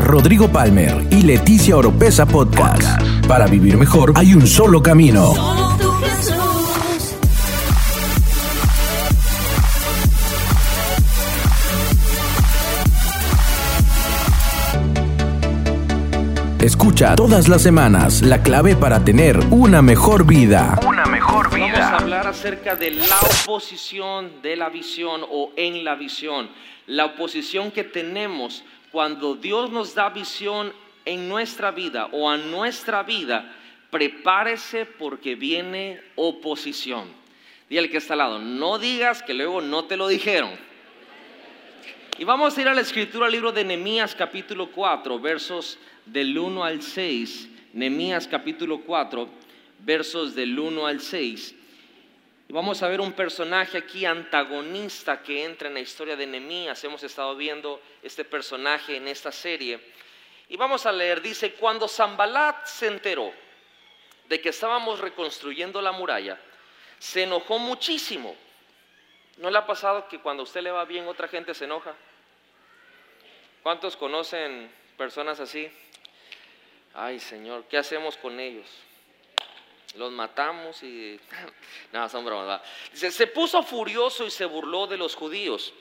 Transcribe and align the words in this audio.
Rodrigo 0.00 0.48
Palmer 0.48 1.06
y 1.10 1.22
Leticia 1.22 1.76
Oropesa 1.76 2.26
Podcast. 2.26 3.02
Para 3.26 3.46
vivir 3.46 3.76
mejor 3.76 4.12
hay 4.16 4.34
un 4.34 4.46
solo 4.46 4.82
camino. 4.82 5.32
Escucha 16.62 17.16
todas 17.16 17.48
las 17.48 17.60
semanas 17.60 18.22
la 18.22 18.40
clave 18.40 18.76
para 18.76 19.04
tener 19.04 19.36
una 19.50 19.82
mejor 19.82 20.24
vida. 20.24 20.78
Una 20.86 21.06
mejor 21.06 21.52
vida. 21.52 21.72
Vamos 21.72 21.92
a 21.92 21.96
hablar 21.96 22.26
acerca 22.28 22.76
de 22.76 22.92
la 22.92 23.18
oposición 23.42 24.40
de 24.42 24.54
la 24.54 24.68
visión 24.68 25.22
o 25.28 25.50
en 25.56 25.84
la 25.84 25.96
visión. 25.96 26.48
La 26.86 27.06
oposición 27.06 27.72
que 27.72 27.82
tenemos 27.82 28.62
cuando 28.92 29.34
Dios 29.34 29.70
nos 29.70 29.94
da 29.94 30.10
visión 30.10 30.72
en 31.04 31.28
nuestra 31.28 31.70
vida 31.70 32.08
o 32.12 32.28
a 32.30 32.36
nuestra 32.36 33.02
vida. 33.02 33.56
Prepárese 33.90 34.86
porque 34.86 35.34
viene 35.34 36.00
oposición. 36.14 37.08
Dile 37.68 37.90
que 37.90 37.96
está 37.96 38.14
al 38.14 38.18
lado, 38.18 38.38
no 38.38 38.78
digas 38.78 39.22
que 39.22 39.34
luego 39.34 39.62
no 39.62 39.86
te 39.86 39.96
lo 39.96 40.06
dijeron. 40.06 40.50
Y 42.18 42.24
vamos 42.24 42.56
a 42.56 42.60
ir 42.60 42.68
a 42.68 42.74
la 42.74 42.82
escritura, 42.82 43.26
al 43.26 43.32
libro 43.32 43.50
de 43.50 43.64
Nehemías 43.64 44.14
capítulo 44.14 44.70
4, 44.70 45.18
versos 45.18 45.78
del 46.04 46.36
1 46.36 46.62
al 46.62 46.82
6, 46.82 47.48
Nehemías 47.72 48.28
capítulo 48.28 48.82
4, 48.82 49.28
versos 49.80 50.34
del 50.34 50.58
1 50.58 50.86
al 50.86 51.00
6. 51.00 51.54
Vamos 52.52 52.82
a 52.82 52.88
ver 52.88 53.00
un 53.00 53.14
personaje 53.14 53.78
aquí 53.78 54.04
antagonista 54.04 55.22
que 55.22 55.42
entra 55.42 55.68
en 55.68 55.74
la 55.74 55.80
historia 55.80 56.16
de 56.16 56.26
Nehemías. 56.26 56.84
Hemos 56.84 57.02
estado 57.02 57.34
viendo 57.34 57.80
este 58.02 58.26
personaje 58.26 58.94
en 58.94 59.08
esta 59.08 59.32
serie. 59.32 59.80
Y 60.50 60.58
vamos 60.58 60.84
a 60.84 60.92
leer, 60.92 61.22
dice, 61.22 61.54
cuando 61.54 61.88
Zambalat 61.88 62.66
se 62.66 62.88
enteró 62.88 63.32
de 64.28 64.38
que 64.42 64.50
estábamos 64.50 65.00
reconstruyendo 65.00 65.80
la 65.80 65.92
muralla, 65.92 66.38
se 66.98 67.22
enojó 67.22 67.58
muchísimo. 67.58 68.36
¿No 69.38 69.48
le 69.48 69.56
ha 69.56 69.66
pasado 69.66 70.06
que 70.06 70.20
cuando 70.20 70.42
a 70.42 70.44
usted 70.44 70.60
le 70.60 70.70
va 70.70 70.84
bien 70.84 71.08
otra 71.08 71.28
gente 71.28 71.54
se 71.54 71.64
enoja? 71.64 71.94
¿Cuántos 73.62 73.96
conocen 73.96 74.70
personas 74.98 75.40
así? 75.40 75.72
Ay, 76.92 77.18
Señor, 77.18 77.64
¿qué 77.70 77.78
hacemos 77.78 78.18
con 78.18 78.38
ellos? 78.38 78.68
Los 79.96 80.12
matamos 80.12 80.82
y... 80.82 81.18
No, 81.92 82.08
son 82.08 82.24
bromas. 82.24 82.62
Dice, 82.92 83.10
se 83.10 83.26
puso 83.26 83.62
furioso 83.62 84.26
y 84.26 84.30
se 84.30 84.46
burló 84.46 84.86
de 84.86 84.96
los 84.96 85.14
judíos, 85.14 85.74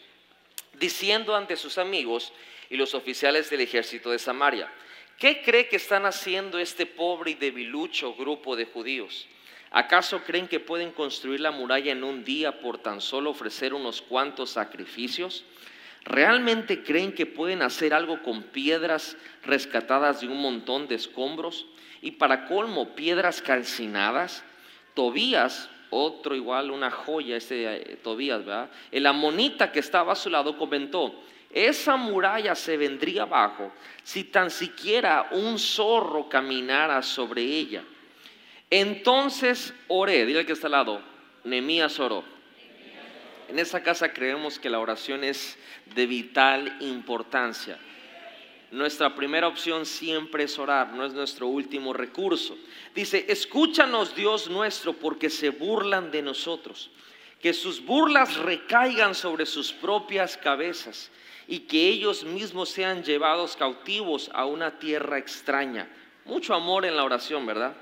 diciendo 0.73 1.36
ante 1.36 1.56
sus 1.56 1.78
amigos 1.78 2.34
y 2.70 2.78
los 2.78 2.94
oficiales 2.94 3.50
del 3.50 3.62
ejército 3.62 4.12
de 4.12 4.20
Samaria, 4.20 4.72
¿qué 5.17 5.42
cree 5.42 5.70
que 5.70 5.78
están 5.78 6.06
haciendo 6.06 6.59
este 6.59 6.86
pobre 6.86 7.32
y 7.32 7.36
debilucho 7.36 8.14
grupo 8.16 8.56
de 8.56 8.66
judíos? 8.66 9.28
¿Acaso 9.72 10.22
creen 10.26 10.50
que 10.50 10.59
pueden 10.59 10.92
construir 10.92 11.39
la 11.39 11.52
muralla 11.52 11.94
en 11.94 12.04
un 12.04 12.26
día 12.26 12.59
por 12.59 12.78
tan 12.78 13.00
solo 13.00 13.30
ofrecer 13.30 13.73
unos 13.73 14.02
cuantos 14.02 14.50
sacrificios? 14.50 15.45
¿Realmente 16.04 16.84
creen 16.84 17.14
que 17.14 17.26
pueden 17.26 17.62
hacer 17.62 17.94
algo 17.94 18.22
con 18.22 18.44
piedras 18.44 19.16
rescatadas 19.44 20.20
de 20.20 20.28
un 20.28 20.42
montón 20.42 20.88
de 20.88 20.95
escombros? 20.95 21.67
Y 22.02 22.12
para 22.12 22.46
colmo, 22.48 22.96
piedras 22.96 23.42
calcinadas. 23.42 24.44
Tobías, 24.94 25.70
otro 25.90 26.36
igual, 26.36 26.72
una 26.72 26.90
joya, 26.92 27.38
ese 27.38 27.76
eh, 27.76 28.00
Tobías, 28.04 28.46
¿verdad? 28.46 28.70
El 28.92 29.06
amonita 29.06 29.72
que 29.72 29.80
estaba 29.80 30.14
a 30.14 30.16
su 30.16 30.30
lado 30.30 30.58
comentó, 30.58 31.14
esa 31.54 31.98
muralla 31.98 32.56
se 32.56 32.78
vendría 32.78 33.24
abajo 33.24 33.72
si 34.04 34.24
tan 34.24 34.50
siquiera 34.50 35.30
un 35.32 35.60
zorro 35.60 36.30
caminara 36.30 37.02
sobre 37.02 37.44
ella. 37.44 37.84
Entonces 38.70 39.74
oré, 39.90 40.26
dile 40.26 40.46
que 40.46 40.54
está 40.54 40.68
al 40.68 40.72
lado, 40.72 41.02
Nemías 41.44 42.00
oró. 42.00 42.23
En 43.50 43.60
esta 43.60 43.84
casa 43.84 44.14
creemos 44.14 44.60
que 44.60 44.70
la 44.70 44.80
oración 44.80 45.26
es 45.26 45.58
de 45.94 46.06
vital 46.06 46.78
importancia. 46.80 47.78
Nuestra 48.71 49.14
primera 49.14 49.48
opción 49.48 49.86
siempre 49.86 50.45
es 50.45 50.58
orar, 50.58 50.93
no 50.93 51.05
es 51.05 51.14
nuestro 51.14 51.48
último 51.48 51.92
recurso. 51.92 52.58
Dice, 52.95 53.26
escúchanos 53.27 54.15
Dios 54.15 54.49
nuestro 54.49 54.93
porque 54.93 55.30
se 55.30 55.49
burlan 55.49 56.09
de 56.09 56.21
nosotros. 56.21 56.89
Que 57.42 57.54
sus 57.54 57.83
burlas 57.83 58.37
recaigan 58.37 59.14
sobre 59.14 59.45
sus 59.45 59.73
propias 59.73 60.37
cabezas 60.37 61.11
y 61.48 61.60
que 61.60 61.89
ellos 61.89 62.23
mismos 62.23 62.70
sean 62.70 63.04
llevados 63.04 63.58
cautivos 63.58 64.30
a 64.33 64.45
una 64.45 64.80
tierra 64.80 65.17
extraña. 65.17 65.89
Mucho 66.23 66.54
amor 66.54 66.86
en 66.86 66.95
la 66.95 67.04
oración, 67.04 67.45
¿verdad? 67.45 67.76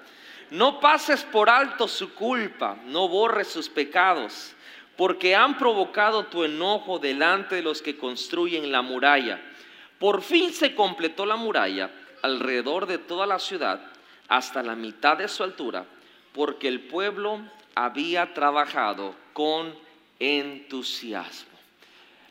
No 0.50 0.80
pases 0.80 1.24
por 1.24 1.52
alto 1.52 1.88
su 1.88 2.16
culpa, 2.16 2.80
no 2.86 3.08
borres 3.08 3.48
sus 3.48 3.70
pecados 3.70 4.56
porque 5.00 5.34
han 5.34 5.58
provocado 5.58 6.26
tu 6.26 6.44
enojo 6.44 7.00
delante 7.00 7.56
de 7.56 7.62
los 7.62 7.82
que 7.82 7.96
construyen 7.96 8.70
la 8.70 8.82
muralla. 8.82 9.40
Por 10.00 10.22
fin 10.22 10.54
se 10.54 10.74
completó 10.74 11.26
la 11.26 11.36
muralla 11.36 11.92
alrededor 12.22 12.86
de 12.86 12.98
toda 12.98 13.28
la 13.28 13.40
ciudad 13.40 13.82
hasta 14.28 14.64
la 14.64 14.76
mitad 14.76 15.18
de 15.18 15.28
su 15.28 15.44
altura, 15.44 15.86
porque 16.34 16.68
el 16.68 16.82
pueblo 16.82 17.42
había 17.76 18.34
trabajado 18.34 19.16
con 19.34 19.74
entusiasmo. 20.20 21.50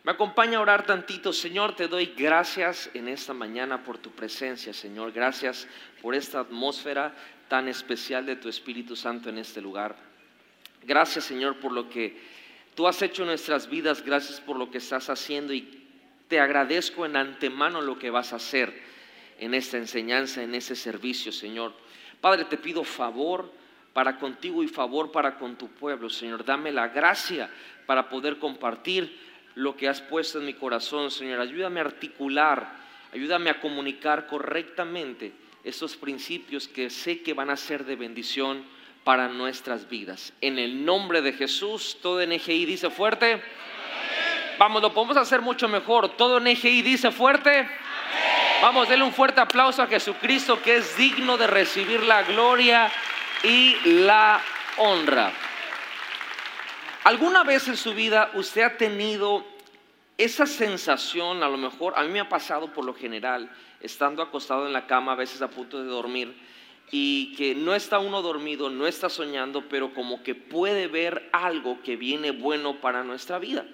Me 0.04 0.12
acompaña 0.12 0.58
a 0.58 0.62
orar 0.62 0.86
tantito, 0.86 1.32
Señor, 1.32 1.74
te 1.76 1.88
doy 1.88 2.14
gracias 2.16 2.88
en 2.94 3.08
esta 3.08 3.34
mañana 3.34 3.82
por 3.82 3.98
tu 3.98 4.10
presencia, 4.10 4.72
Señor. 4.72 5.12
Gracias 5.12 5.66
por 6.00 6.14
esta 6.14 6.40
atmósfera 6.40 7.14
tan 7.48 7.68
especial 7.68 8.24
de 8.24 8.36
tu 8.36 8.48
Espíritu 8.48 8.96
Santo 8.96 9.28
en 9.28 9.38
este 9.38 9.60
lugar. 9.60 9.96
Gracias, 10.84 11.24
Señor, 11.24 11.58
por 11.58 11.72
lo 11.72 11.90
que 11.90 12.16
Tú 12.78 12.86
has 12.86 13.02
hecho 13.02 13.24
nuestras 13.24 13.68
vidas, 13.68 14.04
gracias 14.04 14.40
por 14.40 14.56
lo 14.56 14.70
que 14.70 14.78
estás 14.78 15.10
haciendo 15.10 15.52
y 15.52 15.77
te 16.28 16.38
agradezco 16.40 17.06
en 17.06 17.16
antemano 17.16 17.80
lo 17.80 17.98
que 17.98 18.10
vas 18.10 18.32
a 18.32 18.36
hacer 18.36 18.72
en 19.38 19.54
esta 19.54 19.78
enseñanza, 19.78 20.42
en 20.42 20.54
ese 20.54 20.76
servicio, 20.76 21.32
Señor. 21.32 21.72
Padre, 22.20 22.44
te 22.44 22.58
pido 22.58 22.84
favor 22.84 23.50
para 23.92 24.18
contigo 24.18 24.62
y 24.62 24.68
favor 24.68 25.10
para 25.10 25.38
con 25.38 25.56
tu 25.56 25.68
pueblo, 25.68 26.10
Señor. 26.10 26.44
Dame 26.44 26.70
la 26.70 26.88
gracia 26.88 27.50
para 27.86 28.08
poder 28.08 28.38
compartir 28.38 29.18
lo 29.54 29.76
que 29.76 29.88
has 29.88 30.00
puesto 30.02 30.38
en 30.38 30.46
mi 30.46 30.54
corazón, 30.54 31.10
Señor. 31.10 31.40
Ayúdame 31.40 31.80
a 31.80 31.84
articular, 31.84 32.76
ayúdame 33.12 33.50
a 33.50 33.60
comunicar 33.60 34.26
correctamente 34.26 35.32
esos 35.64 35.96
principios 35.96 36.68
que 36.68 36.90
sé 36.90 37.22
que 37.22 37.34
van 37.34 37.50
a 37.50 37.56
ser 37.56 37.84
de 37.84 37.96
bendición 37.96 38.62
para 39.02 39.28
nuestras 39.28 39.88
vidas. 39.88 40.34
En 40.40 40.58
el 40.58 40.84
nombre 40.84 41.22
de 41.22 41.32
Jesús, 41.32 41.98
todo 42.02 42.24
NGI 42.24 42.66
dice 42.66 42.90
fuerte. 42.90 43.40
Vamos, 44.58 44.82
lo 44.82 44.92
podemos 44.92 45.16
hacer 45.16 45.40
mucho 45.40 45.68
mejor. 45.68 46.16
Todo 46.16 46.40
NGI 46.40 46.82
dice 46.82 47.12
fuerte. 47.12 47.68
Vamos, 48.60 48.88
denle 48.88 49.04
un 49.04 49.12
fuerte 49.12 49.40
aplauso 49.40 49.82
a 49.82 49.86
Jesucristo 49.86 50.60
que 50.60 50.78
es 50.78 50.96
digno 50.96 51.36
de 51.36 51.46
recibir 51.46 52.02
la 52.02 52.24
gloria 52.24 52.90
y 53.44 53.76
la 53.84 54.42
honra. 54.78 55.32
¿Alguna 57.04 57.44
vez 57.44 57.68
en 57.68 57.76
su 57.76 57.94
vida 57.94 58.32
usted 58.34 58.62
ha 58.62 58.76
tenido 58.76 59.44
esa 60.18 60.44
sensación, 60.44 61.44
a 61.44 61.48
lo 61.48 61.56
mejor, 61.56 61.94
a 61.96 62.02
mí 62.02 62.08
me 62.08 62.18
ha 62.18 62.28
pasado 62.28 62.72
por 62.72 62.84
lo 62.84 62.94
general, 62.94 63.48
estando 63.80 64.20
acostado 64.20 64.66
en 64.66 64.72
la 64.72 64.88
cama, 64.88 65.12
a 65.12 65.14
veces 65.14 65.40
a 65.40 65.48
punto 65.48 65.80
de 65.80 65.88
dormir, 65.88 66.36
y 66.90 67.36
que 67.36 67.54
no 67.54 67.76
está 67.76 68.00
uno 68.00 68.22
dormido, 68.22 68.70
no 68.70 68.88
está 68.88 69.08
soñando, 69.08 69.68
pero 69.68 69.94
como 69.94 70.24
que 70.24 70.34
puede 70.34 70.88
ver 70.88 71.28
algo 71.32 71.80
que 71.84 71.94
viene 71.94 72.32
bueno 72.32 72.80
para 72.80 73.04
nuestra 73.04 73.38
vida. 73.38 73.64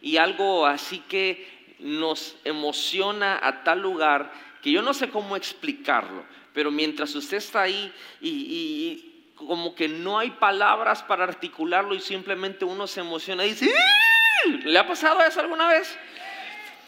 Y 0.00 0.16
algo 0.16 0.66
así 0.66 1.00
que 1.00 1.76
nos 1.80 2.36
emociona 2.44 3.38
a 3.42 3.62
tal 3.64 3.80
lugar 3.80 4.32
que 4.62 4.70
yo 4.70 4.82
no 4.82 4.92
sé 4.92 5.08
cómo 5.08 5.36
explicarlo, 5.36 6.24
pero 6.52 6.70
mientras 6.70 7.14
usted 7.14 7.38
está 7.38 7.62
ahí 7.62 7.92
y, 8.20 9.06
como 9.34 9.74
que 9.74 9.88
no 9.88 10.18
hay 10.18 10.32
palabras 10.32 11.02
para 11.02 11.24
articularlo 11.24 11.94
y 11.94 12.00
simplemente 12.00 12.66
uno 12.66 12.86
se 12.86 13.00
emociona 13.00 13.46
y 13.46 13.50
dice, 13.50 13.72
¿le 14.64 14.78
ha 14.78 14.86
pasado 14.86 15.22
eso 15.22 15.40
alguna 15.40 15.66
vez? 15.68 15.96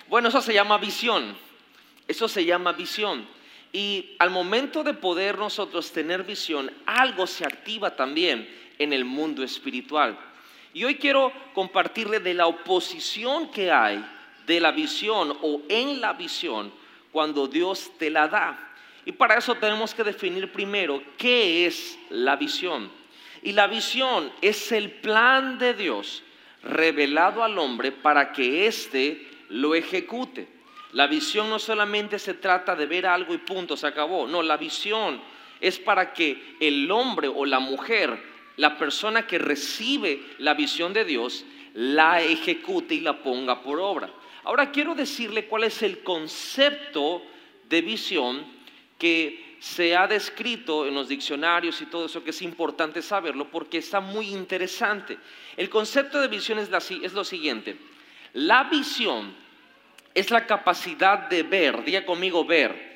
Bueno, 0.06 0.28
eso 0.28 0.42
se 0.42 0.52
llama 0.52 0.76
visión, 0.76 1.34
eso 2.06 2.28
se 2.28 2.44
llama 2.44 2.72
visión. 2.72 3.26
Y 3.72 4.16
al 4.18 4.28
momento 4.28 4.84
de 4.84 4.92
poder 4.92 5.38
nosotros 5.38 5.92
tener 5.92 6.24
visión, 6.24 6.70
algo 6.84 7.26
se 7.26 7.46
activa 7.46 7.96
también 7.96 8.46
en 8.78 8.92
el 8.92 9.06
mundo 9.06 9.42
espiritual. 9.42 10.18
Y 10.74 10.84
hoy 10.84 10.96
quiero 10.96 11.32
compartirle 11.54 12.20
de 12.20 12.34
la 12.34 12.46
oposición 12.46 13.50
que 13.50 13.70
hay 13.70 14.04
de 14.46 14.60
la 14.60 14.72
visión 14.72 15.36
o 15.42 15.62
en 15.68 16.00
la 16.00 16.14
visión 16.14 16.72
cuando 17.10 17.46
Dios 17.46 17.92
te 17.98 18.10
la 18.10 18.28
da. 18.28 18.72
Y 19.04 19.12
para 19.12 19.36
eso 19.36 19.54
tenemos 19.54 19.94
que 19.94 20.04
definir 20.04 20.50
primero 20.50 21.02
qué 21.16 21.66
es 21.66 21.98
la 22.10 22.36
visión. 22.36 22.90
Y 23.42 23.52
la 23.52 23.66
visión 23.66 24.32
es 24.40 24.72
el 24.72 24.90
plan 24.90 25.58
de 25.58 25.74
Dios 25.74 26.22
revelado 26.62 27.42
al 27.42 27.58
hombre 27.58 27.90
para 27.90 28.32
que 28.32 28.66
éste 28.66 29.28
lo 29.48 29.74
ejecute. 29.74 30.48
La 30.92 31.06
visión 31.06 31.50
no 31.50 31.58
solamente 31.58 32.18
se 32.18 32.34
trata 32.34 32.76
de 32.76 32.86
ver 32.86 33.06
algo 33.06 33.34
y 33.34 33.38
punto, 33.38 33.76
se 33.76 33.86
acabó. 33.86 34.26
No, 34.26 34.42
la 34.42 34.56
visión 34.56 35.20
es 35.60 35.78
para 35.78 36.12
que 36.12 36.56
el 36.60 36.90
hombre 36.90 37.28
o 37.28 37.44
la 37.44 37.58
mujer, 37.58 38.31
la 38.56 38.76
persona 38.76 39.26
que 39.26 39.38
recibe 39.38 40.22
la 40.38 40.54
visión 40.54 40.92
de 40.92 41.04
Dios, 41.04 41.44
la 41.74 42.22
ejecute 42.22 42.94
y 42.94 43.00
la 43.00 43.22
ponga 43.22 43.62
por 43.62 43.80
obra. 43.80 44.10
Ahora 44.44 44.70
quiero 44.70 44.94
decirle 44.94 45.46
cuál 45.46 45.64
es 45.64 45.82
el 45.82 46.02
concepto 46.02 47.22
de 47.68 47.80
visión 47.80 48.44
que 48.98 49.56
se 49.60 49.96
ha 49.96 50.08
descrito 50.08 50.86
en 50.86 50.94
los 50.94 51.08
diccionarios 51.08 51.80
y 51.80 51.86
todo 51.86 52.06
eso, 52.06 52.24
que 52.24 52.30
es 52.30 52.42
importante 52.42 53.00
saberlo 53.00 53.48
porque 53.48 53.78
está 53.78 54.00
muy 54.00 54.30
interesante. 54.30 55.16
El 55.56 55.70
concepto 55.70 56.20
de 56.20 56.28
visión 56.28 56.58
es, 56.58 56.68
es 56.90 57.12
lo 57.12 57.24
siguiente. 57.24 57.76
La 58.34 58.64
visión 58.64 59.32
es 60.14 60.30
la 60.30 60.46
capacidad 60.46 61.28
de 61.28 61.44
ver, 61.44 61.84
diga 61.84 62.04
conmigo 62.04 62.44
ver. 62.44 62.92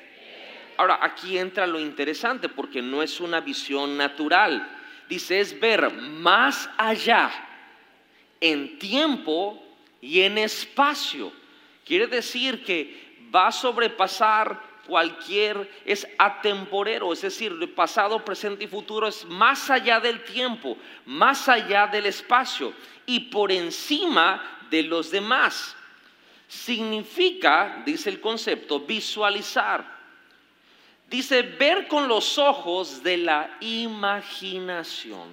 Ahora, 0.77 0.99
aquí 1.01 1.37
entra 1.37 1.65
lo 1.65 1.79
interesante 1.79 2.49
porque 2.49 2.81
no 2.81 3.01
es 3.01 3.19
una 3.19 3.39
visión 3.39 3.97
natural. 3.97 4.76
Dice, 5.07 5.39
es 5.39 5.59
ver 5.59 5.91
más 5.93 6.69
allá 6.77 7.31
en 8.41 8.77
tiempo 8.77 9.63
y 10.01 10.21
en 10.21 10.37
espacio. 10.37 11.31
Quiere 11.85 12.07
decir 12.07 12.63
que 12.63 13.07
va 13.33 13.47
a 13.47 13.51
sobrepasar 13.51 14.61
cualquier, 14.87 15.69
es 15.85 16.07
atemporero, 16.17 17.11
es 17.11 17.21
decir, 17.21 17.51
el 17.51 17.69
pasado, 17.69 18.23
presente 18.23 18.63
y 18.63 18.67
futuro 18.67 19.07
es 19.07 19.25
más 19.25 19.69
allá 19.69 19.99
del 19.99 20.23
tiempo, 20.23 20.77
más 21.05 21.47
allá 21.49 21.87
del 21.87 22.05
espacio 22.05 22.73
y 23.05 23.19
por 23.19 23.51
encima 23.51 24.59
de 24.69 24.83
los 24.83 25.11
demás. 25.11 25.75
Significa, 26.47 27.83
dice 27.85 28.09
el 28.09 28.21
concepto, 28.21 28.79
visualizar. 28.79 29.96
Dice 31.09 31.41
ver 31.41 31.87
con 31.87 32.07
los 32.07 32.37
ojos 32.37 33.01
de 33.03 33.17
la 33.17 33.57
imaginación. 33.61 35.29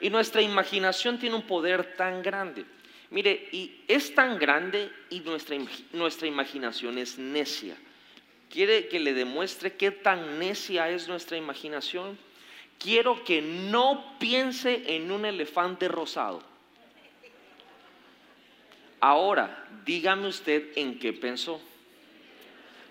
Y 0.00 0.10
nuestra 0.10 0.42
imaginación 0.42 1.18
tiene 1.18 1.36
un 1.36 1.42
poder 1.42 1.96
tan 1.96 2.22
grande. 2.22 2.64
Mire, 3.10 3.48
y 3.52 3.82
es 3.86 4.14
tan 4.14 4.38
grande 4.38 4.90
y 5.10 5.20
nuestra, 5.20 5.56
nuestra 5.92 6.26
imaginación 6.26 6.98
es 6.98 7.16
necia. 7.16 7.76
¿Quiere 8.50 8.88
que 8.88 8.98
le 8.98 9.14
demuestre 9.14 9.74
qué 9.74 9.92
tan 9.92 10.38
necia 10.38 10.90
es 10.90 11.06
nuestra 11.06 11.36
imaginación? 11.36 12.18
Quiero 12.78 13.24
que 13.24 13.40
no 13.40 14.16
piense 14.18 14.96
en 14.96 15.10
un 15.12 15.24
elefante 15.24 15.86
rosado. 15.88 16.42
Ahora, 19.00 19.68
dígame 19.84 20.26
usted 20.28 20.72
en 20.76 20.98
qué 20.98 21.12
pensó. 21.12 21.60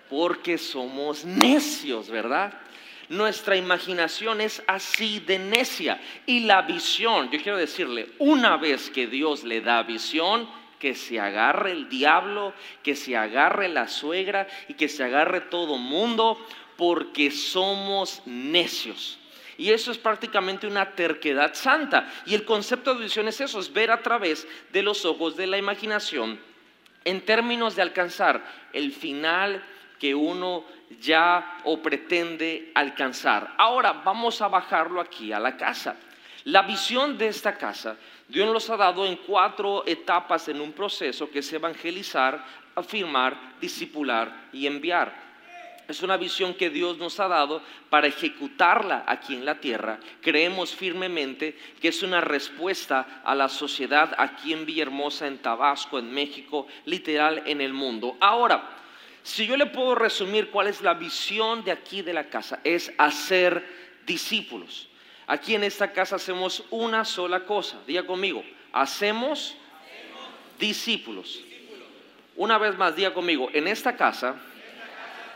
Porque 0.08 0.58
somos 0.58 1.24
necios, 1.24 2.08
¿verdad? 2.08 2.52
Nuestra 3.08 3.56
imaginación 3.56 4.40
es 4.40 4.62
así 4.66 5.20
de 5.20 5.38
necia. 5.38 6.00
Y 6.26 6.40
la 6.40 6.62
visión, 6.62 7.30
yo 7.30 7.40
quiero 7.42 7.58
decirle, 7.58 8.10
una 8.18 8.56
vez 8.56 8.90
que 8.90 9.06
Dios 9.06 9.44
le 9.44 9.60
da 9.60 9.82
visión, 9.82 10.48
que 10.78 10.94
se 10.94 11.20
agarre 11.20 11.72
el 11.72 11.88
diablo, 11.88 12.52
que 12.82 12.94
se 12.94 13.16
agarre 13.16 13.68
la 13.68 13.88
suegra 13.88 14.46
y 14.68 14.74
que 14.74 14.88
se 14.88 15.04
agarre 15.04 15.40
todo 15.42 15.78
mundo, 15.78 16.38
porque 16.76 17.30
somos 17.30 18.22
necios. 18.26 19.18
Y 19.56 19.70
eso 19.70 19.92
es 19.92 19.98
prácticamente 19.98 20.66
una 20.66 20.94
terquedad 20.94 21.54
santa. 21.54 22.12
Y 22.26 22.34
el 22.34 22.44
concepto 22.44 22.94
de 22.94 23.04
visión 23.04 23.28
es 23.28 23.40
eso, 23.40 23.60
es 23.60 23.72
ver 23.72 23.90
a 23.90 24.02
través 24.02 24.46
de 24.72 24.82
los 24.82 25.04
ojos 25.04 25.36
de 25.36 25.46
la 25.46 25.58
imaginación 25.58 26.40
en 27.04 27.20
términos 27.20 27.76
de 27.76 27.82
alcanzar 27.82 28.44
el 28.72 28.92
final 28.92 29.62
que 30.04 30.14
uno 30.14 30.64
ya 31.00 31.60
o 31.64 31.80
pretende 31.80 32.70
alcanzar. 32.74 33.54
Ahora 33.56 34.02
vamos 34.04 34.42
a 34.42 34.48
bajarlo 34.48 35.00
aquí 35.00 35.32
a 35.32 35.40
la 35.40 35.56
casa. 35.56 35.96
La 36.44 36.60
visión 36.60 37.16
de 37.16 37.28
esta 37.28 37.56
casa, 37.56 37.96
Dios 38.28 38.52
nos 38.52 38.68
ha 38.68 38.76
dado 38.76 39.06
en 39.06 39.16
cuatro 39.16 39.82
etapas 39.86 40.46
en 40.48 40.60
un 40.60 40.72
proceso 40.72 41.30
que 41.30 41.38
es 41.38 41.50
evangelizar, 41.54 42.44
afirmar, 42.74 43.54
discipular 43.62 44.50
y 44.52 44.66
enviar. 44.66 45.10
Es 45.88 46.02
una 46.02 46.18
visión 46.18 46.52
que 46.52 46.68
Dios 46.68 46.98
nos 46.98 47.18
ha 47.18 47.28
dado 47.28 47.62
para 47.88 48.06
ejecutarla 48.06 49.04
aquí 49.06 49.32
en 49.34 49.46
la 49.46 49.58
tierra. 49.58 50.00
Creemos 50.20 50.74
firmemente 50.74 51.56
que 51.80 51.88
es 51.88 52.02
una 52.02 52.20
respuesta 52.20 53.22
a 53.24 53.34
la 53.34 53.48
sociedad 53.48 54.14
aquí 54.18 54.52
en 54.52 54.66
Villahermosa, 54.66 55.26
en 55.26 55.38
Tabasco, 55.38 55.98
en 55.98 56.12
México, 56.12 56.66
literal 56.84 57.42
en 57.46 57.62
el 57.62 57.72
mundo. 57.72 58.18
Ahora, 58.20 58.83
si 59.24 59.46
yo 59.46 59.56
le 59.56 59.64
puedo 59.66 59.94
resumir 59.94 60.50
cuál 60.50 60.66
es 60.66 60.82
la 60.82 60.92
visión 60.92 61.64
de 61.64 61.72
aquí 61.72 62.02
de 62.02 62.12
la 62.12 62.28
casa, 62.28 62.60
es 62.62 62.92
hacer 62.98 63.66
discípulos. 64.06 64.86
Aquí 65.26 65.54
en 65.54 65.64
esta 65.64 65.92
casa 65.94 66.16
hacemos 66.16 66.62
una 66.70 67.06
sola 67.06 67.46
cosa. 67.46 67.80
Diga 67.86 68.06
conmigo, 68.06 68.44
hacemos, 68.70 69.56
discípulos. 70.58 71.42
Una 72.36 72.58
vez 72.58 72.76
más, 72.76 72.94
diga 72.96 73.14
conmigo, 73.14 73.48
en 73.54 73.66
esta 73.66 73.96
casa 73.96 74.36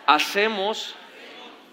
hacemos 0.04 0.94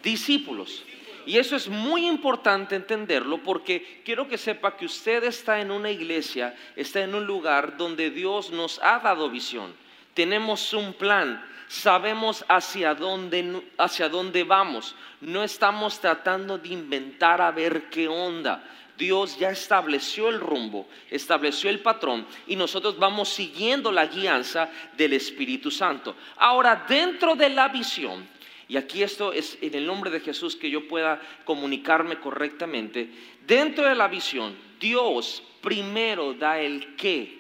discípulos. 0.01 0.83
Y 1.25 1.37
eso 1.37 1.57
es 1.57 1.67
muy 1.67 2.07
importante 2.07 2.77
entenderlo 2.77 3.39
porque 3.39 4.01
quiero 4.05 4.29
que 4.29 4.37
sepa 4.37 4.77
que 4.77 4.85
usted 4.85 5.25
está 5.25 5.59
en 5.59 5.69
una 5.69 5.91
iglesia, 5.91 6.55
está 6.77 7.01
en 7.01 7.13
un 7.13 7.25
lugar 7.25 7.75
donde 7.75 8.09
Dios 8.09 8.51
nos 8.51 8.79
ha 8.81 8.99
dado 8.99 9.29
visión. 9.29 9.73
Tenemos 10.13 10.71
un 10.71 10.93
plan, 10.93 11.43
sabemos 11.67 12.45
hacia 12.47 12.93
dónde, 12.95 13.63
hacia 13.77 14.09
dónde 14.09 14.43
vamos. 14.43 14.95
No 15.21 15.43
estamos 15.43 15.99
tratando 15.99 16.57
de 16.57 16.69
inventar 16.69 17.41
a 17.41 17.51
ver 17.51 17.89
qué 17.89 18.07
onda. 18.07 18.63
Dios 18.97 19.37
ya 19.37 19.49
estableció 19.49 20.29
el 20.29 20.39
rumbo, 20.39 20.87
estableció 21.09 21.69
el 21.69 21.79
patrón 21.79 22.25
y 22.47 22.55
nosotros 22.55 22.97
vamos 22.97 23.29
siguiendo 23.29 23.91
la 23.91 24.05
guianza 24.05 24.69
del 24.95 25.13
Espíritu 25.13 25.69
Santo. 25.69 26.15
Ahora, 26.37 26.85
dentro 26.87 27.35
de 27.35 27.49
la 27.49 27.67
visión, 27.67 28.25
y 28.67 28.77
aquí 28.77 29.03
esto 29.03 29.33
es 29.33 29.57
en 29.61 29.75
el 29.75 29.85
nombre 29.85 30.09
de 30.11 30.21
Jesús 30.21 30.55
que 30.55 30.69
yo 30.69 30.87
pueda 30.87 31.21
comunicarme 31.43 32.19
correctamente, 32.19 33.09
dentro 33.45 33.85
de 33.87 33.95
la 33.95 34.07
visión, 34.07 34.55
Dios 34.79 35.43
primero 35.61 36.33
da 36.33 36.59
el 36.59 36.95
qué 36.95 37.39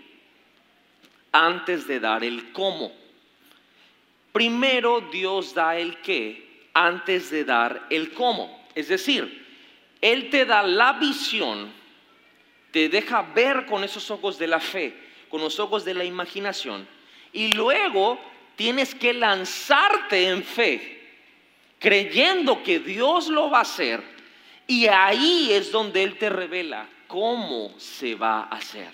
antes 1.31 1.87
de 1.87 1.99
dar 1.99 2.23
el 2.23 2.51
cómo. 2.51 3.04
Primero 4.35 4.99
Dios 4.99 5.53
da 5.53 5.77
el 5.77 6.01
qué 6.01 6.67
antes 6.73 7.31
de 7.31 7.45
dar 7.45 7.87
el 7.89 8.11
cómo. 8.11 8.67
Es 8.75 8.89
decir, 8.89 9.47
él 10.01 10.29
te 10.29 10.43
da 10.43 10.61
la 10.61 10.91
visión, 10.91 11.71
te 12.69 12.89
deja 12.89 13.21
ver 13.21 13.65
con 13.65 13.85
esos 13.85 14.11
ojos 14.11 14.37
de 14.37 14.47
la 14.47 14.59
fe, 14.59 14.93
con 15.29 15.39
los 15.39 15.57
ojos 15.57 15.85
de 15.85 15.93
la 15.93 16.03
imaginación, 16.03 16.85
y 17.31 17.53
luego 17.53 18.19
tienes 18.57 18.93
que 18.93 19.13
lanzarte 19.13 20.27
en 20.27 20.43
fe, 20.43 21.01
creyendo 21.79 22.61
que 22.61 22.79
Dios 22.79 23.29
lo 23.29 23.49
va 23.49 23.59
a 23.59 23.61
hacer, 23.61 24.03
y 24.67 24.87
ahí 24.87 25.53
es 25.53 25.71
donde 25.71 26.03
Él 26.03 26.17
te 26.17 26.29
revela 26.29 26.89
cómo 27.07 27.73
se 27.77 28.15
va 28.15 28.41
a 28.41 28.57
hacer. 28.57 28.91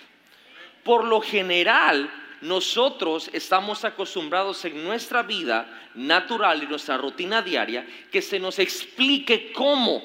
Por 0.84 1.02
lo 1.02 1.20
general, 1.20 2.08
nosotros 2.42 3.30
estamos 3.32 3.84
acostumbrados 3.84 4.64
en 4.64 4.82
nuestra 4.84 5.22
vida 5.22 5.88
natural 5.94 6.62
y 6.62 6.66
nuestra 6.66 6.98
rutina 6.98 7.40
diaria 7.40 7.86
que 8.10 8.20
se 8.20 8.40
nos 8.40 8.58
explique 8.58 9.52
cómo 9.52 10.02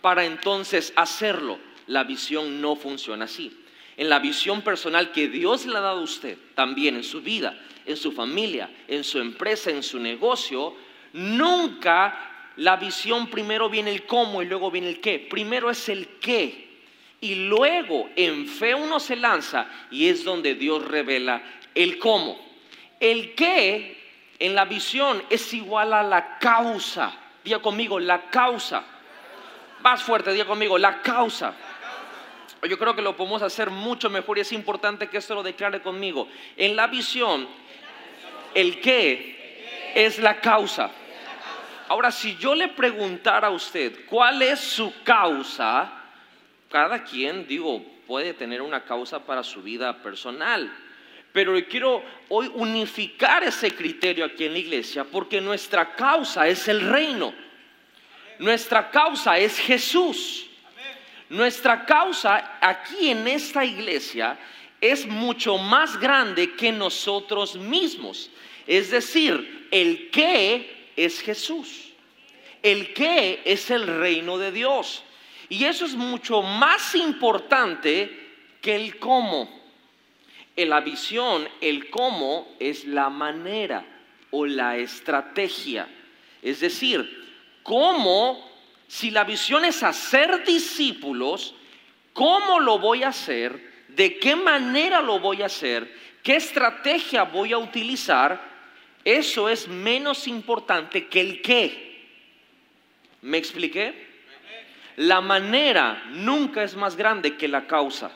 para 0.00 0.24
entonces 0.24 0.92
hacerlo. 0.96 1.58
La 1.86 2.02
visión 2.02 2.60
no 2.60 2.74
funciona 2.74 3.26
así. 3.26 3.56
En 3.96 4.08
la 4.08 4.18
visión 4.18 4.62
personal 4.62 5.12
que 5.12 5.28
Dios 5.28 5.64
le 5.64 5.76
ha 5.78 5.80
dado 5.80 6.00
a 6.00 6.02
usted, 6.02 6.36
también 6.54 6.96
en 6.96 7.04
su 7.04 7.22
vida, 7.22 7.56
en 7.86 7.96
su 7.96 8.10
familia, 8.10 8.68
en 8.88 9.04
su 9.04 9.20
empresa, 9.20 9.70
en 9.70 9.84
su 9.84 10.00
negocio, 10.00 10.74
nunca 11.12 12.50
la 12.56 12.76
visión 12.76 13.28
primero 13.28 13.70
viene 13.70 13.92
el 13.92 14.06
cómo 14.06 14.42
y 14.42 14.46
luego 14.46 14.72
viene 14.72 14.88
el 14.88 15.00
qué. 15.00 15.20
Primero 15.20 15.70
es 15.70 15.88
el 15.88 16.08
qué. 16.20 16.66
Y 17.20 17.46
luego 17.46 18.10
en 18.16 18.46
fe 18.46 18.74
uno 18.74 19.00
se 19.00 19.16
lanza 19.16 19.68
y 19.90 20.08
es 20.08 20.24
donde 20.24 20.54
Dios 20.54 20.84
revela 20.84 21.42
el 21.76 21.98
cómo. 21.98 22.36
El 22.98 23.34
qué 23.34 23.96
en 24.38 24.54
la 24.54 24.64
visión 24.64 25.22
es 25.30 25.54
igual 25.54 25.92
a 25.92 26.02
la 26.02 26.38
causa. 26.38 27.12
Diga 27.44 27.60
conmigo, 27.60 28.00
la 28.00 28.28
causa. 28.28 28.82
Más 29.82 30.02
fuerte, 30.02 30.32
diga 30.32 30.46
conmigo, 30.46 30.76
la 30.78 31.00
causa. 31.00 31.54
Yo 32.68 32.78
creo 32.78 32.96
que 32.96 33.02
lo 33.02 33.16
podemos 33.16 33.42
hacer 33.42 33.70
mucho 33.70 34.10
mejor 34.10 34.38
y 34.38 34.40
es 34.40 34.52
importante 34.52 35.08
que 35.08 35.18
esto 35.18 35.34
lo 35.34 35.42
declare 35.42 35.82
conmigo. 35.82 36.26
En 36.56 36.74
la 36.74 36.88
visión, 36.88 37.46
el 38.54 38.80
qué 38.80 39.92
es 39.94 40.18
la 40.18 40.40
causa. 40.40 40.90
Ahora, 41.88 42.10
si 42.10 42.36
yo 42.36 42.54
le 42.54 42.68
preguntara 42.68 43.48
a 43.48 43.50
usted 43.50 44.06
cuál 44.06 44.42
es 44.42 44.58
su 44.58 44.92
causa, 45.04 45.92
cada 46.70 47.04
quien, 47.04 47.46
digo, 47.46 47.84
puede 48.06 48.34
tener 48.34 48.62
una 48.62 48.82
causa 48.84 49.24
para 49.24 49.44
su 49.44 49.62
vida 49.62 50.02
personal. 50.02 50.72
Pero 51.36 51.52
quiero 51.68 52.02
hoy 52.30 52.50
unificar 52.54 53.44
ese 53.44 53.70
criterio 53.70 54.24
aquí 54.24 54.44
en 54.44 54.54
la 54.54 54.58
iglesia 54.58 55.04
porque 55.04 55.38
nuestra 55.38 55.94
causa 55.94 56.48
es 56.48 56.66
el 56.66 56.80
reino. 56.80 57.34
Nuestra 58.38 58.90
causa 58.90 59.36
es 59.36 59.58
Jesús. 59.58 60.46
Nuestra 61.28 61.84
causa 61.84 62.56
aquí 62.58 63.10
en 63.10 63.28
esta 63.28 63.66
iglesia 63.66 64.38
es 64.80 65.06
mucho 65.06 65.58
más 65.58 66.00
grande 66.00 66.54
que 66.54 66.72
nosotros 66.72 67.54
mismos. 67.56 68.30
Es 68.66 68.90
decir, 68.90 69.68
el 69.70 70.08
qué 70.08 70.90
es 70.96 71.20
Jesús. 71.20 71.90
El 72.62 72.94
qué 72.94 73.42
es 73.44 73.70
el 73.70 73.86
reino 73.86 74.38
de 74.38 74.52
Dios. 74.52 75.04
Y 75.50 75.66
eso 75.66 75.84
es 75.84 75.96
mucho 75.96 76.40
más 76.40 76.94
importante 76.94 78.10
que 78.62 78.74
el 78.74 78.98
cómo. 78.98 79.55
La 80.56 80.80
visión, 80.80 81.46
el 81.60 81.90
cómo 81.90 82.56
es 82.58 82.86
la 82.86 83.10
manera 83.10 83.84
o 84.30 84.46
la 84.46 84.76
estrategia. 84.78 85.86
Es 86.42 86.60
decir, 86.60 87.24
cómo, 87.62 88.50
si 88.88 89.10
la 89.10 89.24
visión 89.24 89.64
es 89.64 89.82
hacer 89.82 90.44
discípulos, 90.44 91.54
¿cómo 92.12 92.60
lo 92.60 92.78
voy 92.78 93.02
a 93.02 93.08
hacer? 93.08 93.74
¿De 93.88 94.18
qué 94.18 94.34
manera 94.34 95.02
lo 95.02 95.20
voy 95.20 95.42
a 95.42 95.46
hacer? 95.46 95.92
¿Qué 96.22 96.36
estrategia 96.36 97.24
voy 97.24 97.52
a 97.52 97.58
utilizar? 97.58 98.40
Eso 99.04 99.48
es 99.48 99.68
menos 99.68 100.26
importante 100.26 101.06
que 101.06 101.20
el 101.20 101.42
qué. 101.42 102.08
¿Me 103.22 103.38
expliqué? 103.38 104.06
La 104.96 105.20
manera 105.20 106.04
nunca 106.10 106.62
es 106.62 106.74
más 106.74 106.96
grande 106.96 107.36
que 107.36 107.46
la 107.46 107.66
causa. 107.66 108.10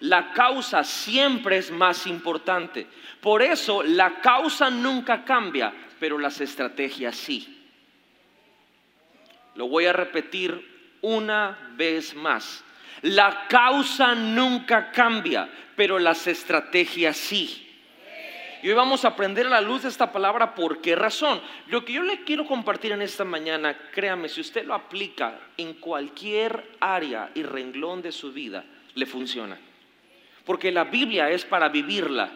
La 0.00 0.32
causa 0.32 0.84
siempre 0.84 1.58
es 1.58 1.70
más 1.70 2.06
importante. 2.06 2.86
Por 3.20 3.42
eso 3.42 3.82
la 3.82 4.20
causa 4.20 4.70
nunca 4.70 5.24
cambia, 5.24 5.72
pero 5.98 6.18
las 6.18 6.40
estrategias 6.40 7.16
sí. 7.16 7.54
Lo 9.56 9.68
voy 9.68 9.86
a 9.86 9.92
repetir 9.92 10.96
una 11.02 11.72
vez 11.76 12.14
más. 12.14 12.64
La 13.02 13.46
causa 13.48 14.14
nunca 14.14 14.90
cambia, 14.92 15.48
pero 15.76 15.98
las 15.98 16.26
estrategias 16.26 17.16
sí. 17.16 17.64
Y 18.62 18.68
hoy 18.68 18.74
vamos 18.74 19.04
a 19.04 19.08
aprender 19.08 19.46
a 19.46 19.50
la 19.50 19.60
luz 19.60 19.82
de 19.82 19.88
esta 19.88 20.10
palabra 20.10 20.54
por 20.54 20.80
qué 20.80 20.96
razón. 20.96 21.40
Lo 21.68 21.84
que 21.84 21.92
yo 21.92 22.02
le 22.02 22.24
quiero 22.24 22.44
compartir 22.44 22.90
en 22.90 23.02
esta 23.02 23.24
mañana, 23.24 23.76
créame, 23.92 24.28
si 24.28 24.40
usted 24.40 24.64
lo 24.64 24.74
aplica 24.74 25.38
en 25.56 25.74
cualquier 25.74 26.76
área 26.80 27.30
y 27.34 27.42
renglón 27.42 28.02
de 28.02 28.10
su 28.10 28.32
vida, 28.32 28.64
le 28.94 29.06
funciona. 29.06 29.58
Porque 30.48 30.72
la 30.72 30.84
Biblia 30.84 31.30
es 31.30 31.44
para 31.44 31.68
vivirla, 31.68 32.30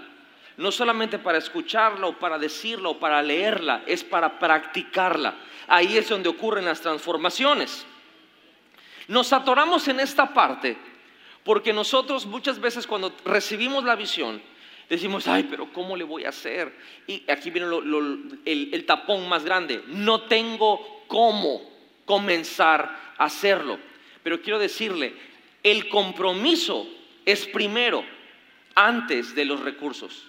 no 0.59 0.71
solamente 0.71 1.19
para 1.19 1.39
escucharla 1.39 2.09
o 2.09 2.19
para 2.19 2.39
decirla 2.39 2.91
o 2.91 3.01
para 3.01 3.23
leerla, 3.23 3.85
es 3.87 4.05
para 4.05 4.39
practicarla. 4.39 5.35
Ahí 5.67 5.97
es 5.97 6.11
donde 6.11 6.29
ocurren 6.29 6.67
las 6.67 6.83
transformaciones. 6.83 7.87
Nos 9.09 9.33
atoramos 9.33 9.89
en 9.89 9.99
esta 10.01 10.35
parte 10.35 10.77
porque 11.43 11.73
nosotros 11.73 12.27
muchas 12.27 12.61
veces 12.61 12.87
cuando 12.87 13.15
recibimos 13.25 13.83
la 13.83 13.97
visión, 13.97 14.43
decimos, 14.91 15.27
ay, 15.27 15.45
pero 15.45 15.73
¿cómo 15.73 15.97
le 15.97 16.05
voy 16.05 16.27
a 16.27 16.29
hacer? 16.29 16.71
Y 17.07 17.23
aquí 17.31 17.49
viene 17.49 17.69
el, 18.45 18.85
tapón 18.85 19.27
más 19.27 19.43
grande, 19.43 19.85
no 19.87 20.25
tengo 20.25 21.05
cómo 21.07 21.63
comenzar 22.05 23.15
a 23.17 23.25
hacerlo. 23.25 23.79
Pero 24.23 24.43
quiero 24.43 24.59
decirle, 24.59 25.15
el 25.63 25.89
compromiso 25.89 26.87
es 27.25 27.47
primero, 27.47 28.05
antes 28.75 29.35
de 29.35 29.45
los 29.45 29.61
recursos. 29.61 30.27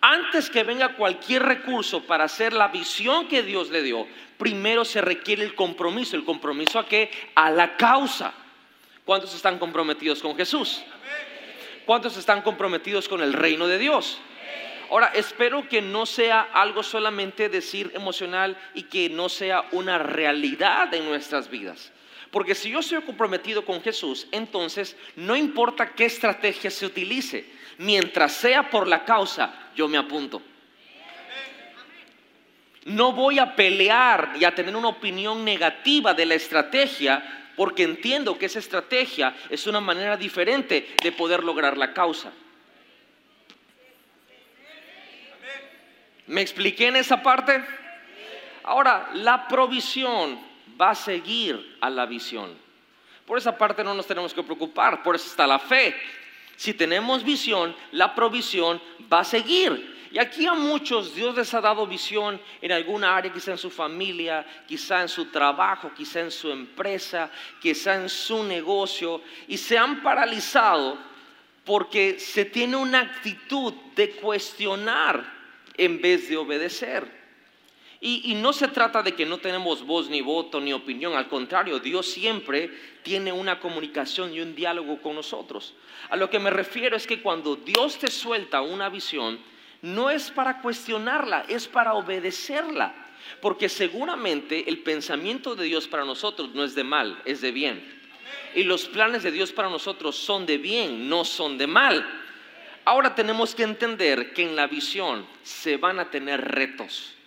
Antes 0.00 0.48
que 0.48 0.62
venga 0.62 0.94
cualquier 0.94 1.42
recurso 1.42 2.04
para 2.04 2.24
hacer 2.24 2.52
la 2.52 2.68
visión 2.68 3.26
que 3.26 3.42
Dios 3.42 3.70
le 3.70 3.82
dio, 3.82 4.06
primero 4.36 4.84
se 4.84 5.00
requiere 5.00 5.42
el 5.42 5.54
compromiso. 5.54 6.16
¿El 6.16 6.24
compromiso 6.24 6.78
a 6.78 6.86
qué? 6.86 7.10
A 7.34 7.50
la 7.50 7.76
causa. 7.76 8.32
¿Cuántos 9.04 9.34
están 9.34 9.58
comprometidos 9.58 10.22
con 10.22 10.36
Jesús? 10.36 10.82
¿Cuántos 11.84 12.16
están 12.16 12.42
comprometidos 12.42 13.08
con 13.08 13.22
el 13.22 13.32
reino 13.32 13.66
de 13.66 13.78
Dios? 13.78 14.20
Ahora, 14.90 15.10
espero 15.14 15.68
que 15.68 15.82
no 15.82 16.06
sea 16.06 16.48
algo 16.52 16.82
solamente 16.82 17.48
decir 17.48 17.90
emocional 17.94 18.56
y 18.74 18.84
que 18.84 19.10
no 19.10 19.28
sea 19.28 19.64
una 19.72 19.98
realidad 19.98 20.92
en 20.94 21.06
nuestras 21.06 21.50
vidas. 21.50 21.92
Porque 22.30 22.54
si 22.54 22.70
yo 22.70 22.80
estoy 22.80 23.00
comprometido 23.02 23.64
con 23.64 23.82
Jesús, 23.82 24.26
entonces 24.32 24.96
no 25.16 25.34
importa 25.34 25.94
qué 25.94 26.04
estrategia 26.04 26.70
se 26.70 26.84
utilice, 26.84 27.46
mientras 27.78 28.34
sea 28.34 28.68
por 28.68 28.86
la 28.86 29.04
causa, 29.04 29.70
yo 29.74 29.88
me 29.88 29.96
apunto. 29.96 30.42
No 32.84 33.12
voy 33.12 33.38
a 33.38 33.54
pelear 33.54 34.34
y 34.38 34.44
a 34.44 34.54
tener 34.54 34.74
una 34.74 34.88
opinión 34.88 35.44
negativa 35.44 36.14
de 36.14 36.26
la 36.26 36.34
estrategia 36.34 37.50
porque 37.56 37.82
entiendo 37.82 38.38
que 38.38 38.46
esa 38.46 38.60
estrategia 38.60 39.34
es 39.50 39.66
una 39.66 39.80
manera 39.80 40.16
diferente 40.16 40.94
de 41.02 41.12
poder 41.12 41.42
lograr 41.42 41.76
la 41.76 41.92
causa. 41.92 42.32
¿Me 46.28 46.40
expliqué 46.40 46.86
en 46.86 46.96
esa 46.96 47.22
parte? 47.22 47.64
Ahora, 48.62 49.10
la 49.14 49.48
provisión 49.48 50.47
va 50.80 50.90
a 50.90 50.94
seguir 50.94 51.76
a 51.80 51.90
la 51.90 52.06
visión. 52.06 52.56
Por 53.26 53.38
esa 53.38 53.56
parte 53.56 53.84
no 53.84 53.94
nos 53.94 54.06
tenemos 54.06 54.32
que 54.32 54.42
preocupar, 54.42 55.02
por 55.02 55.14
eso 55.14 55.26
está 55.26 55.46
la 55.46 55.58
fe. 55.58 55.94
Si 56.56 56.74
tenemos 56.74 57.22
visión, 57.22 57.74
la 57.92 58.14
provisión 58.14 58.80
va 59.12 59.20
a 59.20 59.24
seguir. 59.24 59.96
Y 60.10 60.18
aquí 60.18 60.46
a 60.46 60.54
muchos 60.54 61.14
Dios 61.14 61.36
les 61.36 61.52
ha 61.52 61.60
dado 61.60 61.86
visión 61.86 62.40
en 62.62 62.72
alguna 62.72 63.14
área, 63.14 63.32
quizá 63.32 63.50
en 63.50 63.58
su 63.58 63.70
familia, 63.70 64.46
quizá 64.66 65.02
en 65.02 65.08
su 65.08 65.26
trabajo, 65.26 65.92
quizá 65.94 66.20
en 66.20 66.30
su 66.30 66.50
empresa, 66.50 67.30
quizá 67.60 67.96
en 67.96 68.08
su 68.08 68.42
negocio, 68.42 69.20
y 69.46 69.58
se 69.58 69.76
han 69.76 70.02
paralizado 70.02 70.98
porque 71.64 72.18
se 72.18 72.46
tiene 72.46 72.76
una 72.76 73.00
actitud 73.00 73.74
de 73.94 74.12
cuestionar 74.12 75.22
en 75.76 76.00
vez 76.00 76.30
de 76.30 76.38
obedecer. 76.38 77.17
Y, 78.00 78.34
no 78.36 78.52
se 78.52 78.68
trata 78.68 79.02
de 79.02 79.14
que 79.14 79.26
no 79.26 79.38
tenemos 79.38 79.84
voz 79.84 80.08
ni 80.08 80.20
voto 80.20 80.60
ni 80.60 80.72
opinión, 80.72 81.14
al 81.14 81.26
contrario, 81.26 81.80
Dios 81.80 82.06
siempre 82.06 82.70
tiene 83.02 83.32
una 83.32 83.58
comunicación 83.58 84.32
y 84.32 84.40
un 84.40 84.54
diálogo 84.54 85.02
con 85.02 85.16
nosotros. 85.16 85.74
A 86.08 86.16
lo 86.16 86.30
que 86.30 86.38
me 86.38 86.50
refiero 86.50 86.96
es 86.96 87.08
que 87.08 87.20
cuando 87.20 87.56
Dios 87.56 87.98
te 87.98 88.08
suelta 88.08 88.60
una 88.60 88.88
visión, 88.88 89.40
no 89.82 90.10
es 90.10 90.30
para 90.30 90.60
cuestionarla, 90.60 91.44
es 91.48 91.66
para 91.66 91.94
obedecerla. 91.94 92.94
Porque 93.40 93.68
seguramente 93.68 94.68
el 94.68 94.78
pensamiento 94.78 95.56
de 95.56 95.64
Dios 95.64 95.88
para 95.88 96.04
nosotros 96.04 96.50
no 96.54 96.62
es 96.62 96.76
de 96.76 96.84
mal, 96.84 97.20
es 97.24 97.40
de 97.40 97.50
bien. 97.50 97.98
Y 98.54 98.62
los 98.62 98.86
planes 98.86 99.24
de 99.24 99.32
Dios 99.32 99.50
para 99.50 99.68
nosotros 99.68 100.14
son 100.14 100.46
de 100.46 100.56
bien, 100.56 101.08
no 101.08 101.24
son 101.24 101.58
de 101.58 101.66
mal. 101.66 102.08
Ahora 102.84 103.16
tenemos 103.16 103.56
que 103.56 103.64
entender 103.64 104.32
que 104.32 104.44
en 104.44 104.54
la 104.54 104.68
visión 104.68 105.26
se 105.42 105.76
van 105.76 105.98
a 105.98 106.10
tener 106.10 106.40
retos 106.40 107.17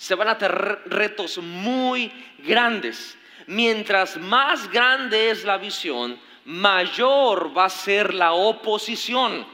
se 0.00 0.14
van 0.14 0.28
a 0.28 0.38
tener 0.38 0.80
retos 0.86 1.36
muy 1.36 2.10
grandes. 2.38 3.18
Mientras 3.46 4.16
más 4.16 4.70
grande 4.70 5.28
es 5.28 5.44
la 5.44 5.58
visión, 5.58 6.18
mayor 6.46 7.54
va 7.56 7.66
a 7.66 7.68
ser 7.68 8.14
la 8.14 8.32
oposición. 8.32 9.46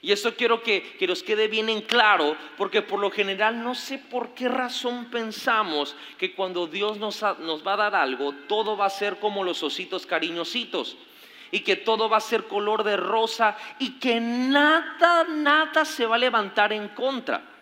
Y 0.00 0.12
eso 0.12 0.34
quiero 0.34 0.62
que, 0.62 0.96
que, 0.98 1.06
nos 1.06 1.22
quede 1.22 1.48
bien 1.48 1.68
en 1.68 1.82
claro, 1.82 2.38
porque 2.56 2.80
por 2.80 2.98
lo 2.98 3.10
general 3.10 3.62
no 3.62 3.74
sé 3.74 3.98
por 3.98 4.30
qué 4.30 4.48
razón 4.48 5.10
pensamos 5.10 5.94
que 6.16 6.34
cuando 6.34 6.66
Dios 6.66 6.96
nos, 6.96 7.20
nos 7.40 7.66
va 7.66 7.74
a 7.74 7.76
dar 7.76 7.96
algo, 7.96 8.32
todo 8.48 8.78
va 8.78 8.86
a 8.86 8.90
ser 8.90 9.18
como 9.18 9.44
los 9.44 9.62
ositos 9.62 10.06
cariñositos. 10.06 10.96
Y 11.50 11.60
que 11.60 11.76
todo 11.76 12.08
va 12.08 12.16
a 12.16 12.20
ser 12.20 12.44
color 12.44 12.82
de 12.82 12.96
rosa 12.96 13.58
y 13.78 13.98
que 13.98 14.20
nada, 14.20 15.24
nada 15.24 15.84
se 15.84 16.06
va 16.06 16.14
a 16.14 16.18
levantar 16.18 16.72
en 16.72 16.88
contra. 16.88 17.55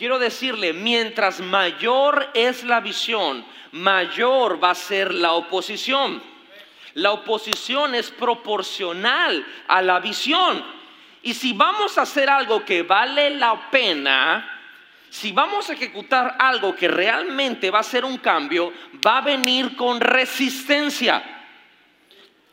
Quiero 0.00 0.18
decirle, 0.18 0.72
mientras 0.72 1.40
mayor 1.40 2.30
es 2.32 2.64
la 2.64 2.80
visión, 2.80 3.44
mayor 3.72 4.58
va 4.64 4.70
a 4.70 4.74
ser 4.74 5.12
la 5.12 5.32
oposición. 5.32 6.22
La 6.94 7.12
oposición 7.12 7.94
es 7.94 8.10
proporcional 8.10 9.46
a 9.68 9.82
la 9.82 10.00
visión. 10.00 10.64
Y 11.22 11.34
si 11.34 11.52
vamos 11.52 11.98
a 11.98 12.02
hacer 12.02 12.30
algo 12.30 12.64
que 12.64 12.82
vale 12.82 13.28
la 13.28 13.68
pena, 13.70 14.62
si 15.10 15.32
vamos 15.32 15.68
a 15.68 15.74
ejecutar 15.74 16.34
algo 16.38 16.74
que 16.74 16.88
realmente 16.88 17.70
va 17.70 17.80
a 17.80 17.82
ser 17.82 18.06
un 18.06 18.16
cambio, 18.16 18.72
va 19.06 19.18
a 19.18 19.20
venir 19.20 19.76
con 19.76 20.00
resistencia. 20.00 21.22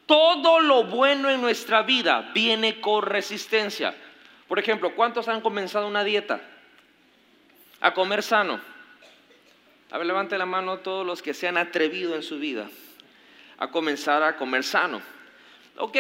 Todo 0.06 0.60
lo 0.60 0.84
bueno 0.84 1.30
en 1.30 1.40
nuestra 1.40 1.82
vida 1.84 2.30
viene 2.34 2.82
con 2.82 3.04
resistencia. 3.04 3.96
Por 4.50 4.60
ejemplo, 4.60 4.94
¿cuántos 4.94 5.30
han 5.30 5.40
comenzado 5.40 5.88
una 5.88 6.04
dieta? 6.04 6.42
A 7.82 7.94
comer 7.94 8.24
sano. 8.24 8.60
A 9.92 9.98
ver, 9.98 10.08
levante 10.08 10.38
la 10.38 10.46
mano 10.46 10.80
todos 10.80 11.06
los 11.06 11.22
que 11.22 11.34
se 11.34 11.48
han 11.48 11.58
atrevido 11.58 12.16
en 12.16 12.24
su 12.24 12.40
vida 12.40 12.70
a 13.58 13.70
comenzar 13.70 14.24
a 14.24 14.36
comer 14.36 14.64
sano. 14.64 15.02
Ok, 15.78 15.98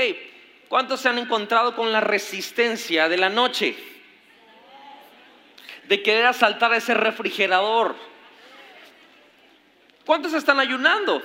¿Cuántos 0.67 0.99
se 0.99 1.09
han 1.09 1.17
encontrado 1.17 1.75
con 1.75 1.91
la 1.91 2.01
resistencia 2.01 3.07
de 3.07 3.17
la 3.17 3.29
noche? 3.29 3.75
De 5.87 6.03
querer 6.03 6.25
asaltar 6.25 6.73
ese 6.73 6.93
refrigerador. 6.93 7.95
¿Cuántos 10.05 10.33
están 10.33 10.59
ayunando? 10.59 11.21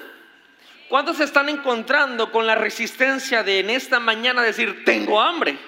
¿Cuántos 0.88 1.16
se 1.16 1.24
están 1.24 1.48
encontrando 1.48 2.30
con 2.30 2.46
la 2.46 2.54
resistencia 2.54 3.42
de 3.42 3.60
en 3.60 3.70
esta 3.70 3.98
mañana 3.98 4.42
decir, 4.42 4.84
tengo 4.84 5.20
hambre? 5.20 5.58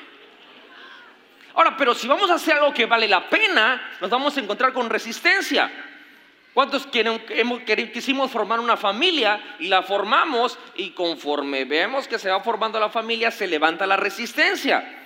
Ahora, 1.54 1.76
pero 1.76 1.94
si 1.94 2.08
vamos 2.08 2.30
a 2.30 2.34
hacer 2.34 2.54
algo 2.54 2.75
que 2.75 2.87
vale 2.87 3.06
la 3.06 3.28
pena, 3.28 3.96
nos 4.00 4.11
vamos 4.11 4.37
a 4.37 4.40
encontrar 4.40 4.73
con 4.73 4.90
resistencia. 4.90 5.70
¿Cuántos 6.52 6.87
quisimos 6.87 8.30
formar 8.30 8.61
una 8.61 8.76
familia 8.76 9.56
y 9.58 9.66
la 9.66 9.82
formamos 9.82 10.56
y 10.76 10.90
conforme 10.90 11.64
vemos 11.64 12.06
que 12.06 12.18
se 12.18 12.30
va 12.30 12.40
formando 12.40 12.78
la 12.78 12.90
familia 12.90 13.32
se 13.32 13.49
levanta 13.49 13.87
la 13.87 13.96
resistencia? 13.96 15.00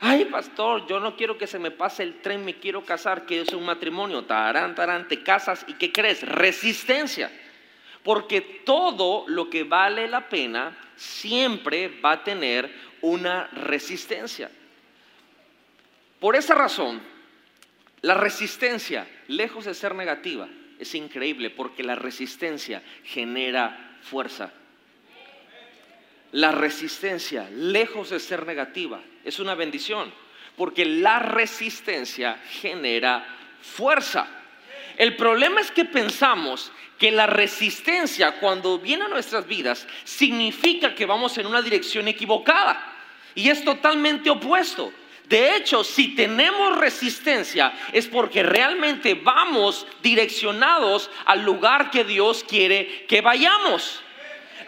Ay, 0.00 0.24
pastor, 0.26 0.86
yo 0.86 1.00
no 1.00 1.16
quiero 1.16 1.38
que 1.38 1.46
se 1.46 1.58
me 1.58 1.70
pase 1.70 2.04
el 2.04 2.20
tren, 2.20 2.44
me 2.44 2.54
quiero 2.54 2.84
casar, 2.84 3.24
que 3.24 3.40
es 3.40 3.52
un 3.52 3.64
matrimonio. 3.64 4.24
Tarán, 4.24 4.74
tarán, 4.74 5.06
te 5.06 5.22
casas 5.22 5.64
y 5.68 5.74
¿qué 5.74 5.92
crees? 5.92 6.22
Resistencia. 6.22 7.30
Porque 8.02 8.40
todo 8.40 9.24
lo 9.28 9.48
que 9.48 9.62
vale 9.62 10.08
la 10.08 10.28
pena 10.28 10.76
siempre 10.96 12.00
va 12.00 12.12
a 12.12 12.24
tener 12.24 12.72
una 13.00 13.48
resistencia. 13.48 14.50
Por 16.22 16.36
esa 16.36 16.54
razón, 16.54 17.02
la 18.02 18.14
resistencia, 18.14 19.08
lejos 19.26 19.64
de 19.64 19.74
ser 19.74 19.96
negativa, 19.96 20.48
es 20.78 20.94
increíble 20.94 21.50
porque 21.50 21.82
la 21.82 21.96
resistencia 21.96 22.80
genera 23.02 23.98
fuerza. 24.02 24.52
La 26.30 26.52
resistencia, 26.52 27.50
lejos 27.50 28.10
de 28.10 28.20
ser 28.20 28.46
negativa, 28.46 29.02
es 29.24 29.40
una 29.40 29.56
bendición 29.56 30.14
porque 30.56 30.84
la 30.84 31.18
resistencia 31.18 32.40
genera 32.52 33.26
fuerza. 33.60 34.28
El 34.98 35.16
problema 35.16 35.60
es 35.60 35.72
que 35.72 35.86
pensamos 35.86 36.70
que 37.00 37.10
la 37.10 37.26
resistencia 37.26 38.38
cuando 38.38 38.78
viene 38.78 39.06
a 39.06 39.08
nuestras 39.08 39.48
vidas 39.48 39.88
significa 40.04 40.94
que 40.94 41.04
vamos 41.04 41.36
en 41.38 41.46
una 41.46 41.62
dirección 41.62 42.06
equivocada 42.06 42.94
y 43.34 43.48
es 43.48 43.64
totalmente 43.64 44.30
opuesto. 44.30 44.92
De 45.28 45.56
hecho, 45.56 45.82
si 45.82 46.14
tenemos 46.14 46.76
resistencia 46.78 47.72
es 47.92 48.06
porque 48.06 48.42
realmente 48.42 49.14
vamos 49.14 49.86
direccionados 50.02 51.10
al 51.24 51.42
lugar 51.42 51.90
que 51.90 52.04
Dios 52.04 52.44
quiere 52.44 53.06
que 53.06 53.20
vayamos. 53.20 54.02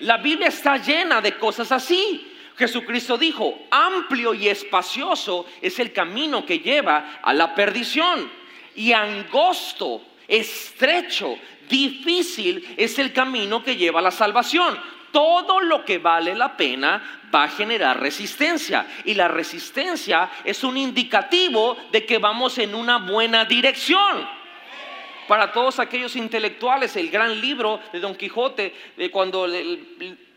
La 0.00 0.16
Biblia 0.18 0.48
está 0.48 0.78
llena 0.78 1.20
de 1.20 1.36
cosas 1.36 1.70
así. 1.70 2.30
Jesucristo 2.56 3.18
dijo, 3.18 3.66
amplio 3.70 4.32
y 4.32 4.48
espacioso 4.48 5.46
es 5.60 5.78
el 5.78 5.92
camino 5.92 6.46
que 6.46 6.60
lleva 6.60 7.18
a 7.22 7.34
la 7.34 7.54
perdición. 7.54 8.30
Y 8.76 8.92
angosto, 8.92 10.02
estrecho, 10.26 11.36
difícil 11.68 12.74
es 12.76 12.98
el 12.98 13.12
camino 13.12 13.62
que 13.62 13.76
lleva 13.76 14.00
a 14.00 14.04
la 14.04 14.10
salvación 14.10 14.78
todo 15.14 15.60
lo 15.60 15.84
que 15.84 15.98
vale 15.98 16.34
la 16.34 16.56
pena 16.56 17.20
va 17.32 17.44
a 17.44 17.48
generar 17.48 18.00
resistencia. 18.00 18.84
Y 19.04 19.14
la 19.14 19.28
resistencia 19.28 20.28
es 20.44 20.64
un 20.64 20.76
indicativo 20.76 21.76
de 21.92 22.04
que 22.04 22.18
vamos 22.18 22.58
en 22.58 22.74
una 22.74 22.98
buena 22.98 23.44
dirección. 23.44 24.28
Para 25.28 25.52
todos 25.52 25.78
aquellos 25.78 26.16
intelectuales, 26.16 26.96
el 26.96 27.10
gran 27.10 27.40
libro 27.40 27.78
de 27.92 28.00
Don 28.00 28.16
Quijote, 28.16 28.74
cuando 29.12 29.46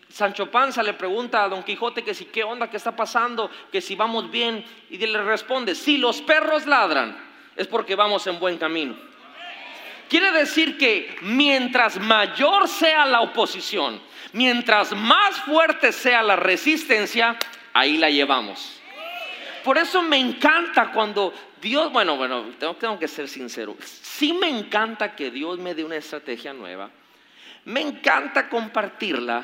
Sancho 0.10 0.52
Panza 0.52 0.84
le 0.84 0.94
pregunta 0.94 1.44
a 1.44 1.50
Don 1.50 1.64
Quijote 1.64 2.04
que 2.04 2.14
si 2.14 2.26
qué 2.26 2.44
onda, 2.44 2.70
qué 2.70 2.78
está 2.78 2.96
pasando, 2.96 3.50
que 3.72 3.82
si 3.82 3.96
vamos 3.96 4.30
bien, 4.30 4.64
y 4.92 5.00
le 5.00 5.24
responde, 5.24 5.74
si 5.74 5.98
los 5.98 6.22
perros 6.22 6.68
ladran, 6.68 7.18
es 7.56 7.66
porque 7.66 7.96
vamos 7.96 8.28
en 8.28 8.40
buen 8.40 8.60
camino. 8.60 8.96
Quiere 10.08 10.32
decir 10.32 10.78
que 10.78 11.18
mientras 11.24 12.00
mayor 12.00 12.68
sea 12.68 13.08
la 13.08 13.22
oposición, 13.22 14.00
Mientras 14.34 14.94
más 14.94 15.38
fuerte 15.42 15.92
sea 15.92 16.22
la 16.22 16.36
resistencia, 16.36 17.38
ahí 17.74 17.98
la 17.98 18.10
llevamos. 18.10 18.82
Por 19.64 19.78
eso 19.78 20.02
me 20.02 20.18
encanta 20.18 20.92
cuando 20.92 21.34
Dios, 21.62 21.92
bueno, 21.92 22.18
bueno, 22.18 22.46
tengo, 22.58 23.00
que 23.00 23.08
ser 23.08 23.28
sincero, 23.28 23.76
sí 23.82 24.34
me 24.34 24.48
encanta 24.48 25.16
que 25.16 25.32
Dios 25.32 25.60
me 25.60 25.76
dé 25.76 25.84
una 25.84 25.98
estrategia 25.98 26.54
nueva, 26.54 26.90
me 27.66 27.82
encanta 27.82 28.48
compartirla 28.48 29.44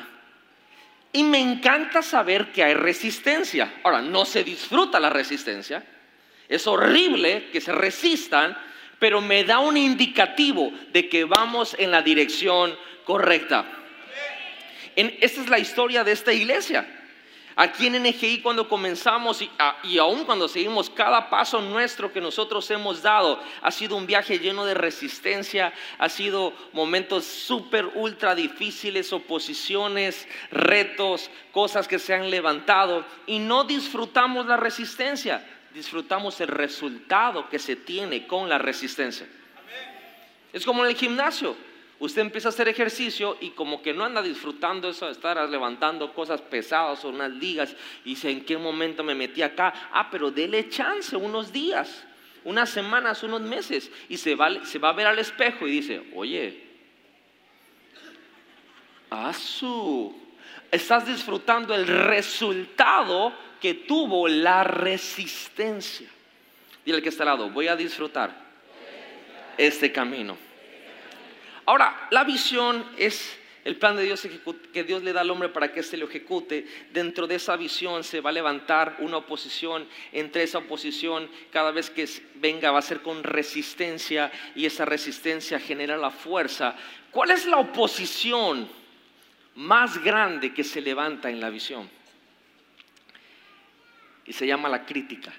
y 1.12 1.22
me 1.24 1.40
encanta 1.40 2.00
saber 2.02 2.52
que 2.52 2.64
hay 2.64 2.74
resistencia. 2.74 3.80
Ahora, 3.82 4.00
no 4.00 4.24
se 4.24 4.44
disfruta 4.44 4.98
la 4.98 5.10
resistencia, 5.10 5.84
es 6.48 6.66
horrible 6.66 7.50
que 7.50 7.60
se 7.60 7.72
resistan, 7.72 8.56
pero 8.98 9.20
me 9.20 9.44
da 9.44 9.58
un 9.58 9.76
indicativo 9.76 10.72
de 10.92 11.08
que 11.08 11.24
vamos 11.24 11.76
en 11.78 11.90
la 11.90 12.00
dirección 12.00 12.74
correcta 13.04 13.83
esta 14.96 15.40
es 15.40 15.48
la 15.48 15.58
historia 15.58 16.04
de 16.04 16.12
esta 16.12 16.32
iglesia. 16.32 16.86
Aquí 17.56 17.86
en 17.86 18.02
NGI 18.02 18.40
cuando 18.40 18.68
comenzamos 18.68 19.40
y, 19.40 19.48
y, 19.84 19.98
aún 19.98 20.24
cuando 20.24 20.48
seguimos, 20.48 20.90
cada 20.90 21.30
paso 21.30 21.60
nuestro 21.60 22.12
que 22.12 22.20
nosotros 22.20 22.68
hemos 22.72 23.00
dado 23.00 23.40
ha 23.62 23.70
sido 23.70 23.96
un 23.96 24.06
viaje 24.06 24.40
lleno 24.40 24.64
de 24.64 24.74
resistencia, 24.74 25.72
ha 25.98 26.08
sido 26.08 26.52
momentos 26.72 27.24
súper, 27.24 27.86
ultra 27.94 28.34
difíciles, 28.34 29.12
oposiciones, 29.12 30.26
retos, 30.50 31.30
cosas 31.52 31.86
que 31.86 32.00
se 32.00 32.12
han 32.12 32.28
levantado 32.28 33.04
y 33.26 33.38
no 33.38 33.62
disfrutamos 33.62 34.46
la 34.46 34.56
resistencia, 34.56 35.46
disfrutamos 35.72 36.40
el 36.40 36.48
resultado 36.48 37.48
que 37.48 37.60
se 37.60 37.76
tiene 37.76 38.26
con 38.26 38.48
la 38.48 38.58
resistencia. 38.58 39.28
Es 40.52 40.64
como 40.64 40.84
en 40.84 40.90
el 40.90 40.96
gimnasio 40.96 41.56
usted 42.04 42.22
empieza 42.22 42.48
a 42.48 42.50
hacer 42.50 42.68
ejercicio 42.68 43.36
y 43.40 43.50
como 43.50 43.80
que 43.80 43.94
no 43.94 44.04
anda 44.04 44.20
disfrutando 44.20 44.88
eso 44.88 45.06
de 45.06 45.12
estar 45.12 45.36
levantando 45.48 46.12
cosas 46.12 46.42
pesadas 46.42 47.04
o 47.04 47.08
unas 47.08 47.30
ligas 47.30 47.74
y 48.04 48.10
dice, 48.10 48.30
¿en 48.30 48.44
qué 48.44 48.58
momento 48.58 49.02
me 49.02 49.14
metí 49.14 49.42
acá? 49.42 49.72
Ah, 49.92 50.08
pero 50.10 50.30
dele 50.30 50.68
chance 50.68 51.16
unos 51.16 51.52
días, 51.52 52.04
unas 52.44 52.68
semanas, 52.68 53.22
unos 53.22 53.40
meses 53.40 53.90
y 54.08 54.18
se 54.18 54.34
va, 54.34 54.64
se 54.64 54.78
va 54.78 54.90
a 54.90 54.92
ver 54.92 55.06
al 55.06 55.18
espejo 55.18 55.66
y 55.66 55.70
dice, 55.70 56.02
oye, 56.14 56.62
su 59.32 60.14
estás 60.70 61.06
disfrutando 61.06 61.74
el 61.74 61.86
resultado 61.86 63.32
que 63.60 63.74
tuvo 63.74 64.28
la 64.28 64.64
resistencia. 64.64 66.08
Dile 66.84 66.98
al 66.98 67.02
que 67.02 67.08
está 67.08 67.22
al 67.22 67.28
lado, 67.28 67.50
voy 67.50 67.68
a 67.68 67.76
disfrutar 67.76 68.34
este 69.56 69.90
camino. 69.92 70.36
Ahora, 71.66 72.08
la 72.10 72.24
visión 72.24 72.84
es 72.96 73.38
el 73.64 73.76
plan 73.76 73.96
de 73.96 74.04
Dios 74.04 74.28
que 74.72 74.84
Dios 74.84 75.02
le 75.02 75.14
da 75.14 75.22
al 75.22 75.30
hombre 75.30 75.48
para 75.48 75.72
que 75.72 75.80
éste 75.80 75.96
lo 75.96 76.06
ejecute. 76.06 76.66
Dentro 76.92 77.26
de 77.26 77.36
esa 77.36 77.56
visión 77.56 78.04
se 78.04 78.20
va 78.20 78.28
a 78.28 78.32
levantar 78.34 78.96
una 78.98 79.16
oposición. 79.16 79.88
Entre 80.12 80.42
esa 80.42 80.58
oposición, 80.58 81.30
cada 81.50 81.70
vez 81.70 81.88
que 81.88 82.06
venga, 82.34 82.70
va 82.70 82.80
a 82.80 82.82
ser 82.82 83.00
con 83.00 83.24
resistencia 83.24 84.30
y 84.54 84.66
esa 84.66 84.84
resistencia 84.84 85.58
genera 85.58 85.96
la 85.96 86.10
fuerza. 86.10 86.76
¿Cuál 87.10 87.30
es 87.30 87.46
la 87.46 87.56
oposición 87.56 88.68
más 89.54 90.02
grande 90.04 90.52
que 90.52 90.64
se 90.64 90.82
levanta 90.82 91.30
en 91.30 91.40
la 91.40 91.48
visión? 91.48 91.88
Y 94.26 94.34
se 94.34 94.46
llama 94.46 94.68
la 94.68 94.84
crítica. 94.84 95.32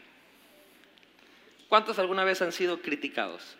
¿Cuántos 1.69 1.99
alguna 1.99 2.23
vez 2.23 2.41
han 2.41 2.51
sido 2.51 2.81
criticados? 2.81 3.55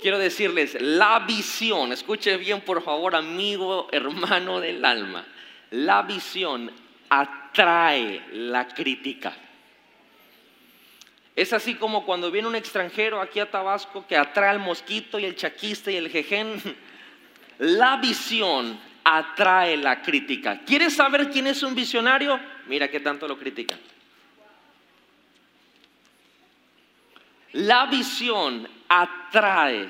Quiero 0.00 0.18
decirles, 0.18 0.76
la 0.80 1.20
visión, 1.20 1.92
escuche 1.92 2.36
bien 2.36 2.60
por 2.60 2.82
favor, 2.82 3.14
amigo, 3.14 3.88
hermano 3.92 4.60
del 4.60 4.84
alma, 4.84 5.26
la 5.70 6.02
visión 6.02 6.70
atrae 7.08 8.22
la 8.32 8.68
crítica. 8.68 9.34
Es 11.34 11.52
así 11.52 11.74
como 11.74 12.06
cuando 12.06 12.30
viene 12.30 12.48
un 12.48 12.56
extranjero 12.56 13.20
aquí 13.20 13.40
a 13.40 13.50
Tabasco 13.50 14.06
que 14.06 14.16
atrae 14.16 14.48
al 14.48 14.58
mosquito 14.58 15.18
y 15.18 15.26
el 15.26 15.36
chaquista 15.36 15.90
y 15.90 15.96
el 15.96 16.08
jején. 16.08 16.62
La 17.58 17.96
visión 17.96 18.78
atrae 19.02 19.78
la 19.78 20.02
crítica. 20.02 20.60
¿Quieres 20.66 20.94
saber 20.94 21.30
quién 21.30 21.46
es 21.46 21.62
un 21.62 21.74
visionario? 21.74 22.38
Mira 22.66 22.88
qué 22.88 23.00
tanto 23.00 23.26
lo 23.26 23.38
critican. 23.38 23.78
La 27.56 27.86
visión 27.86 28.68
atrae, 28.86 29.88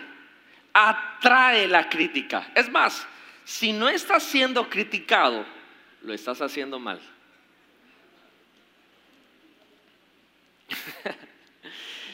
atrae 0.72 1.66
la 1.66 1.88
crítica. 1.88 2.52
Es 2.54 2.70
más, 2.70 3.04
si 3.44 3.72
no 3.72 3.88
estás 3.88 4.22
siendo 4.22 4.70
criticado, 4.70 5.44
lo 6.02 6.14
estás 6.14 6.40
haciendo 6.40 6.78
mal. 6.78 7.00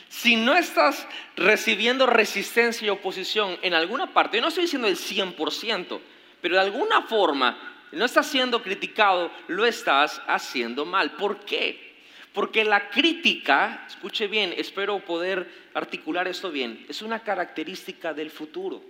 si 0.08 0.36
no 0.36 0.54
estás 0.54 1.06
recibiendo 1.36 2.06
resistencia 2.06 2.86
y 2.86 2.90
oposición 2.90 3.58
en 3.60 3.74
alguna 3.74 4.14
parte, 4.14 4.38
yo 4.38 4.42
no 4.42 4.48
estoy 4.48 4.64
diciendo 4.64 4.88
el 4.88 4.96
100%, 4.96 6.00
pero 6.40 6.54
de 6.54 6.62
alguna 6.62 7.02
forma 7.02 7.58
no 7.92 8.06
estás 8.06 8.26
siendo 8.26 8.62
criticado, 8.62 9.30
lo 9.48 9.66
estás 9.66 10.22
haciendo 10.26 10.86
mal. 10.86 11.10
¿Por 11.12 11.44
qué? 11.44 11.91
Porque 12.32 12.64
la 12.64 12.88
crítica, 12.88 13.84
escuche 13.86 14.26
bien, 14.26 14.54
espero 14.56 14.98
poder 15.00 15.70
articular 15.74 16.26
esto 16.28 16.50
bien, 16.50 16.84
es 16.88 17.02
una 17.02 17.22
característica 17.22 18.14
del 18.14 18.30
futuro, 18.30 18.82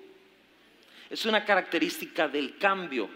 es 1.11 1.27
una 1.27 1.45
característica 1.45 2.29
del 2.29 2.57
cambio. 2.57 3.11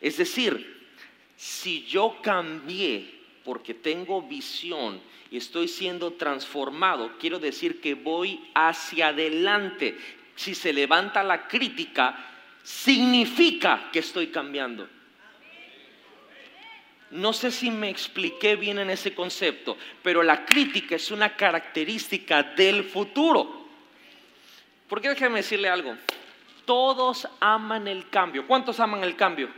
Es 0.00 0.16
decir, 0.16 0.88
si 1.36 1.84
yo 1.84 2.18
cambié 2.22 3.20
porque 3.44 3.74
tengo 3.74 4.22
visión 4.22 5.00
y 5.30 5.36
estoy 5.36 5.68
siendo 5.68 6.14
transformado, 6.14 7.12
quiero 7.18 7.38
decir 7.38 7.80
que 7.80 7.94
voy 7.94 8.40
hacia 8.54 9.08
adelante. 9.08 9.96
Si 10.36 10.54
se 10.54 10.72
levanta 10.72 11.22
la 11.22 11.46
crítica, 11.46 12.30
significa 12.62 13.90
que 13.92 14.00
estoy 14.00 14.28
cambiando. 14.28 14.88
No 17.10 17.32
sé 17.32 17.50
si 17.50 17.70
me 17.70 17.90
expliqué 17.90 18.54
bien 18.54 18.78
en 18.78 18.90
ese 18.90 19.14
concepto, 19.14 19.76
pero 20.02 20.22
la 20.22 20.44
crítica 20.44 20.94
es 20.94 21.10
una 21.10 21.34
característica 21.34 22.42
del 22.42 22.84
futuro. 22.84 23.66
Porque 24.88 25.08
déjeme 25.08 25.38
decirle 25.38 25.68
algo. 25.68 25.96
Todos 26.64 27.26
aman 27.40 27.88
el 27.88 28.08
cambio. 28.10 28.46
¿Cuántos 28.46 28.78
aman 28.78 29.02
el 29.02 29.16
cambio? 29.16 29.48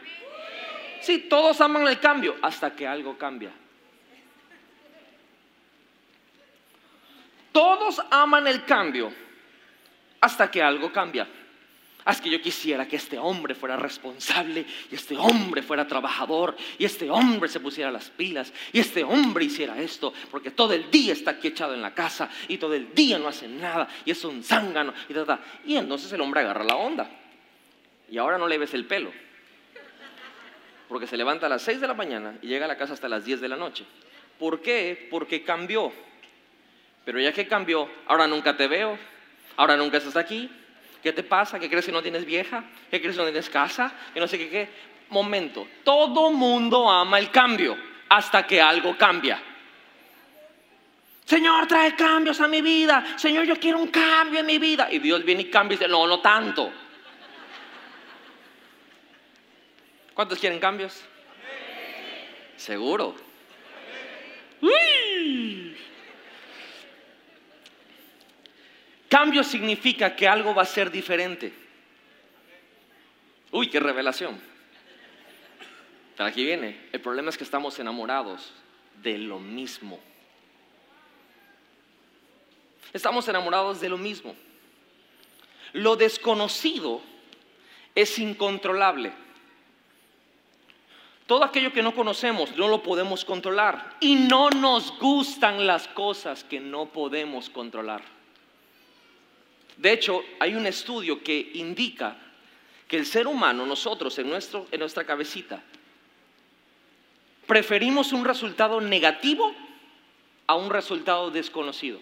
Sí, 1.03 1.27
todos 1.29 1.61
aman 1.61 1.87
el 1.89 1.99
cambio 2.01 2.37
hasta 2.41 2.75
que 2.75 2.87
algo 2.87 3.19
cambia. 3.19 3.51
Todos 7.53 8.01
aman 8.11 8.47
el 8.47 8.65
cambio 8.65 9.13
hasta 10.21 10.51
que 10.51 10.63
algo 10.63 10.91
cambia. 10.91 11.29
Haz 12.05 12.21
que 12.21 12.31
yo 12.31 12.41
quisiera 12.43 12.89
que 12.89 12.97
este 12.97 13.17
hombre 13.19 13.55
fuera 13.55 13.77
responsable 13.77 14.65
y 14.91 14.95
este 14.95 15.17
hombre 15.17 15.63
fuera 15.63 15.87
trabajador 15.87 16.57
y 16.79 16.85
este 16.85 17.09
hombre 17.09 17.49
se 17.49 17.61
pusiera 17.61 17.93
las 17.93 18.11
pilas 18.11 18.53
y 18.73 18.81
este 18.81 19.05
hombre 19.05 19.45
hiciera 19.45 19.81
esto, 19.81 20.13
porque 20.31 20.51
todo 20.51 20.73
el 20.73 20.91
día 20.91 21.13
está 21.13 21.33
aquí 21.33 21.49
echado 21.49 21.75
en 21.75 21.83
la 21.83 21.95
casa 21.95 22.29
y 22.49 22.59
todo 22.59 22.75
el 22.75 22.93
día 22.93 23.19
no 23.19 23.29
hace 23.29 23.47
nada 23.47 23.89
y 24.05 24.11
es 24.11 24.25
un 24.25 24.43
zángano 24.43 24.93
y 25.09 25.73
Y 25.73 25.77
entonces 25.77 26.13
el 26.13 26.21
hombre 26.21 26.41
agarra 26.41 26.65
la 26.65 26.77
onda 26.77 27.09
y 28.11 28.19
ahora 28.19 28.37
no 28.37 28.49
le 28.49 28.59
ves 28.59 28.75
el 28.75 28.85
pelo, 28.85 29.13
porque 30.89 31.07
se 31.07 31.17
levanta 31.17 31.47
a 31.47 31.49
las 31.49 31.63
6 31.63 31.81
de 31.81 31.87
la 31.87 31.95
mañana 31.95 32.37
y 32.43 32.49
llega 32.49 32.65
a 32.65 32.69
la 32.69 32.77
casa 32.77 32.95
hasta 32.95 33.09
las 33.09 33.25
10 33.25 33.41
de 33.41 33.49
la 33.49 33.57
noche. 33.57 33.85
¿Por 34.39 34.61
qué? 34.61 35.09
Porque 35.11 35.45
cambió. 35.45 35.93
Pero 37.05 37.21
ya 37.21 37.33
que 37.33 37.47
cambió, 37.47 37.89
ahora 38.07 38.27
nunca 38.27 38.57
te 38.57 38.67
veo, 38.67 38.99
ahora 39.57 39.77
nunca 39.77 39.97
estás 39.99 40.17
aquí, 40.17 40.51
¿Qué 41.03 41.13
te 41.13 41.23
pasa? 41.23 41.59
¿Qué 41.59 41.69
crees 41.69 41.87
que 41.87 41.93
no 41.93 42.03
tienes 42.03 42.25
vieja? 42.25 42.65
¿Qué 42.91 43.01
crees 43.01 43.17
que 43.17 43.23
no 43.23 43.29
tienes 43.29 43.51
casa? 43.51 43.93
Que 44.15 44.21
no 44.21 44.29
sé 44.29 44.39
qué, 44.39 44.49
qué. 44.49 44.69
Momento, 45.09 45.67
todo 45.85 46.31
mundo 46.31 46.91
ama 46.91 47.19
el 47.19 47.31
cambio 47.31 47.77
hasta 48.09 48.47
que 48.47 48.61
algo 48.61 48.97
cambia. 48.97 49.43
Señor, 51.25 51.67
trae 51.67 51.95
cambios 51.97 52.41
a 52.41 52.49
mi 52.49 52.61
vida. 52.61 53.05
Señor, 53.17 53.45
yo 53.45 53.59
quiero 53.59 53.79
un 53.79 53.89
cambio 53.89 54.41
en 54.41 54.47
mi 54.47 54.59
vida. 54.59 54.89
Y 54.91 54.99
Dios 54.99 55.25
viene 55.25 55.43
y 55.43 55.51
cambia 55.51 55.75
y 55.75 55.79
dice, 55.79 55.91
no, 55.91 56.07
no 56.07 56.21
tanto. 56.21 56.73
¿Cuántos 60.15 60.39
quieren 60.39 60.59
cambios? 60.59 61.03
Seguro. 62.57 63.15
Uy. 64.61 65.62
Cambio 69.13 69.45
significa 69.45 70.17
que 70.17 70.27
algo 70.27 70.55
va 70.55 70.63
a 70.63 70.65
ser 70.65 70.91
diferente. 70.91 71.53
Uy, 73.51 73.69
qué 73.69 73.79
revelación. 73.79 74.41
Pero 76.17 76.27
aquí 76.31 76.43
viene. 76.43 76.89
El 76.93 77.03
problema 77.03 77.29
es 77.29 77.37
que 77.37 77.45
estamos 77.45 77.79
enamorados 77.79 78.55
de 79.03 79.19
lo 79.19 79.39
mismo. 79.39 80.01
Estamos 82.95 83.29
enamorados 83.29 83.83
de 83.83 83.91
lo 83.91 83.99
mismo. 83.99 84.35
Lo 85.75 85.97
desconocido 85.97 87.03
es 87.95 88.19
incontrolable. 88.19 89.13
Todo 91.27 91.45
aquello 91.45 91.71
que 91.71 91.83
no 91.83 91.95
conocemos 91.95 92.57
no 92.57 92.67
lo 92.67 92.83
podemos 92.83 93.27
controlar. 93.27 93.95
Y 94.01 94.15
no 94.15 94.49
nos 94.49 94.99
gustan 94.99 95.67
las 95.67 95.87
cosas 95.89 96.45
que 96.45 96.61
no 96.61 96.87
podemos 96.87 97.51
controlar. 97.51 98.22
De 99.77 99.93
hecho, 99.93 100.23
hay 100.39 100.55
un 100.55 100.67
estudio 100.67 101.23
que 101.23 101.51
indica 101.55 102.17
que 102.87 102.97
el 102.97 103.07
ser 103.07 103.27
humano, 103.27 103.65
nosotros 103.67 104.19
en, 104.19 104.29
nuestro, 104.29 104.67
en 104.71 104.81
nuestra 104.81 105.05
cabecita, 105.05 105.63
preferimos 107.47 108.13
un 108.13 108.25
resultado 108.25 108.81
negativo 108.81 109.55
a 110.47 110.55
un 110.55 110.71
resultado 110.71 111.31
desconocido. 111.31 112.01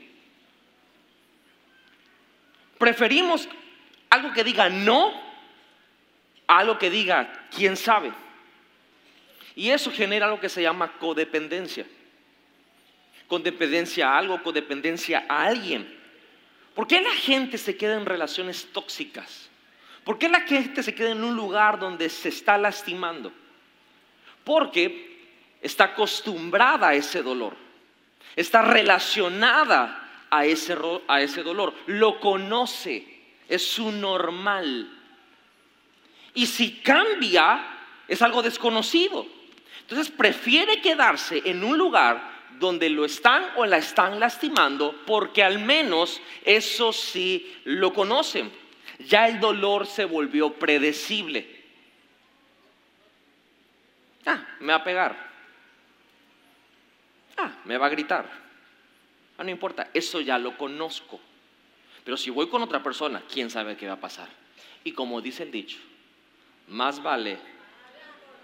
Preferimos 2.78 3.48
algo 4.08 4.32
que 4.32 4.42
diga 4.42 4.68
no 4.68 5.12
a 6.46 6.58
algo 6.58 6.78
que 6.78 6.90
diga 6.90 7.46
quién 7.54 7.76
sabe. 7.76 8.12
Y 9.54 9.70
eso 9.70 9.92
genera 9.92 10.26
lo 10.28 10.40
que 10.40 10.48
se 10.48 10.62
llama 10.62 10.98
codependencia. 10.98 11.86
Codependencia 13.28 14.08
a 14.08 14.18
algo, 14.18 14.42
codependencia 14.42 15.26
a 15.28 15.44
alguien. 15.44 15.99
¿Por 16.74 16.86
qué 16.86 17.00
la 17.00 17.12
gente 17.12 17.58
se 17.58 17.76
queda 17.76 17.94
en 17.94 18.06
relaciones 18.06 18.68
tóxicas? 18.72 19.48
¿Por 20.04 20.18
qué 20.18 20.28
la 20.28 20.42
gente 20.42 20.82
se 20.82 20.94
queda 20.94 21.10
en 21.10 21.22
un 21.22 21.34
lugar 21.34 21.78
donde 21.78 22.08
se 22.08 22.30
está 22.30 22.56
lastimando? 22.56 23.32
Porque 24.44 25.10
está 25.60 25.84
acostumbrada 25.84 26.88
a 26.88 26.94
ese 26.94 27.22
dolor, 27.22 27.54
está 28.34 28.62
relacionada 28.62 30.26
a 30.30 30.46
ese, 30.46 30.76
a 31.06 31.20
ese 31.20 31.42
dolor, 31.42 31.74
lo 31.86 32.18
conoce, 32.18 33.06
es 33.48 33.66
su 33.66 33.92
normal. 33.92 34.90
Y 36.34 36.46
si 36.46 36.80
cambia, 36.80 37.66
es 38.08 38.22
algo 38.22 38.42
desconocido. 38.42 39.26
Entonces 39.80 40.10
prefiere 40.10 40.80
quedarse 40.80 41.42
en 41.44 41.64
un 41.64 41.76
lugar 41.76 42.29
donde 42.60 42.88
lo 42.90 43.04
están 43.04 43.44
o 43.56 43.66
la 43.66 43.78
están 43.78 44.20
lastimando, 44.20 44.94
porque 45.06 45.42
al 45.42 45.58
menos 45.58 46.20
eso 46.44 46.92
sí 46.92 47.56
lo 47.64 47.92
conocen. 47.92 48.52
Ya 49.00 49.26
el 49.26 49.40
dolor 49.40 49.86
se 49.86 50.04
volvió 50.04 50.52
predecible. 50.52 51.58
Ah, 54.26 54.46
me 54.60 54.72
va 54.72 54.78
a 54.78 54.84
pegar. 54.84 55.30
Ah, 57.38 57.52
me 57.64 57.78
va 57.78 57.86
a 57.86 57.90
gritar. 57.90 58.30
Ah, 59.38 59.42
no 59.42 59.50
importa, 59.50 59.90
eso 59.94 60.20
ya 60.20 60.38
lo 60.38 60.56
conozco. 60.58 61.18
Pero 62.04 62.18
si 62.18 62.28
voy 62.28 62.48
con 62.48 62.62
otra 62.62 62.82
persona, 62.82 63.22
¿quién 63.32 63.48
sabe 63.50 63.76
qué 63.76 63.86
va 63.86 63.94
a 63.94 64.00
pasar? 64.00 64.28
Y 64.84 64.92
como 64.92 65.22
dice 65.22 65.44
el 65.44 65.50
dicho, 65.50 65.78
más 66.68 67.02
vale 67.02 67.38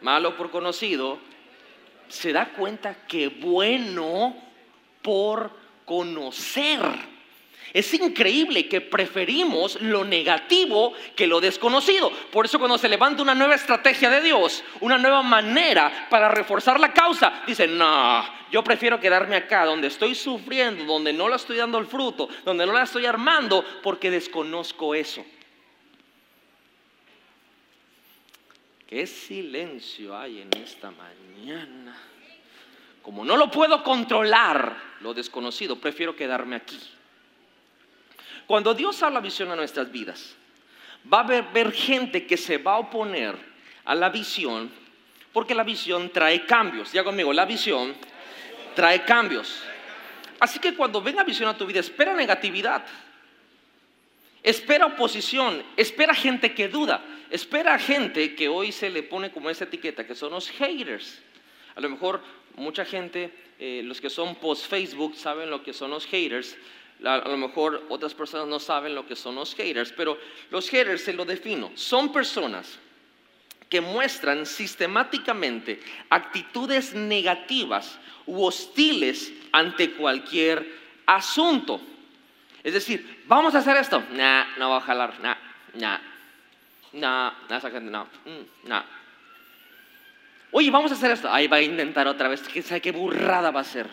malo 0.01 0.37
por 0.37 0.51
conocido 0.51 1.19
se 2.09 2.33
da 2.33 2.47
cuenta 2.53 3.07
que 3.07 3.29
bueno 3.29 4.37
por 5.03 5.51
conocer. 5.85 6.81
Es 7.73 7.93
increíble 7.93 8.69
que 8.69 8.81
preferimos 8.81 9.81
lo 9.83 10.05
negativo 10.05 10.95
que 11.15 11.27
lo 11.27 11.41
desconocido. 11.41 12.11
Por 12.33 12.47
eso 12.47 12.59
cuando 12.59 12.79
se 12.79 12.89
levanta 12.89 13.23
una 13.23 13.35
nueva 13.35 13.55
estrategia 13.55 14.09
de 14.09 14.23
Dios, 14.23 14.65
una 14.81 14.97
nueva 14.97 15.23
manera 15.23 16.07
para 16.09 16.29
reforzar 16.29 16.81
la 16.81 16.93
causa, 16.93 17.43
dicen, 17.47 17.77
no, 17.77 18.25
yo 18.51 18.65
prefiero 18.65 18.99
quedarme 18.99 19.37
acá 19.37 19.67
donde 19.67 19.89
estoy 19.89 20.15
sufriendo, 20.15 20.85
donde 20.85 21.13
no 21.13 21.29
la 21.29 21.37
estoy 21.37 21.59
dando 21.59 21.79
el 21.79 21.87
fruto, 21.87 22.29
donde 22.45 22.65
no 22.65 22.73
la 22.73 22.85
estoy 22.85 23.05
armando, 23.05 23.65
porque 23.83 24.11
desconozco 24.11 24.95
eso. 24.95 25.25
¿Qué 28.87 29.07
silencio 29.07 30.17
hay 30.17 30.43
en 30.43 30.51
esta 30.63 30.93
mañana? 30.93 31.97
Como 33.03 33.25
no 33.25 33.37
lo 33.37 33.51
puedo 33.51 33.83
controlar, 33.83 34.77
lo 35.01 35.13
desconocido, 35.13 35.77
prefiero 35.81 36.15
quedarme 36.15 36.57
aquí. 36.57 36.79
Cuando 38.47 38.75
Dios 38.75 39.03
habla 39.03 39.21
visión 39.21 39.51
a 39.51 39.57
nuestras 39.57 39.91
vidas, 39.91 40.37
va 41.13 41.19
a 41.19 41.23
haber, 41.23 41.73
gente 41.73 42.27
que 42.27 42.37
se 42.37 42.59
va 42.59 42.75
a 42.75 42.79
oponer 42.79 43.37
a 43.85 43.95
la 43.95 44.09
visión 44.09 44.71
porque 45.33 45.55
la 45.55 45.65
visión 45.65 46.11
trae 46.11 46.47
cambios. 46.47 46.93
Ya 46.93 47.03
conmigo, 47.03 47.33
la 47.33 47.45
visión 47.45 47.95
trae 48.75 49.05
cambios. 49.05 49.63
Así 50.39 50.59
que 50.59 50.75
cuando 50.75 51.03
venga 51.03 51.25
visión 51.25 51.49
a 51.49 51.57
tu 51.57 51.67
vida, 51.67 51.81
espera 51.81 52.15
negatividad. 52.15 52.87
Espera 54.47 54.87
oposición, 54.87 55.61
espera 55.77 56.15
gente 56.15 56.55
que 56.55 56.69
duda, 56.69 57.05
espera 57.31 57.81
gente 57.81 58.37
que 58.37 58.47
hoy 58.47 58.71
se 58.71 58.91
le 58.91 59.03
pone 59.03 59.33
como 59.33 59.51
esa 59.51 59.65
etiqueta, 59.65 60.07
que 60.07 60.15
son 60.15 60.31
los 60.31 60.49
haters. 60.51 61.19
A 61.75 61.81
lo 61.81 61.91
mejor 61.91 62.23
mucha 62.55 62.85
gente, 62.85 63.35
eh, 63.59 63.83
los 63.85 64.01
que 64.01 64.09
son 64.09 64.37
post-Facebook, 64.37 65.17
saben 65.17 65.51
lo 65.51 65.65
que 65.65 65.73
son 65.73 65.91
los 65.91 66.07
haters. 66.07 66.57
A, 67.05 67.29
lo 67.29 67.37
mejor 67.37 67.87
otras 67.89 68.15
personas 68.15 68.47
no 68.47 68.61
saben 68.61 68.95
lo 68.95 69.05
que 69.05 69.17
son 69.17 69.35
los 69.35 69.53
haters, 69.57 69.93
pero 69.97 70.17
los 70.53 70.71
haters 70.71 71.03
se 71.03 71.13
lo 71.13 71.25
defino. 71.25 71.73
Son 71.75 72.13
personas 72.13 72.79
que 73.69 73.81
muestran 73.81 74.47
sistemáticamente 74.47 75.81
actitudes 76.09 76.95
negativas 76.95 77.99
u 78.27 78.45
hostiles 78.45 79.33
ante 79.51 79.91
cualquier 79.91 80.65
asunto. 81.05 81.81
Es 82.67 82.73
decir, 82.73 83.23
vamos 83.29 83.55
a 83.55 83.59
hacer 83.59 83.77
esto. 83.77 84.03
Nah, 84.11 84.57
no 84.59 84.71
va 84.71 84.79
a 84.79 84.81
jalar. 84.81 85.21
Nah, 85.21 85.37
nah, 85.75 86.01
nah, 87.49 87.59
esa 87.59 87.71
gente 87.71 87.93
no. 87.93 88.09
Mm, 88.25 88.69
nah. 88.69 88.83
Oye, 90.51 90.69
vamos 90.73 90.91
a 90.91 90.95
hacer 90.95 91.13
esto. 91.13 91.33
Ahí 91.33 91.47
va 91.47 91.59
a 91.59 91.63
intentar 91.63 92.09
otra 92.09 92.27
vez. 92.27 92.41
¿Quién 92.41 92.65
sabe 92.65 92.81
qué 92.81 92.91
burrada 92.91 93.53
va 93.53 93.61
a 93.61 93.65
ser? 93.65 93.89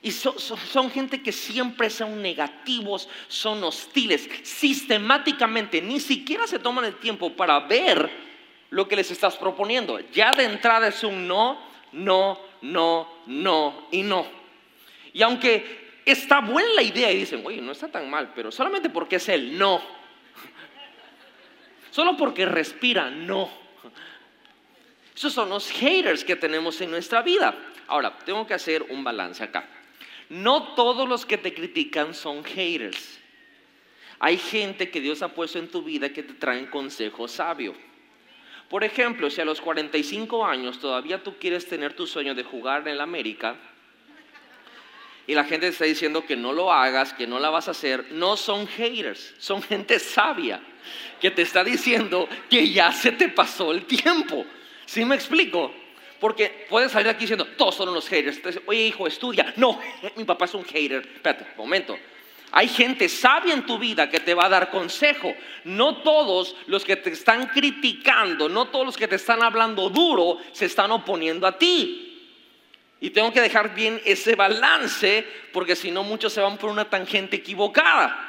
Y 0.00 0.10
son, 0.10 0.38
son, 0.38 0.90
gente 0.90 1.22
que 1.22 1.32
siempre 1.32 1.90
son 1.90 2.22
negativos, 2.22 3.10
son 3.28 3.62
hostiles, 3.62 4.26
sistemáticamente, 4.42 5.82
ni 5.82 6.00
siquiera 6.00 6.46
se 6.46 6.60
toman 6.60 6.86
el 6.86 6.94
tiempo 6.94 7.36
para 7.36 7.60
ver 7.60 8.10
lo 8.70 8.88
que 8.88 8.96
les 8.96 9.10
estás 9.10 9.36
proponiendo. 9.36 10.00
Ya 10.12 10.32
de 10.32 10.44
entrada 10.44 10.88
es 10.88 11.04
un 11.04 11.28
no, 11.28 11.60
no, 11.92 12.40
no, 12.62 13.06
no 13.26 13.86
y 13.90 14.02
no. 14.02 14.24
Y 15.12 15.20
aunque 15.20 15.79
está 16.10 16.40
buena 16.40 16.70
la 16.74 16.82
idea 16.82 17.12
y 17.12 17.18
dicen, 17.18 17.42
oye, 17.44 17.60
no 17.60 17.72
está 17.72 17.88
tan 17.88 18.08
mal, 18.08 18.32
pero 18.34 18.50
solamente 18.50 18.90
porque 18.90 19.16
es 19.16 19.28
el 19.28 19.58
no. 19.58 19.80
Solo 21.90 22.16
porque 22.16 22.46
respira, 22.46 23.10
no. 23.10 23.50
Esos 25.14 25.32
son 25.32 25.50
los 25.50 25.70
haters 25.70 26.24
que 26.24 26.36
tenemos 26.36 26.80
en 26.80 26.90
nuestra 26.90 27.22
vida. 27.22 27.54
Ahora, 27.88 28.16
tengo 28.24 28.46
que 28.46 28.54
hacer 28.54 28.86
un 28.88 29.04
balance 29.04 29.44
acá. 29.44 29.68
No 30.30 30.74
todos 30.74 31.08
los 31.08 31.26
que 31.26 31.36
te 31.36 31.52
critican 31.52 32.14
son 32.14 32.44
haters. 32.44 33.18
Hay 34.20 34.38
gente 34.38 34.90
que 34.90 35.00
Dios 35.00 35.22
ha 35.22 35.34
puesto 35.34 35.58
en 35.58 35.68
tu 35.68 35.82
vida 35.82 36.10
que 36.10 36.22
te 36.22 36.34
traen 36.34 36.66
consejo 36.66 37.26
sabio. 37.26 37.74
Por 38.68 38.84
ejemplo, 38.84 39.28
si 39.28 39.40
a 39.40 39.44
los 39.44 39.60
45 39.60 40.46
años 40.46 40.78
todavía 40.78 41.22
tú 41.22 41.36
quieres 41.38 41.66
tener 41.66 41.94
tu 41.94 42.06
sueño 42.06 42.34
de 42.34 42.44
jugar 42.44 42.86
en 42.86 42.96
la 42.96 43.02
América 43.02 43.56
y 45.26 45.34
la 45.34 45.44
gente 45.44 45.66
te 45.66 45.72
está 45.72 45.84
diciendo 45.84 46.24
que 46.24 46.36
no 46.36 46.52
lo 46.52 46.72
hagas, 46.72 47.12
que 47.12 47.26
no 47.26 47.38
la 47.38 47.50
vas 47.50 47.68
a 47.68 47.72
hacer, 47.72 48.06
no 48.12 48.36
son 48.36 48.66
haters, 48.66 49.34
son 49.38 49.62
gente 49.62 49.98
sabia 49.98 50.60
que 51.20 51.30
te 51.30 51.42
está 51.42 51.62
diciendo 51.62 52.28
que 52.48 52.70
ya 52.70 52.92
se 52.92 53.12
te 53.12 53.28
pasó 53.28 53.72
el 53.72 53.84
tiempo. 53.84 54.44
¿Sí 54.86 55.04
me 55.04 55.14
explico? 55.14 55.72
Porque 56.18 56.66
puedes 56.68 56.92
salir 56.92 57.08
aquí 57.08 57.20
diciendo, 57.20 57.46
todos 57.56 57.76
son 57.76 57.88
unos 57.88 58.08
haters. 58.08 58.40
Oye, 58.66 58.86
hijo, 58.86 59.06
estudia. 59.06 59.54
No, 59.56 59.80
mi 60.16 60.24
papá 60.24 60.46
es 60.46 60.54
un 60.54 60.64
hater. 60.64 61.08
Espérate, 61.14 61.46
momento. 61.56 61.96
Hay 62.52 62.68
gente 62.68 63.08
sabia 63.08 63.54
en 63.54 63.64
tu 63.64 63.78
vida 63.78 64.10
que 64.10 64.20
te 64.20 64.34
va 64.34 64.46
a 64.46 64.48
dar 64.48 64.70
consejo. 64.70 65.32
No 65.64 65.98
todos 65.98 66.56
los 66.66 66.84
que 66.84 66.96
te 66.96 67.10
están 67.10 67.46
criticando, 67.46 68.48
no 68.48 68.66
todos 68.66 68.86
los 68.86 68.96
que 68.96 69.06
te 69.06 69.16
están 69.16 69.42
hablando 69.42 69.88
duro, 69.88 70.38
se 70.52 70.66
están 70.66 70.90
oponiendo 70.90 71.46
a 71.46 71.56
ti. 71.56 72.09
Y 73.00 73.10
tengo 73.10 73.32
que 73.32 73.40
dejar 73.40 73.74
bien 73.74 74.00
ese 74.04 74.34
balance, 74.34 75.26
porque 75.52 75.74
si 75.74 75.90
no 75.90 76.04
muchos 76.04 76.32
se 76.34 76.40
van 76.40 76.58
por 76.58 76.70
una 76.70 76.84
tangente 76.84 77.36
equivocada. 77.36 78.28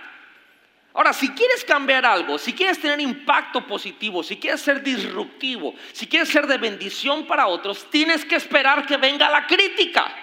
Ahora, 0.94 1.14
si 1.14 1.30
quieres 1.30 1.64
cambiar 1.64 2.06
algo, 2.06 2.38
si 2.38 2.54
quieres 2.54 2.80
tener 2.80 3.00
impacto 3.00 3.66
positivo, 3.66 4.24
si 4.24 4.38
quieres 4.38 4.62
ser 4.62 4.82
disruptivo, 4.82 5.74
si 5.94 6.08
quieres 6.08 6.30
ser 6.30 6.48
de 6.48 6.58
bendición 6.58 7.26
para 7.26 7.48
otros, 7.48 7.90
tienes 7.90 8.26
que 8.26 8.36
esperar 8.36 8.86
que 8.86 8.98
venga 8.98 9.30
la 9.30 9.48
crítica. 9.48 10.14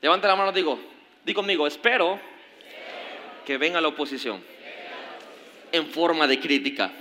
Levanta 0.00 0.28
la 0.28 0.36
mano, 0.36 0.52
digo, 0.52 0.80
di 1.24 1.34
conmigo, 1.34 1.66
espero 1.66 2.20
que 3.44 3.56
venga 3.56 3.80
la 3.80 3.88
oposición 3.88 4.42
en 5.72 5.86
forma 5.88 6.26
de 6.26 6.38
crítica. 6.38 6.92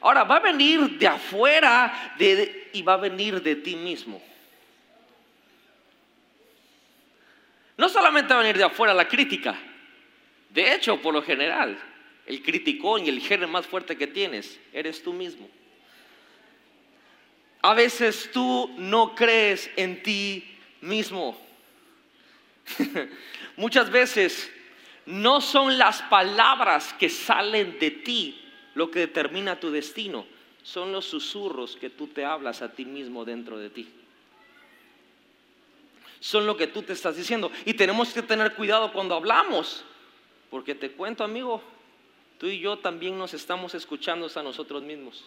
Ahora, 0.00 0.22
va 0.22 0.36
a 0.36 0.40
venir 0.40 0.98
de 0.98 1.08
afuera 1.08 2.14
y 2.72 2.82
va 2.82 2.94
a 2.94 2.98
venir 2.98 3.42
de 3.42 3.56
ti 3.56 3.74
mismo. 3.74 4.22
No 7.78 7.88
solamente 7.88 8.34
va 8.34 8.40
a 8.40 8.42
venir 8.42 8.58
de 8.58 8.64
afuera 8.64 8.92
la 8.92 9.08
crítica, 9.08 9.56
de 10.50 10.74
hecho, 10.74 11.00
por 11.00 11.14
lo 11.14 11.22
general, 11.22 11.78
el 12.26 12.42
criticón 12.42 13.06
y 13.06 13.08
el 13.08 13.20
género 13.20 13.48
más 13.48 13.66
fuerte 13.66 13.96
que 13.96 14.06
tienes 14.06 14.58
eres 14.72 15.02
tú 15.02 15.12
mismo. 15.12 15.48
A 17.62 17.74
veces 17.74 18.30
tú 18.32 18.74
no 18.78 19.14
crees 19.14 19.70
en 19.76 20.02
ti 20.02 20.44
mismo. 20.80 21.40
Muchas 23.56 23.90
veces 23.90 24.50
no 25.06 25.40
son 25.40 25.78
las 25.78 26.02
palabras 26.02 26.92
que 26.94 27.08
salen 27.08 27.78
de 27.78 27.92
ti 27.92 28.44
lo 28.74 28.90
que 28.90 29.00
determina 29.00 29.58
tu 29.58 29.70
destino, 29.70 30.26
son 30.62 30.92
los 30.92 31.04
susurros 31.04 31.76
que 31.76 31.90
tú 31.90 32.08
te 32.08 32.24
hablas 32.24 32.60
a 32.60 32.72
ti 32.72 32.84
mismo 32.84 33.24
dentro 33.24 33.58
de 33.58 33.70
ti. 33.70 33.88
Son 36.20 36.46
lo 36.46 36.56
que 36.56 36.66
tú 36.66 36.82
te 36.82 36.92
estás 36.92 37.16
diciendo. 37.16 37.50
Y 37.64 37.74
tenemos 37.74 38.12
que 38.12 38.22
tener 38.22 38.54
cuidado 38.54 38.92
cuando 38.92 39.14
hablamos, 39.14 39.84
porque 40.50 40.74
te 40.74 40.90
cuento, 40.92 41.24
amigo, 41.24 41.62
tú 42.38 42.46
y 42.46 42.58
yo 42.60 42.78
también 42.78 43.18
nos 43.18 43.34
estamos 43.34 43.74
escuchando 43.74 44.30
a 44.34 44.42
nosotros 44.42 44.82
mismos. 44.82 45.24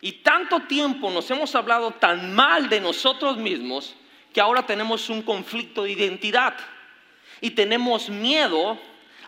Y 0.00 0.12
tanto 0.12 0.60
tiempo 0.60 1.10
nos 1.10 1.30
hemos 1.30 1.54
hablado 1.54 1.90
tan 1.92 2.34
mal 2.34 2.68
de 2.68 2.80
nosotros 2.80 3.36
mismos 3.36 3.94
que 4.32 4.40
ahora 4.40 4.66
tenemos 4.66 5.08
un 5.08 5.22
conflicto 5.22 5.84
de 5.84 5.92
identidad 5.92 6.54
y 7.40 7.50
tenemos 7.50 8.10
miedo 8.10 8.78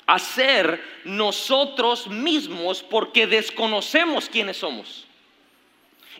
a 0.06 0.18
ser 0.18 0.82
nosotros 1.04 2.08
mismos 2.08 2.82
porque 2.82 3.26
desconocemos 3.26 4.28
quiénes 4.28 4.58
somos. 4.58 5.06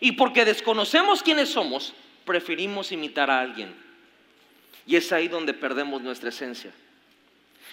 Y 0.01 0.13
porque 0.13 0.45
desconocemos 0.45 1.23
quiénes 1.23 1.51
somos, 1.51 1.93
preferimos 2.29 2.93
imitar 2.93 3.29
a 3.29 3.41
alguien. 3.41 3.75
Y 4.87 4.95
es 4.95 5.11
ahí 5.11 5.27
donde 5.27 5.53
perdemos 5.53 6.01
nuestra 6.01 6.29
esencia 6.29 6.73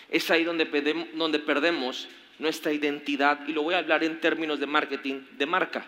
es 0.09 0.29
ahí 0.31 0.43
donde, 0.43 0.65
donde 1.13 1.39
perdemos 1.39 2.07
nuestra 2.39 2.71
identidad. 2.71 3.47
Y 3.47 3.53
lo 3.53 3.63
voy 3.63 3.75
a 3.75 3.79
hablar 3.79 4.03
en 4.03 4.19
términos 4.19 4.59
de 4.59 4.67
marketing, 4.67 5.21
de 5.31 5.45
marca. 5.45 5.85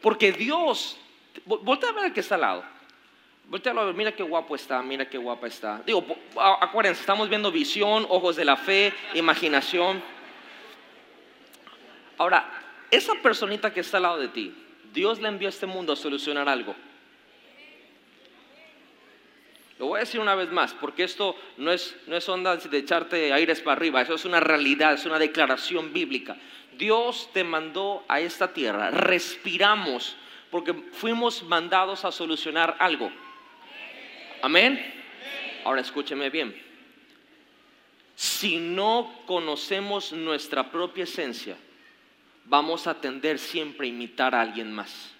Porque 0.00 0.32
Dios, 0.32 0.96
voltea 1.44 1.90
a 1.90 1.92
ver 1.92 2.04
al 2.04 2.12
que 2.12 2.20
está 2.20 2.36
al 2.36 2.40
lado. 2.42 2.64
Voltea 3.46 3.72
a 3.72 3.84
ver, 3.84 3.94
mira 3.94 4.12
qué 4.12 4.22
guapo 4.22 4.54
está, 4.54 4.82
mira 4.82 5.08
qué 5.08 5.16
guapa 5.16 5.46
está. 5.46 5.82
Digo, 5.86 6.04
acuérdense, 6.60 7.00
estamos 7.00 7.28
viendo 7.28 7.50
visión, 7.50 8.06
ojos 8.08 8.36
de 8.36 8.44
la 8.44 8.56
fe, 8.56 8.92
imaginación. 9.14 10.02
Ahora, 12.18 12.50
esa 12.90 13.14
personita 13.22 13.72
que 13.72 13.80
está 13.80 13.96
al 13.96 14.02
lado 14.02 14.18
de 14.18 14.28
ti, 14.28 14.54
Dios 14.92 15.20
le 15.20 15.28
envió 15.28 15.48
a 15.48 15.50
este 15.50 15.66
mundo 15.66 15.92
a 15.92 15.96
solucionar 15.96 16.48
algo. 16.48 16.74
Lo 19.78 19.86
voy 19.86 19.98
a 19.98 20.00
decir 20.00 20.20
una 20.20 20.34
vez 20.34 20.50
más, 20.50 20.74
porque 20.74 21.04
esto 21.04 21.36
no 21.56 21.70
es, 21.70 21.96
no 22.06 22.16
es 22.16 22.28
onda 22.28 22.56
de 22.56 22.78
echarte 22.78 23.32
aires 23.32 23.60
para 23.60 23.76
arriba, 23.76 24.02
eso 24.02 24.14
es 24.14 24.24
una 24.24 24.40
realidad, 24.40 24.94
es 24.94 25.06
una 25.06 25.18
declaración 25.18 25.92
bíblica. 25.92 26.36
Dios 26.76 27.30
te 27.32 27.44
mandó 27.44 28.04
a 28.08 28.20
esta 28.20 28.52
tierra, 28.52 28.90
respiramos, 28.90 30.16
porque 30.50 30.74
fuimos 30.92 31.44
mandados 31.44 32.04
a 32.04 32.10
solucionar 32.10 32.76
algo. 32.80 33.10
Amén. 34.42 34.94
Ahora 35.64 35.80
escúcheme 35.80 36.30
bien. 36.30 36.60
Si 38.16 38.58
no 38.58 39.12
conocemos 39.26 40.12
nuestra 40.12 40.72
propia 40.72 41.04
esencia, 41.04 41.56
vamos 42.46 42.88
a 42.88 43.00
tender 43.00 43.38
siempre 43.38 43.86
a 43.86 43.90
imitar 43.90 44.34
a 44.34 44.40
alguien 44.40 44.72
más. 44.72 45.14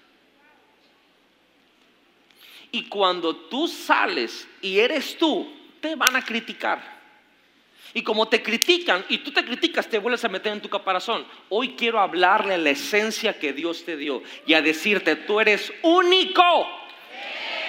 Y 2.71 2.85
cuando 2.85 3.35
tú 3.35 3.69
sales 3.69 4.47
y 4.61 4.79
eres 4.79 5.17
tú, 5.17 5.51
te 5.81 5.95
van 5.95 6.17
a 6.17 6.25
criticar. 6.25 6.99
Y 7.95 8.03
como 8.03 8.29
te 8.29 8.43
critican 8.43 9.05
y 9.09 9.19
tú 9.19 9.33
te 9.33 9.45
criticas, 9.45 9.89
te 9.89 9.99
vuelves 9.99 10.25
a 10.25 10.29
meter 10.29 10.53
en 10.53 10.61
tu 10.61 10.69
caparazón. 10.69 11.27
Hoy 11.49 11.71
quiero 11.71 11.99
hablarle 12.01 12.55
a 12.55 12.59
la 12.59 12.71
esencia 12.71 13.39
que 13.39 13.53
Dios 13.53 13.85
te 13.85 13.97
dio 13.97 14.23
y 14.47 14.55
a 14.55 14.63
decirte, 14.63 15.17
tú 15.17 15.41
eres 15.41 15.73
único. 15.83 16.43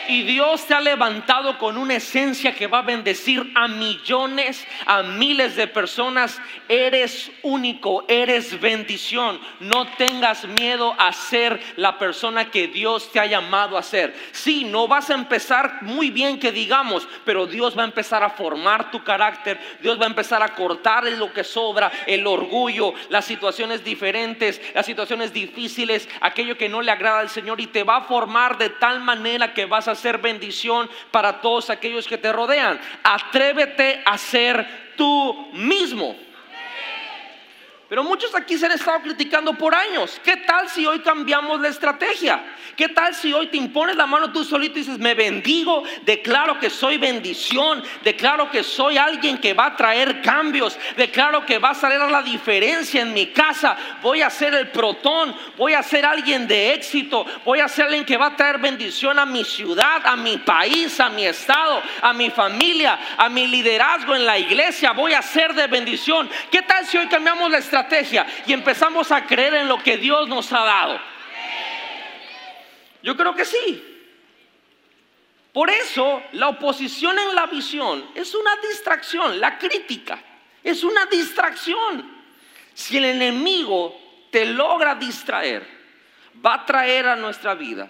Y 0.10 0.24
Dios 0.24 0.66
te 0.66 0.74
ha 0.74 0.82
levantado 0.82 1.60
con 1.60 1.78
una 1.78 1.98
esencia 1.98 2.56
que 2.56 2.66
va 2.66 2.80
a 2.80 2.82
bendecir 2.82 3.52
a 3.54 3.68
millones, 3.68 4.66
a 4.88 5.04
miles 5.04 5.56
de 5.56 5.68
personas. 5.68 6.42
Eres 6.68 7.32
único, 7.44 8.06
eres 8.08 8.60
bendición. 8.60 9.40
No 9.60 9.86
tengas 9.98 10.48
miedo 10.48 10.96
a 10.98 11.14
ser 11.14 11.62
la 11.76 12.00
persona 12.00 12.50
que 12.50 12.68
Dios 12.68 13.12
te 13.12 13.20
ha 13.20 13.28
llamado 13.28 13.78
a 13.78 13.84
ser. 13.84 14.16
Sí, 14.32 14.64
no 14.64 14.88
vas 14.88 15.12
a 15.12 15.14
empezar 15.14 15.84
muy 15.84 16.10
bien 16.10 16.40
que 16.40 16.52
digamos, 16.52 17.08
pero 17.24 17.46
Dios 17.46 17.78
va 17.78 17.84
a 17.84 17.86
empezar 17.86 18.24
a 18.24 18.32
formar 18.32 18.90
tu 18.90 19.04
carácter. 19.04 19.60
Dios 19.80 20.00
va 20.00 20.06
a 20.06 20.10
empezar 20.10 20.42
a 20.42 20.56
cortar 20.56 21.04
lo 21.04 21.32
que 21.32 21.44
sobra, 21.44 21.92
el 22.08 22.26
orgullo, 22.26 22.96
las 23.10 23.26
situaciones 23.26 23.84
diferentes, 23.84 24.60
las 24.74 24.88
situaciones 24.88 25.34
difíciles, 25.34 26.10
aquello 26.20 26.58
que 26.58 26.68
no 26.68 26.82
le 26.82 26.90
agrada 26.90 27.20
al 27.20 27.30
Señor 27.30 27.62
y 27.62 27.68
te 27.68 27.84
va 27.84 27.98
a 27.98 28.02
formar 28.02 28.58
de 28.58 28.72
tal 28.72 29.02
manera 29.02 29.54
que 29.54 29.68
vas 29.68 29.88
a 29.88 29.99
ser 30.00 30.18
bendición 30.18 30.90
para 31.12 31.42
todos 31.42 31.70
aquellos 31.70 32.08
que 32.08 32.18
te 32.18 32.32
rodean. 32.32 32.80
Atrévete 33.04 34.02
a 34.06 34.18
ser 34.18 34.94
tú 34.96 35.50
mismo. 35.54 36.16
Pero 37.90 38.04
muchos 38.04 38.36
aquí 38.36 38.56
se 38.56 38.68
han 38.68 38.74
estado 38.74 39.02
criticando 39.02 39.52
por 39.54 39.74
años. 39.74 40.22
¿Qué 40.24 40.38
tal 40.38 40.70
si 40.70 40.86
hoy 40.86 41.00
cambiamos 41.00 41.60
la 41.60 41.70
estrategia? 41.70 42.44
¿Qué 42.76 42.88
tal 42.88 43.16
si 43.16 43.34
hoy 43.34 43.48
te 43.48 43.58
impones 43.58 43.96
la 43.96 44.06
mano 44.06 44.32
tú 44.32 44.44
solito 44.44 44.78
y 44.78 44.84
dices, 44.84 45.00
me 45.00 45.16
bendigo, 45.16 45.84
declaro 46.04 46.60
que 46.60 46.70
soy 46.70 47.00
bendición, 47.00 47.84
declaro 48.04 48.52
que 48.52 48.64
soy 48.64 49.00
alguien 49.00 49.40
que 49.40 49.56
va 49.56 49.66
a 49.66 49.76
traer 49.76 50.22
cambios, 50.22 50.78
declaro 50.96 51.46
que 51.48 51.58
va 51.58 51.72
a 51.72 51.74
salir 51.74 52.00
a 52.00 52.10
la 52.10 52.22
diferencia 52.22 53.02
en 53.02 53.12
mi 53.12 53.28
casa, 53.28 53.76
voy 54.04 54.22
a 54.22 54.30
ser 54.30 54.54
el 54.54 54.70
protón, 54.70 55.36
voy 55.58 55.74
a 55.74 55.82
ser 55.82 56.06
alguien 56.06 56.48
de 56.48 56.74
éxito, 56.74 57.26
voy 57.44 57.60
a 57.60 57.68
ser 57.68 57.86
alguien 57.86 58.06
que 58.06 58.18
va 58.18 58.28
a 58.28 58.36
traer 58.36 58.60
bendición 58.60 59.18
a 59.18 59.26
mi 59.26 59.44
ciudad, 59.44 60.06
a 60.06 60.16
mi 60.16 60.38
país, 60.38 61.00
a 61.00 61.10
mi 61.10 61.26
estado, 61.26 61.82
a 62.04 62.14
mi 62.14 62.30
familia, 62.30 63.00
a 63.18 63.30
mi 63.30 63.48
liderazgo 63.48 64.16
en 64.16 64.28
la 64.28 64.38
iglesia, 64.38 64.92
voy 64.92 65.14
a 65.14 65.24
ser 65.24 65.56
de 65.56 65.66
bendición. 65.66 66.30
¿Qué 66.52 66.62
tal 66.62 66.86
si 66.86 66.98
hoy 66.98 67.08
cambiamos 67.08 67.50
la 67.50 67.58
estrategia? 67.58 67.79
Y 68.46 68.54
empezamos 68.54 69.12
a 69.12 69.26
creer 69.26 69.54
en 69.54 69.68
lo 69.68 69.78
que 69.78 69.98
Dios 69.98 70.28
nos 70.28 70.52
ha 70.52 70.64
dado? 70.64 71.00
Yo 73.02 73.16
creo 73.16 73.34
que 73.36 73.46
sí. 73.46 73.86
Por 75.54 75.70
eso 75.70 76.22
la 76.34 76.50
oposición 76.50 77.18
en 77.18 77.36
la 77.36 77.48
visión 77.48 78.06
es 78.16 78.36
una 78.36 78.56
distracción, 78.58 79.40
la 79.40 79.58
crítica 79.58 80.22
es 80.64 80.84
una 80.84 81.06
distracción. 81.06 82.20
Si 82.74 82.98
el 82.98 83.06
enemigo 83.06 84.00
te 84.32 84.46
logra 84.46 84.96
distraer, 84.96 85.66
va 86.46 86.56
a 86.56 86.66
traer 86.66 87.08
a 87.08 87.16
nuestra 87.16 87.56
vida 87.56 87.90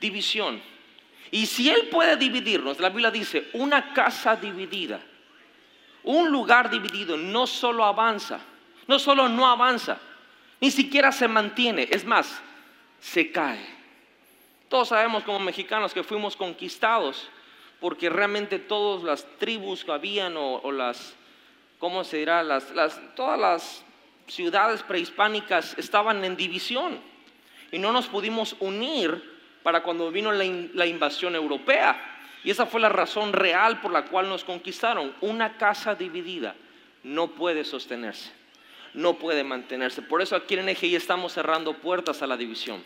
división. 0.00 0.60
Y 1.30 1.46
si 1.46 1.70
él 1.70 1.88
puede 1.90 2.16
dividirnos, 2.16 2.80
la 2.80 2.88
Biblia 2.88 3.10
dice, 3.10 3.48
una 3.52 3.92
casa 3.92 4.36
dividida, 4.36 5.00
un 6.04 6.30
lugar 6.30 6.70
dividido 6.70 7.16
no 7.16 7.46
solo 7.46 7.84
avanza, 7.84 8.40
no 8.88 8.98
solo 8.98 9.28
no 9.28 9.46
avanza, 9.46 9.98
ni 10.60 10.70
siquiera 10.70 11.12
se 11.12 11.28
mantiene, 11.28 11.86
es 11.90 12.04
más, 12.04 12.40
se 13.00 13.30
cae. 13.30 13.64
Todos 14.68 14.88
sabemos 14.88 15.22
como 15.22 15.38
mexicanos 15.38 15.94
que 15.94 16.02
fuimos 16.02 16.36
conquistados 16.36 17.28
porque 17.80 18.10
realmente 18.10 18.58
todas 18.58 19.04
las 19.04 19.26
tribus 19.38 19.84
que 19.84 19.92
habían 19.92 20.34
o, 20.36 20.72
las, 20.72 21.14
¿cómo 21.78 22.02
se 22.02 22.16
dirá? 22.16 22.42
Las, 22.42 22.72
todas 23.14 23.38
las 23.38 23.84
ciudades 24.26 24.82
prehispánicas 24.82 25.76
estaban 25.78 26.24
en 26.24 26.36
división 26.36 26.98
y 27.70 27.78
no 27.78 27.92
nos 27.92 28.08
pudimos 28.08 28.56
unir 28.58 29.38
para 29.62 29.82
cuando 29.82 30.10
vino 30.10 30.32
la 30.32 30.86
invasión 30.86 31.34
europea. 31.34 32.16
Y 32.42 32.50
esa 32.50 32.66
fue 32.66 32.80
la 32.80 32.88
razón 32.88 33.32
real 33.32 33.80
por 33.80 33.92
la 33.92 34.06
cual 34.06 34.28
nos 34.28 34.44
conquistaron. 34.44 35.14
Una 35.20 35.56
casa 35.56 35.94
dividida 35.94 36.54
no 37.02 37.28
puede 37.28 37.64
sostenerse 37.64 38.37
no 38.94 39.18
puede 39.18 39.44
mantenerse. 39.44 40.02
Por 40.02 40.22
eso 40.22 40.36
aquí 40.36 40.54
en 40.54 40.68
EGI 40.68 40.96
estamos 40.96 41.32
cerrando 41.32 41.74
puertas 41.74 42.22
a 42.22 42.26
la 42.26 42.36
división. 42.36 42.82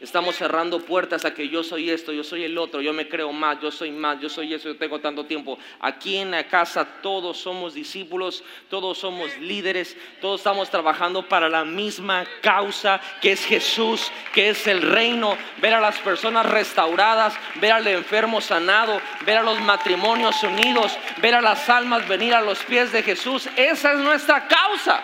Estamos 0.00 0.36
cerrando 0.36 0.80
puertas 0.80 1.24
a 1.24 1.32
que 1.32 1.48
yo 1.48 1.64
soy 1.64 1.88
esto, 1.88 2.12
yo 2.12 2.22
soy 2.22 2.44
el 2.44 2.58
otro, 2.58 2.82
yo 2.82 2.92
me 2.92 3.08
creo 3.08 3.32
más, 3.32 3.58
yo 3.62 3.70
soy 3.70 3.90
más, 3.90 4.20
yo 4.20 4.28
soy 4.28 4.52
eso, 4.52 4.68
yo 4.68 4.76
tengo 4.76 4.98
tanto 4.98 5.24
tiempo. 5.24 5.58
Aquí 5.80 6.16
en 6.16 6.32
la 6.32 6.46
casa 6.46 6.84
todos 7.00 7.38
somos 7.38 7.72
discípulos, 7.72 8.44
todos 8.68 8.98
somos 8.98 9.34
líderes, 9.38 9.96
todos 10.20 10.40
estamos 10.40 10.68
trabajando 10.68 11.26
para 11.26 11.48
la 11.48 11.64
misma 11.64 12.26
causa 12.42 13.00
que 13.22 13.32
es 13.32 13.44
Jesús, 13.46 14.12
que 14.34 14.50
es 14.50 14.66
el 14.66 14.82
reino, 14.82 15.34
ver 15.62 15.72
a 15.72 15.80
las 15.80 15.98
personas 16.00 16.44
restauradas, 16.44 17.34
ver 17.54 17.72
al 17.72 17.86
enfermo 17.86 18.42
sanado, 18.42 19.00
ver 19.24 19.38
a 19.38 19.42
los 19.42 19.58
matrimonios 19.62 20.42
unidos, 20.42 20.92
ver 21.22 21.34
a 21.34 21.40
las 21.40 21.70
almas 21.70 22.06
venir 22.06 22.34
a 22.34 22.42
los 22.42 22.62
pies 22.64 22.92
de 22.92 23.02
Jesús. 23.02 23.48
Esa 23.56 23.94
es 23.94 23.98
nuestra 24.00 24.46
causa 24.46 25.02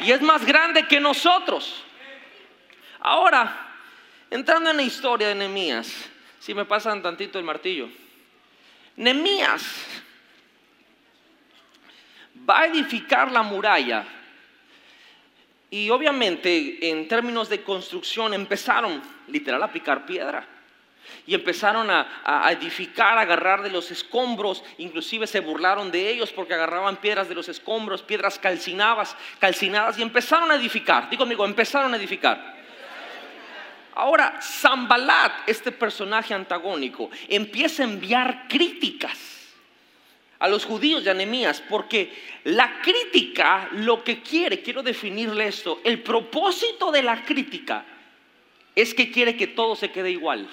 y 0.00 0.12
es 0.12 0.20
más 0.20 0.44
grande 0.44 0.86
que 0.86 1.00
nosotros. 1.00 1.82
Ahora, 3.00 3.74
entrando 4.30 4.70
en 4.70 4.76
la 4.76 4.82
historia 4.82 5.28
de 5.28 5.34
Nehemías, 5.34 6.10
si 6.38 6.54
me 6.54 6.64
pasan 6.64 7.02
tantito 7.02 7.38
el 7.38 7.44
martillo, 7.44 7.88
Nehemías 8.96 9.62
va 12.48 12.60
a 12.60 12.66
edificar 12.66 13.30
la 13.30 13.42
muralla 13.42 14.04
y 15.70 15.90
obviamente 15.90 16.90
en 16.90 17.08
términos 17.08 17.48
de 17.48 17.62
construcción 17.62 18.34
empezaron 18.34 19.02
literal 19.28 19.62
a 19.62 19.72
picar 19.72 20.06
piedra 20.06 20.53
y 21.26 21.34
empezaron 21.34 21.90
a, 21.90 22.50
edificar, 22.50 23.16
a 23.16 23.22
agarrar 23.22 23.62
de 23.62 23.70
los 23.70 23.90
escombros, 23.90 24.62
inclusive 24.78 25.26
se 25.26 25.40
burlaron 25.40 25.90
de 25.90 26.10
ellos 26.10 26.30
porque 26.32 26.54
agarraban 26.54 26.96
piedras 26.96 27.28
de 27.28 27.34
los 27.34 27.48
escombros, 27.48 28.02
piedras 28.02 28.38
calcinadas, 28.38 29.16
calcinadas 29.38 29.98
y 29.98 30.02
empezaron 30.02 30.50
a 30.50 30.56
edificar. 30.56 31.08
Digo 31.08 31.24
amigo, 31.24 31.44
empezaron 31.44 31.94
a 31.94 31.96
edificar. 31.96 32.54
Ahora, 33.94 34.40
Zambalat, 34.42 35.48
este 35.48 35.70
personaje 35.70 36.34
antagónico, 36.34 37.10
empieza 37.28 37.82
a 37.84 37.86
enviar 37.86 38.48
críticas 38.48 39.34
a 40.40 40.48
los 40.48 40.64
judíos 40.64 41.04
de 41.04 41.10
Anemías, 41.10 41.62
porque 41.70 42.12
la 42.44 42.82
crítica 42.82 43.68
lo 43.72 44.02
que 44.02 44.20
quiere, 44.20 44.60
quiero 44.60 44.82
definirle 44.82 45.46
esto, 45.46 45.80
el 45.84 46.02
propósito 46.02 46.90
de 46.90 47.02
la 47.02 47.24
crítica 47.24 47.84
es 48.74 48.92
que 48.92 49.10
quiere 49.10 49.36
que 49.36 49.46
todo 49.46 49.76
se 49.76 49.90
quede 49.90 50.10
igual. 50.10 50.48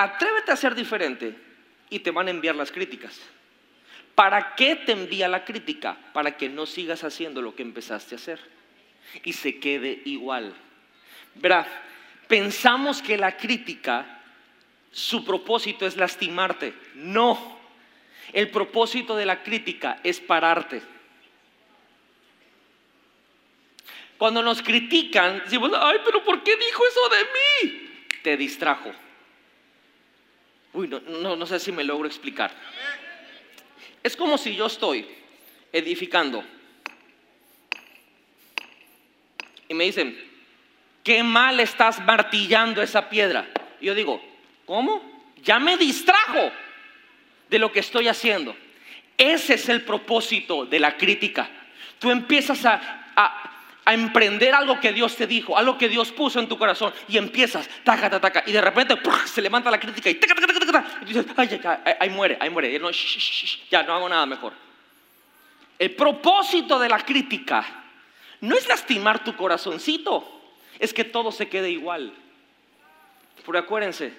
Atrévete 0.00 0.52
a 0.52 0.56
ser 0.56 0.76
diferente 0.76 1.34
y 1.90 1.98
te 1.98 2.12
van 2.12 2.28
a 2.28 2.30
enviar 2.30 2.54
las 2.54 2.70
críticas. 2.70 3.18
¿Para 4.14 4.54
qué 4.54 4.76
te 4.76 4.92
envía 4.92 5.26
la 5.26 5.44
crítica? 5.44 5.98
Para 6.12 6.36
que 6.36 6.48
no 6.48 6.66
sigas 6.66 7.02
haciendo 7.02 7.42
lo 7.42 7.56
que 7.56 7.62
empezaste 7.62 8.14
a 8.14 8.18
hacer 8.18 8.38
y 9.24 9.32
se 9.32 9.58
quede 9.58 10.00
igual. 10.04 10.54
Verá, 11.34 11.66
pensamos 12.28 13.02
que 13.02 13.16
la 13.16 13.36
crítica, 13.36 14.20
su 14.92 15.24
propósito 15.24 15.84
es 15.84 15.96
lastimarte. 15.96 16.74
No, 16.94 17.58
el 18.32 18.50
propósito 18.50 19.16
de 19.16 19.26
la 19.26 19.42
crítica 19.42 19.98
es 20.04 20.20
pararte. 20.20 20.80
Cuando 24.16 24.44
nos 24.44 24.62
critican, 24.62 25.40
decimos, 25.40 25.72
ay, 25.76 25.98
pero 26.04 26.22
¿por 26.22 26.44
qué 26.44 26.56
dijo 26.56 26.84
eso 26.86 27.08
de 27.08 27.68
mí? 27.72 27.90
Te 28.22 28.36
distrajo. 28.36 28.92
Uy, 30.72 30.88
no, 30.88 31.36
no, 31.36 31.46
sé 31.46 31.58
si 31.58 31.72
me 31.72 31.84
logro 31.84 32.06
explicar. 32.06 32.52
Es 34.02 34.16
como 34.16 34.38
si 34.38 34.54
yo 34.54 34.66
estoy 34.66 35.06
edificando 35.72 36.44
y 39.68 39.74
me 39.74 39.84
dicen, 39.84 40.18
qué 41.02 41.22
mal 41.22 41.60
estás 41.60 42.00
martillando 42.04 42.82
esa 42.82 43.08
piedra. 43.08 43.48
Y 43.80 43.86
yo 43.86 43.94
digo, 43.94 44.22
¿cómo? 44.66 45.34
Ya 45.42 45.58
me 45.58 45.76
distrajo 45.76 46.50
de 47.50 47.58
lo 47.58 47.72
que 47.72 47.80
estoy 47.80 48.08
haciendo. 48.08 48.56
Ese 49.16 49.54
es 49.54 49.68
el 49.68 49.82
propósito 49.82 50.64
de 50.64 50.80
la 50.80 50.96
crítica. 50.96 51.50
Tú 51.98 52.10
empiezas 52.10 52.64
a 52.64 53.57
a 53.88 53.94
emprender 53.94 54.54
algo 54.54 54.78
que 54.80 54.92
Dios 54.92 55.16
te 55.16 55.26
dijo, 55.26 55.56
algo 55.56 55.78
que 55.78 55.88
Dios 55.88 56.12
puso 56.12 56.38
en 56.38 56.46
tu 56.46 56.58
corazón 56.58 56.92
y 57.08 57.16
empiezas, 57.16 57.66
taca, 57.84 58.10
taca, 58.10 58.44
y 58.44 58.52
de 58.52 58.60
repente 58.60 58.94
se 59.24 59.40
levanta 59.40 59.70
la 59.70 59.80
crítica 59.80 60.10
y, 60.10 60.16
taca, 60.16 60.34
taca, 60.34 60.52
taca, 60.52 60.66
taca, 60.66 60.98
y 61.00 61.04
dices, 61.06 61.24
ay, 61.34 61.58
ahí 61.98 62.10
muere, 62.10 62.36
ahí 62.38 62.50
muere, 62.50 62.78
no, 62.78 62.90
ya 63.70 63.82
no 63.84 63.94
hago 63.94 64.06
nada 64.06 64.26
mejor. 64.26 64.52
El 65.78 65.94
propósito 65.94 66.78
de 66.78 66.90
la 66.90 66.98
crítica 66.98 67.64
no 68.42 68.56
es 68.56 68.68
lastimar 68.68 69.24
tu 69.24 69.34
corazoncito, 69.34 70.38
es 70.78 70.92
que 70.92 71.04
todo 71.04 71.32
se 71.32 71.48
quede 71.48 71.70
igual. 71.70 72.12
Pero 73.46 73.58
acuérdense, 73.58 74.12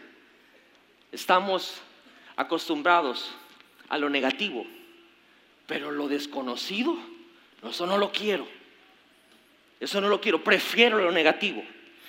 estamos 1.11 1.79
acostumbrados 2.35 3.29
a 3.87 3.99
lo 3.99 4.09
negativo, 4.09 4.65
pero 5.67 5.91
lo 5.91 6.07
desconocido, 6.07 6.97
eso 7.69 7.85
no 7.85 7.99
lo 7.99 8.11
quiero. 8.11 8.47
Eso 9.79 10.01
no 10.01 10.09
lo 10.09 10.19
quiero, 10.19 10.43
prefiero 10.43 10.97
lo 10.97 11.11
negativo. 11.11 11.63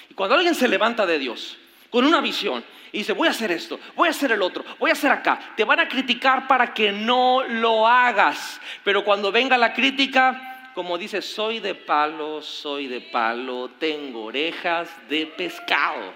Y 0.09 0.15
cuando 0.15 0.35
alguien 0.35 0.55
se 0.55 0.67
levanta 0.67 1.07
de 1.07 1.19
Dios 1.19 1.57
con 1.89 2.05
una 2.05 2.21
visión 2.21 2.65
y 2.93 2.99
dice, 2.99 3.13
voy 3.13 3.29
a 3.29 3.31
hacer 3.31 3.53
esto, 3.53 3.79
voy 3.95 4.09
a 4.09 4.11
hacer 4.11 4.33
el 4.33 4.43
otro, 4.43 4.65
voy 4.79 4.91
a 4.91 4.95
hacer 4.95 5.13
acá, 5.13 5.53
te 5.57 5.65
van 5.65 5.79
a 5.79 5.89
criticar 5.89 6.49
para 6.49 6.75
que 6.75 6.91
no 6.91 7.45
lo 7.45 7.87
hagas. 7.87 8.61
Pero 8.83 9.05
cuando 9.05 9.31
venga 9.31 9.57
la 9.57 9.73
crítica, 9.73 10.73
como 10.75 10.99
dice, 10.99 11.23
soy 11.23 11.61
de 11.61 11.75
palo, 11.75 12.43
soy 12.43 12.89
de 12.89 13.01
palo, 13.01 13.71
tengo 13.79 14.25
orejas 14.25 14.89
de 15.09 15.27
pescado. 15.27 16.13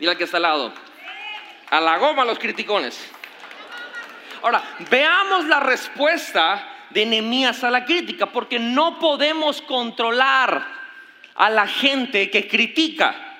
Mira 0.00 0.16
que 0.16 0.24
está 0.24 0.38
al 0.38 0.42
lado. 0.42 0.72
A 1.70 1.80
la 1.80 1.98
goma 1.98 2.24
los 2.24 2.38
criticones. 2.38 3.12
Ahora, 4.42 4.62
veamos 4.90 5.44
la 5.44 5.60
respuesta 5.60 6.69
de 6.90 7.06
Nehemías 7.06 7.64
a 7.64 7.70
la 7.70 7.84
crítica, 7.84 8.26
porque 8.26 8.58
no 8.58 8.98
podemos 8.98 9.62
controlar 9.62 10.66
a 11.34 11.50
la 11.50 11.66
gente 11.66 12.30
que 12.30 12.46
critica. 12.48 13.38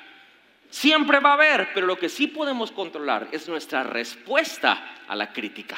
Siempre 0.70 1.18
va 1.18 1.30
a 1.30 1.34
haber, 1.34 1.72
pero 1.74 1.86
lo 1.86 1.98
que 1.98 2.08
sí 2.08 2.28
podemos 2.28 2.70
controlar 2.70 3.28
es 3.32 3.48
nuestra 3.48 3.82
respuesta 3.82 4.96
a 5.08 5.16
la 5.16 5.32
crítica. 5.32 5.76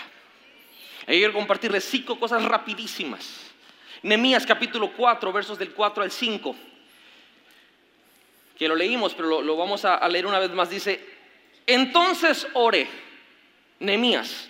Y 1.02 1.18
quiero 1.18 1.32
compartirles 1.32 1.84
cinco 1.84 2.18
cosas 2.18 2.44
rapidísimas. 2.44 3.52
Nehemías 4.02 4.46
capítulo 4.46 4.92
4, 4.92 5.32
versos 5.32 5.58
del 5.58 5.72
4 5.72 6.02
al 6.02 6.10
5. 6.10 6.56
Que 8.58 8.68
lo 8.68 8.76
leímos, 8.76 9.14
pero 9.14 9.42
lo, 9.42 9.56
vamos 9.56 9.84
a, 9.84 10.06
leer 10.08 10.26
una 10.26 10.38
vez 10.38 10.50
más. 10.50 10.70
Dice, 10.70 11.04
entonces 11.66 12.46
oré, 12.54 12.86
Nehemías, 13.80 14.48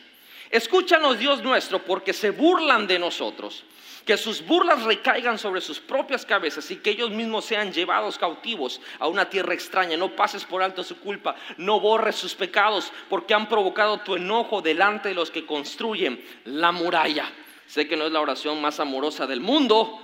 escúchanos 0.52 1.18
Dios 1.18 1.42
nuestro, 1.42 1.80
porque 1.82 2.12
se 2.12 2.30
burlan 2.30 2.86
de 2.86 3.00
nosotros 3.00 3.64
que 4.04 4.16
sus 4.16 4.44
burlas 4.44 4.82
recaigan 4.82 5.38
sobre 5.38 5.60
sus 5.60 5.78
propias 5.78 6.26
cabezas 6.26 6.70
y 6.70 6.76
que 6.76 6.90
ellos 6.90 7.10
mismos 7.10 7.44
sean 7.44 7.72
llevados 7.72 8.18
cautivos 8.18 8.80
a 8.98 9.06
una 9.06 9.28
tierra 9.28 9.54
extraña. 9.54 9.96
No 9.96 10.14
pases 10.16 10.44
por 10.44 10.62
alto 10.62 10.82
su 10.82 10.98
culpa, 10.98 11.36
no 11.56 11.80
borres 11.80 12.16
sus 12.16 12.34
pecados, 12.34 12.92
porque 13.08 13.34
han 13.34 13.48
provocado 13.48 13.98
tu 13.98 14.16
enojo 14.16 14.60
delante 14.60 15.10
de 15.10 15.14
los 15.14 15.30
que 15.30 15.46
construyen 15.46 16.22
la 16.44 16.72
muralla. 16.72 17.30
Sé 17.66 17.86
que 17.86 17.96
no 17.96 18.06
es 18.06 18.12
la 18.12 18.20
oración 18.20 18.60
más 18.60 18.80
amorosa 18.80 19.26
del 19.26 19.40
mundo, 19.40 20.00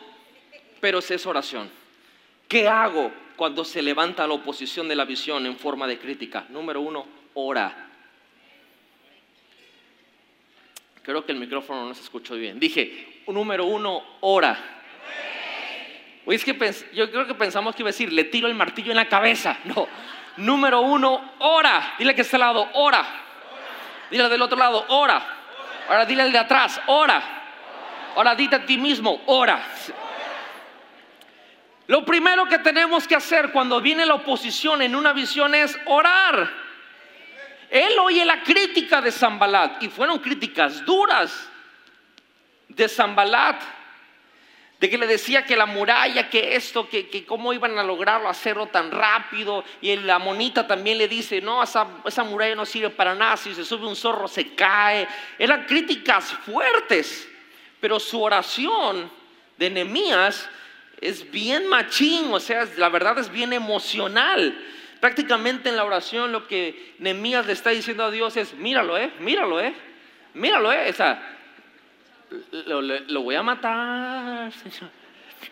pero 0.81 1.01
es 1.01 1.11
esa 1.11 1.29
oración. 1.29 1.71
¿Qué 2.47 2.69
hago 2.69 3.13
cuando 3.37 3.65
se 3.65 3.83
levanta 3.83 4.27
la 4.27 4.35
oposición 4.35 4.89
de 4.89 4.97
la 4.97 5.05
visión 5.05 5.45
en 5.45 5.57
forma 5.57 5.87
de 5.87 5.99
crítica? 5.99 6.47
Número 6.49 6.81
uno, 6.81 7.07
ora. 7.35 7.88
Creo 11.09 11.25
que 11.25 11.33
el 11.33 11.39
micrófono 11.39 11.87
no 11.87 11.95
se 11.95 12.03
escuchó 12.03 12.35
bien. 12.35 12.61
Dije, 12.61 13.23
número 13.29 13.65
uno, 13.65 14.03
ora. 14.21 14.59
Oye, 16.27 16.37
es 16.37 16.45
que 16.45 16.53
yo 16.93 17.11
creo 17.11 17.27
que 17.27 17.33
pensamos 17.33 17.75
que 17.75 17.81
iba 17.81 17.89
a 17.89 17.93
decir, 17.93 18.13
le 18.13 18.25
tiro 18.25 18.47
el 18.47 18.55
martillo 18.55 18.91
en 18.91 18.97
la 18.97 19.09
cabeza. 19.09 19.57
No. 19.65 19.89
Número 20.37 20.83
uno, 20.83 21.33
ora. 21.39 21.95
Dile 21.99 22.15
que 22.15 22.21
está 22.21 22.37
al 22.37 22.41
lado, 22.41 22.69
ora. 22.75 23.07
Dile 24.11 24.29
del 24.29 24.43
otro 24.43 24.59
lado, 24.59 24.85
ora. 24.89 25.27
Ahora 25.89 26.05
dile 26.05 26.25
al 26.25 26.31
de 26.31 26.41
atrás, 26.41 26.79
ora. 26.89 27.23
Ahora 28.15 28.35
dite 28.35 28.57
a 28.57 28.67
ti 28.67 28.77
mismo, 28.77 29.23
ora. 29.29 29.63
Lo 31.87 32.05
primero 32.05 32.45
que 32.45 32.59
tenemos 32.59 33.09
que 33.09 33.17
hacer 33.17 33.51
cuando 33.51 33.81
viene 33.81 34.05
la 34.05 34.17
oposición 34.17 34.83
en 34.83 34.95
una 34.95 35.15
visión 35.15 35.55
es 35.55 35.75
orar. 35.87 36.68
Él 37.71 37.99
oye 37.99 38.25
la 38.25 38.43
crítica 38.43 39.01
de 39.01 39.13
Zambalat 39.13 39.83
y 39.83 39.89
fueron 39.89 40.19
críticas 40.19 40.85
duras 40.85 41.49
de 42.69 42.89
Zambalat, 42.89 43.61
de 44.81 44.89
que 44.89 44.97
le 44.97 45.07
decía 45.07 45.45
que 45.45 45.57
la 45.57 45.67
muralla, 45.67 46.31
que 46.31 46.55
esto, 46.55 46.89
que, 46.89 47.25
cómo 47.27 47.53
iban 47.53 47.77
a 47.79 47.83
lograrlo 47.83 48.29
hacerlo 48.29 48.69
tan 48.69 48.93
rápido. 48.93 49.65
Y 49.81 49.97
la 49.97 50.21
monita 50.21 50.67
también 50.67 50.99
le 50.99 51.09
dice, 51.09 51.41
no, 51.41 51.63
esa, 51.63 51.87
esa 52.05 52.23
muralla 52.23 52.55
no 52.55 52.65
sirve 52.65 52.91
para 52.91 53.15
nada, 53.15 53.37
si 53.37 53.55
se 53.55 53.65
sube 53.65 53.87
un 53.87 53.97
zorro 53.97 54.29
se 54.29 54.55
cae. 54.55 55.09
Eran 55.37 55.65
críticas 55.65 56.33
fuertes, 56.47 57.29
pero 57.81 57.99
su 57.99 58.23
oración 58.23 59.11
de 59.57 59.69
Nehemías 59.69 60.49
es 61.01 61.29
bien 61.29 61.67
machín, 61.67 62.33
o 62.33 62.41
sea, 62.41 62.67
la 62.77 62.89
verdad 62.89 63.19
es 63.19 63.31
bien 63.31 63.53
emocional. 63.53 64.57
Prácticamente 65.01 65.69
en 65.69 65.77
la 65.77 65.85
oración 65.85 66.33
lo 66.33 66.47
que 66.49 66.95
Nehemías 66.99 67.47
le 67.47 67.53
está 67.53 67.71
diciendo 67.71 68.05
a 68.05 68.11
Dios 68.11 68.37
es, 68.37 68.55
míralo, 68.55 68.99
eh, 68.99 69.13
míralo, 69.21 69.61
eh, 69.61 69.73
míralo, 70.35 70.73
eh, 70.73 70.91
o 70.91 70.93
sea, 70.93 71.37
lo, 72.67 73.23
voy 73.23 73.35
a 73.37 73.43
matar, 73.43 74.53
Señor. 74.53 74.91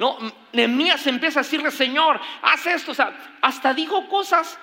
No, 0.00 0.18
Nehemías 0.52 1.06
empieza 1.06 1.40
a 1.40 1.42
decirle, 1.44 1.70
Señor, 1.70 2.20
haz 2.42 2.66
esto, 2.66 2.90
o 2.90 2.94
sea, 2.94 3.36
hasta 3.40 3.72
dijo 3.72 4.08
cosas 4.08 4.58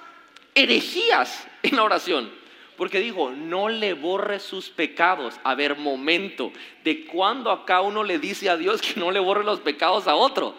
herejías 0.53 1.47
en 1.63 1.77
la 1.77 1.84
oración. 1.84 2.43
Porque 2.75 2.99
dijo, 2.99 3.29
no 3.29 3.69
le 3.69 3.93
borre 3.93 4.39
sus 4.39 4.69
pecados. 4.69 5.39
A 5.43 5.53
ver, 5.53 5.77
momento, 5.77 6.51
¿de 6.84 7.05
cuándo 7.05 7.51
acá 7.51 7.81
uno 7.81 8.03
le 8.03 8.17
dice 8.17 8.49
a 8.49 8.57
Dios 8.57 8.81
que 8.81 8.99
no 8.99 9.11
le 9.11 9.19
borre 9.19 9.43
los 9.43 9.59
pecados 9.59 10.07
a 10.07 10.15
otro? 10.15 10.55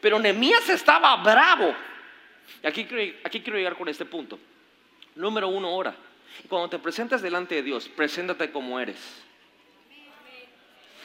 Pero 0.00 0.18
Nehemías 0.18 0.68
estaba 0.70 1.14
bravo 1.16 1.74
Aquí, 2.62 2.86
aquí 3.24 3.40
quiero 3.40 3.58
llegar 3.58 3.76
con 3.76 3.88
este 3.88 4.04
punto. 4.04 4.38
Número 5.14 5.48
uno, 5.48 5.74
ora. 5.74 5.94
Cuando 6.48 6.68
te 6.68 6.78
presentes 6.78 7.22
delante 7.22 7.56
de 7.56 7.62
Dios, 7.62 7.88
preséntate 7.88 8.50
como 8.50 8.78
eres. 8.78 8.98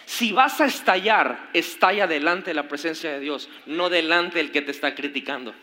Si 0.06 0.32
vas 0.32 0.60
a 0.62 0.66
estallar, 0.66 1.50
estalla 1.54 2.08
delante 2.08 2.52
de 2.52 2.54
la 2.56 2.68
presencia 2.68 3.12
de 3.12 3.20
Dios, 3.20 3.50
no 3.66 3.90
delante 3.90 4.38
del 4.38 4.52
que 4.52 4.62
te 4.62 4.72
está 4.72 4.94
criticando. 4.94 5.54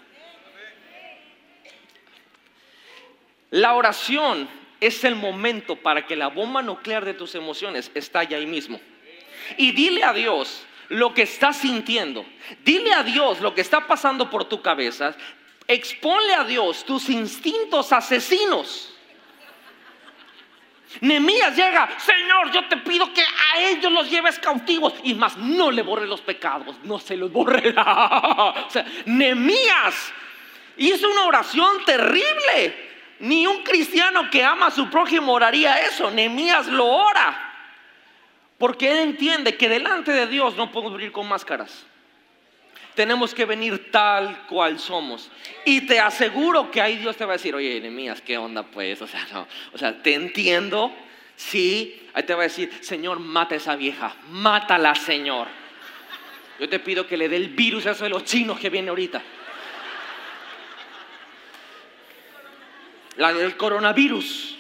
La 3.51 3.75
oración 3.75 4.49
es 4.81 5.05
el 5.05 5.15
momento 5.15 5.77
para 5.77 6.07
que 6.07 6.17
la 6.17 6.29
bomba 6.29 6.63
nuclear 6.63 7.05
de 7.05 7.15
tus 7.15 7.35
emociones 7.35 7.91
estalle 7.95 8.35
ahí 8.35 8.47
mismo. 8.47 8.81
Y 9.57 9.73
dile 9.73 10.05
a 10.05 10.13
Dios 10.13 10.65
lo 10.89 11.15
que 11.15 11.23
estás 11.23 11.59
sintiendo. 11.59 12.25
Dile 12.65 12.93
a 12.93 13.03
Dios 13.03 13.41
lo 13.41 13.55
que 13.55 13.61
está 13.61 13.87
pasando 13.87 14.31
por 14.31 14.45
tu 14.45 14.63
cabeza 14.63 15.15
exponle 15.71 16.35
a 16.35 16.45
Dios 16.45 16.85
tus 16.85 17.09
instintos 17.09 17.93
asesinos. 17.93 18.93
Nemías 21.01 21.55
llega, 21.55 21.89
Señor, 22.01 22.51
yo 22.51 22.67
te 22.67 22.77
pido 22.79 23.13
que 23.15 23.23
a 23.23 23.61
ellos 23.61 23.93
los 23.93 24.11
lleves 24.11 24.41
cautivos 24.41 24.95
y 25.05 25.15
más 25.15 25.37
no 25.37 25.71
le 25.71 25.83
borre 25.83 26.09
los 26.09 26.21
pecados, 26.21 26.77
no 26.83 26.99
se 26.99 27.17
los 27.17 27.31
borrará. 27.33 28.51
O 28.51 28.69
Nemías 29.07 30.13
hizo 30.77 31.09
una 31.09 31.27
oración 31.27 31.85
terrible. 31.85 32.91
Ni 33.21 33.47
un 33.47 33.63
cristiano 33.63 34.31
que 34.31 34.43
ama 34.43 34.69
a 34.69 34.71
su 34.71 34.89
prójimo 34.89 35.35
oraría 35.35 35.83
eso. 35.83 36.11
Nemías 36.11 36.67
lo 36.69 36.87
ora. 36.87 37.49
Porque 38.57 38.91
él 38.91 38.97
entiende 38.99 39.59
que 39.59 39.69
delante 39.69 40.11
de 40.11 40.27
Dios 40.27 40.57
no 40.57 40.73
podemos 40.73 40.97
vivir 40.97 41.13
con 41.13 41.29
máscaras 41.29 41.87
tenemos 43.01 43.33
que 43.33 43.47
venir 43.47 43.91
tal 43.91 44.47
cual 44.47 44.79
somos. 44.79 45.31
Y 45.65 45.87
te 45.87 45.99
aseguro 45.99 46.71
que 46.71 46.83
ahí 46.83 46.99
Dios 46.99 47.17
te 47.17 47.25
va 47.25 47.33
a 47.33 47.37
decir, 47.39 47.55
oye, 47.55 47.79
enemías, 47.79 48.21
¿qué 48.21 48.37
onda 48.37 48.63
pues? 48.63 49.01
O 49.01 49.07
sea, 49.07 49.27
o 49.73 49.79
sea, 49.79 50.03
te 50.03 50.13
entiendo, 50.13 50.95
sí, 51.35 51.99
ahí 52.13 52.25
te 52.25 52.35
va 52.35 52.41
a 52.41 52.43
decir, 52.43 52.71
Señor, 52.83 53.19
mata 53.19 53.55
a 53.55 53.57
esa 53.57 53.75
vieja, 53.75 54.15
mátala, 54.29 54.95
Señor. 54.95 55.49
Yo 56.59 56.69
te 56.69 56.79
pido 56.79 57.07
que 57.07 57.17
le 57.17 57.31
dé 57.31 57.37
el 57.37 57.49
virus 57.49 57.87
a 57.87 57.93
eso 57.93 58.05
de 58.05 58.11
los 58.11 58.25
chinos 58.25 58.61
que 58.61 58.69
viene 58.69 58.91
ahorita. 58.91 59.23
La 63.17 63.33
del 63.33 63.57
coronavirus. 63.57 64.59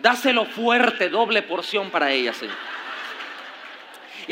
Dáselo 0.00 0.44
fuerte, 0.44 1.08
doble 1.08 1.40
porción 1.40 1.88
para 1.88 2.12
ella, 2.12 2.34
Señor. 2.34 2.71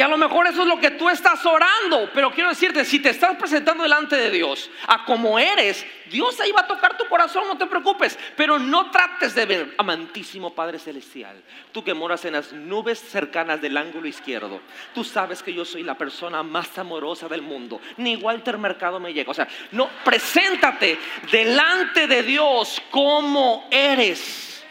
Y 0.01 0.03
a 0.03 0.09
lo 0.09 0.17
mejor 0.17 0.47
eso 0.47 0.63
es 0.63 0.67
lo 0.67 0.81
que 0.81 0.93
tú 0.93 1.11
estás 1.11 1.45
orando. 1.45 2.09
Pero 2.15 2.31
quiero 2.31 2.49
decirte, 2.49 2.87
si 2.87 3.01
te 3.01 3.11
estás 3.11 3.37
presentando 3.37 3.83
delante 3.83 4.17
de 4.17 4.31
Dios 4.31 4.71
a 4.87 5.05
como 5.05 5.39
eres, 5.39 5.87
Dios 6.07 6.41
ahí 6.41 6.53
va 6.53 6.63
a 6.63 6.67
tocar 6.67 6.97
tu 6.97 7.07
corazón, 7.07 7.47
no 7.47 7.59
te 7.59 7.67
preocupes. 7.67 8.19
Pero 8.35 8.59
no 8.59 8.91
trates 8.91 9.35
de 9.35 9.45
ver, 9.45 9.75
amantísimo 9.77 10.55
Padre 10.55 10.79
Celestial, 10.79 11.43
tú 11.71 11.85
que 11.85 11.93
moras 11.93 12.25
en 12.25 12.33
las 12.33 12.51
nubes 12.51 12.99
cercanas 12.99 13.61
del 13.61 13.77
ángulo 13.77 14.09
izquierdo, 14.09 14.63
tú 14.95 15.05
sabes 15.05 15.43
que 15.43 15.53
yo 15.53 15.67
soy 15.67 15.83
la 15.83 15.99
persona 15.99 16.43
más 16.43 16.79
amorosa 16.79 17.29
del 17.29 17.43
mundo. 17.43 17.79
Ni 17.99 18.17
Walter 18.17 18.57
Mercado 18.57 19.01
me 19.01 19.13
llega. 19.13 19.31
O 19.31 19.35
sea, 19.35 19.49
no, 19.73 19.91
preséntate 20.03 20.99
delante 21.31 22.07
de 22.07 22.23
Dios 22.23 22.81
como 22.91 23.69
eres. 23.71 24.65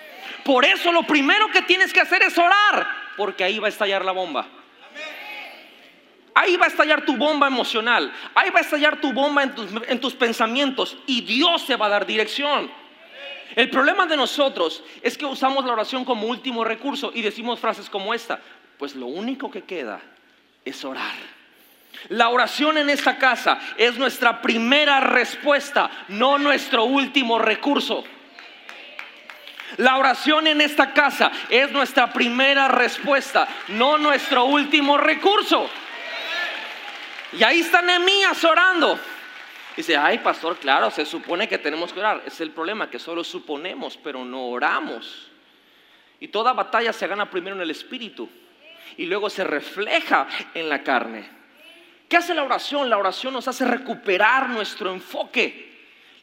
Por 0.44 0.66
eso 0.66 0.92
lo 0.92 1.04
primero 1.04 1.52
que 1.52 1.62
tienes 1.62 1.94
que 1.94 2.02
hacer 2.02 2.24
es 2.24 2.36
orar, 2.36 2.88
porque 3.16 3.44
ahí 3.44 3.60
va 3.60 3.68
a 3.68 3.70
estallar 3.70 4.04
la 4.04 4.12
bomba. 4.12 4.48
Ahí 6.40 6.56
va 6.56 6.68
a 6.68 6.70
estallar 6.70 7.04
tu 7.04 7.18
bomba 7.18 7.48
emocional. 7.48 8.14
Ahí 8.34 8.50
va 8.50 8.60
a 8.60 8.62
estallar 8.62 9.02
tu 9.02 9.12
bomba 9.12 9.44
en 9.44 10.00
tus, 10.00 10.14
pensamientos. 10.14 10.96
Y 11.06 11.20
Dios 11.20 11.64
se 11.64 11.76
va 11.76 11.88
a 11.88 11.90
dar 11.90 12.06
dirección. 12.06 12.72
El 13.58 13.70
problema 13.70 14.06
de 14.06 14.16
nosotros 14.16 14.82
es 15.02 15.18
que 15.18 15.26
usamos 15.26 15.66
la 15.66 15.74
oración 15.74 16.06
como 16.06 16.28
último 16.28 16.64
recurso 16.64 17.12
y 17.14 17.22
decimos 17.22 17.60
frases 17.60 17.90
como 17.90 18.14
esta. 18.14 18.40
Pues 18.78 18.96
lo 18.96 19.08
único 19.08 19.52
que 19.52 19.64
queda 19.64 20.00
es 20.64 20.86
orar. 20.86 21.18
La 22.08 22.30
oración 22.30 22.78
en 22.78 22.90
esta 22.90 23.18
casa 23.18 23.60
es 23.76 23.98
nuestra 23.98 24.42
primera 24.42 25.02
respuesta, 25.02 25.92
no 26.08 26.38
nuestro 26.38 26.86
último 26.86 27.38
recurso. 27.38 28.06
La 29.76 29.98
oración 29.98 30.48
en 30.48 30.62
esta 30.62 30.94
casa 30.94 31.34
es 31.50 31.70
nuestra 31.74 32.14
primera 32.14 32.70
respuesta, 32.70 33.46
no 33.68 33.98
nuestro 33.98 34.46
último 34.46 34.98
recurso. 34.98 35.70
Y 37.34 37.44
ahí 37.44 37.60
está 37.60 37.82
Nehemías 37.82 38.44
orando. 38.44 39.00
Dice, 39.76 39.96
ay 39.96 40.18
pastor, 40.20 40.58
claro, 40.58 40.92
se 40.92 41.06
supone 41.06 41.48
que 41.48 41.58
tenemos 41.58 41.94
que 41.94 42.00
orar. 42.00 42.24
Es 42.26 42.42
el 42.42 42.52
problema, 42.52 42.90
que 42.90 43.00
solo 43.00 43.24
suponemos, 43.24 43.98
pero 43.98 44.26
no 44.26 44.48
oramos. 44.48 45.30
Y 46.20 46.28
toda 46.28 46.54
batalla 46.54 46.92
se 46.92 47.08
gana 47.08 47.30
primero 47.30 47.56
en 47.56 47.62
el 47.62 47.72
espíritu 47.72 48.30
y 48.98 49.06
luego 49.06 49.30
se 49.30 49.44
refleja 49.44 50.28
en 50.54 50.68
la 50.68 50.84
carne. 50.84 51.30
¿Qué 52.10 52.18
hace 52.18 52.34
la 52.34 52.44
oración? 52.44 52.90
La 52.90 52.98
oración 52.98 53.34
nos 53.34 53.48
hace 53.48 53.64
recuperar 53.64 54.50
nuestro 54.50 54.92
enfoque. 54.92 55.69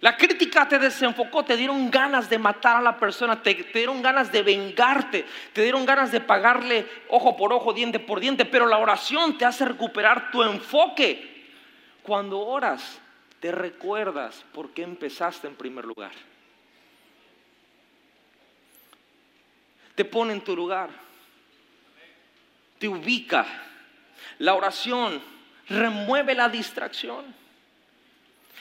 La 0.01 0.16
crítica 0.16 0.68
te 0.68 0.78
desenfocó, 0.78 1.44
te 1.44 1.57
dieron 1.57 1.90
ganas 1.90 2.28
de 2.28 2.38
matar 2.38 2.76
a 2.76 2.82
la 2.82 2.99
persona, 2.99 3.42
te, 3.42 3.55
dieron 3.55 4.03
ganas 4.03 4.30
de 4.30 4.42
vengarte, 4.42 5.24
te 5.55 5.62
dieron 5.62 5.86
ganas 5.86 6.12
de 6.12 6.20
pagarle 6.20 6.86
ojo 7.09 7.36
por 7.36 7.53
ojo, 7.53 7.72
diente 7.72 7.99
por 7.99 8.20
diente, 8.20 8.44
pero 8.44 8.66
la 8.66 8.78
oración 8.78 9.38
te 9.38 9.47
hace 9.47 9.64
recuperar 9.64 10.30
tu 10.30 10.42
enfoque. 10.42 11.34
Cuando 12.03 12.38
oras, 12.40 13.01
te 13.40 13.51
recuerdas 13.51 14.44
por 14.53 14.70
qué 14.70 14.82
empezaste 14.82 15.47
en 15.47 15.57
primer 15.57 15.86
lugar. 15.86 16.12
Te 19.94 20.05
pone 20.05 20.34
en 20.34 20.42
tu 20.42 20.55
lugar, 20.55 20.90
te 22.78 22.86
ubica. 22.86 23.47
La 24.38 24.55
oración 24.55 25.22
remueve 25.70 26.34
la 26.34 26.51
distracción. 26.51 27.24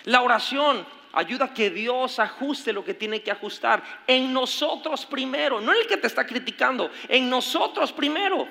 La 0.06 0.22
oración 0.22 0.86
ayuda 1.16 1.46
a 1.46 1.54
que 1.54 1.70
Dios 1.70 2.20
ajuste 2.20 2.74
lo 2.74 2.84
que 2.84 2.94
tiene 2.94 3.22
que 3.22 3.32
ajustar. 3.32 3.82
En 4.06 4.32
nosotros 4.32 5.06
primero, 5.06 5.60
no 5.62 5.74
en 5.74 5.80
el 5.80 5.88
que 5.88 5.98
te 5.98 6.08
está 6.08 6.28
criticando, 6.28 6.92
en 7.08 7.30
nosotros 7.30 7.92
primero. 7.92 8.48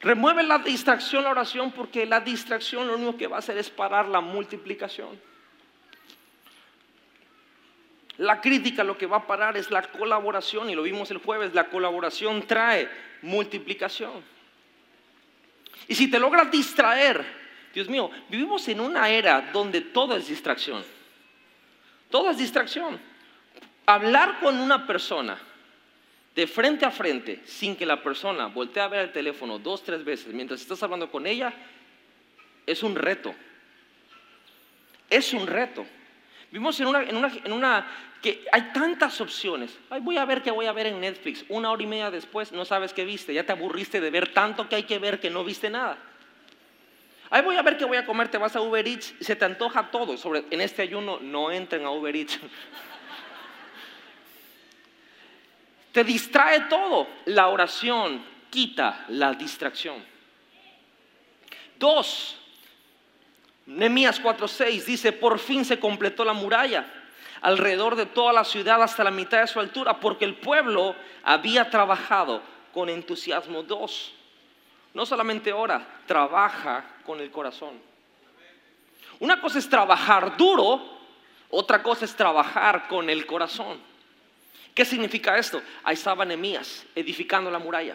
Remueve 0.00 0.42
la 0.42 0.58
distracción, 0.58 1.24
la 1.24 1.30
oración, 1.30 1.72
porque 1.72 2.04
la 2.04 2.20
distracción 2.20 2.86
lo 2.86 2.96
único 2.96 3.16
que 3.16 3.26
va 3.28 3.36
a 3.36 3.38
hacer 3.38 3.56
es 3.56 3.70
parar 3.70 4.08
la 4.08 4.20
multiplicación. 4.20 5.18
La 8.18 8.40
crítica 8.40 8.82
lo 8.82 8.98
que 8.98 9.06
va 9.06 9.18
a 9.18 9.26
parar 9.26 9.56
es 9.56 9.70
la 9.70 9.82
colaboración, 9.82 10.68
y 10.70 10.74
lo 10.74 10.82
vimos 10.82 11.10
el 11.10 11.18
jueves, 11.18 11.54
la 11.54 11.68
colaboración 11.68 12.46
trae 12.46 12.88
multiplicación. 13.22 14.22
Y 15.88 15.94
si 15.94 16.10
te 16.10 16.18
logras 16.18 16.50
distraer, 16.50 17.45
Dios 17.76 17.90
mío, 17.90 18.10
vivimos 18.30 18.66
en 18.68 18.80
una 18.80 19.10
era 19.10 19.50
donde 19.52 19.82
todo 19.82 20.16
es 20.16 20.28
distracción. 20.28 20.82
Todo 22.08 22.30
es 22.30 22.38
distracción. 22.38 22.98
Hablar 23.84 24.40
con 24.40 24.58
una 24.58 24.86
persona 24.86 25.38
de 26.34 26.46
frente 26.46 26.86
a 26.86 26.90
frente 26.90 27.42
sin 27.44 27.76
que 27.76 27.84
la 27.84 28.02
persona 28.02 28.46
voltee 28.46 28.82
a 28.82 28.88
ver 28.88 29.00
el 29.00 29.12
teléfono 29.12 29.58
dos, 29.58 29.84
tres 29.84 30.02
veces 30.06 30.32
mientras 30.32 30.62
estás 30.62 30.82
hablando 30.82 31.10
con 31.10 31.26
ella, 31.26 31.52
es 32.64 32.82
un 32.82 32.94
reto. 32.94 33.34
Es 35.10 35.34
un 35.34 35.46
reto. 35.46 35.84
Vivimos 36.50 36.80
en 36.80 36.86
una, 36.86 37.02
en 37.02 37.14
una, 37.14 37.30
en 37.44 37.52
una 37.52 37.86
que 38.22 38.42
hay 38.52 38.72
tantas 38.72 39.20
opciones. 39.20 39.78
Ay, 39.90 40.00
voy 40.00 40.16
a 40.16 40.24
ver 40.24 40.42
qué 40.42 40.50
voy 40.50 40.64
a 40.64 40.72
ver 40.72 40.86
en 40.86 40.98
Netflix. 40.98 41.44
Una 41.50 41.70
hora 41.70 41.82
y 41.82 41.86
media 41.86 42.10
después 42.10 42.52
no 42.52 42.64
sabes 42.64 42.94
qué 42.94 43.04
viste. 43.04 43.34
Ya 43.34 43.44
te 43.44 43.52
aburriste 43.52 44.00
de 44.00 44.08
ver 44.08 44.32
tanto 44.32 44.66
que 44.66 44.76
hay 44.76 44.84
que 44.84 44.98
ver 44.98 45.20
que 45.20 45.28
no 45.28 45.44
viste 45.44 45.68
nada. 45.68 45.98
Ahí 47.30 47.42
voy 47.42 47.56
a 47.56 47.62
ver 47.62 47.76
qué 47.76 47.84
voy 47.84 47.96
a 47.96 48.06
comer, 48.06 48.28
te 48.28 48.38
vas 48.38 48.54
a 48.56 48.60
Uber 48.60 48.86
Eats, 48.86 49.14
se 49.20 49.34
te 49.34 49.44
antoja 49.44 49.90
todo. 49.90 50.14
En 50.50 50.60
este 50.60 50.82
ayuno 50.82 51.18
no 51.20 51.50
entren 51.50 51.84
a 51.84 51.90
Uber 51.90 52.14
Eats. 52.14 52.38
Te 55.92 56.04
distrae 56.04 56.60
todo. 56.68 57.08
La 57.24 57.48
oración 57.48 58.22
quita 58.50 59.06
la 59.08 59.32
distracción. 59.32 60.04
Dos, 61.78 62.38
Nehemías 63.64 64.22
4:6 64.22 64.84
dice, 64.84 65.12
por 65.12 65.38
fin 65.38 65.64
se 65.64 65.80
completó 65.80 66.24
la 66.24 66.34
muralla 66.34 66.86
alrededor 67.40 67.96
de 67.96 68.06
toda 68.06 68.32
la 68.32 68.44
ciudad 68.44 68.82
hasta 68.82 69.04
la 69.04 69.10
mitad 69.10 69.40
de 69.40 69.46
su 69.46 69.60
altura, 69.60 70.00
porque 70.00 70.24
el 70.24 70.34
pueblo 70.36 70.94
había 71.22 71.70
trabajado 71.70 72.42
con 72.72 72.88
entusiasmo. 72.88 73.62
Dos, 73.62 74.12
no 74.96 75.04
solamente 75.04 75.52
ora, 75.52 75.86
trabaja 76.06 76.82
con 77.04 77.20
el 77.20 77.30
corazón. 77.30 77.74
Una 79.20 79.38
cosa 79.42 79.58
es 79.58 79.68
trabajar 79.68 80.38
duro, 80.38 80.80
otra 81.50 81.82
cosa 81.82 82.06
es 82.06 82.16
trabajar 82.16 82.88
con 82.88 83.10
el 83.10 83.26
corazón. 83.26 83.78
¿Qué 84.74 84.86
significa 84.86 85.36
esto? 85.36 85.60
Ahí 85.84 85.92
estaba 85.92 86.24
Nehemías 86.24 86.86
edificando 86.94 87.50
la 87.50 87.58
muralla, 87.58 87.94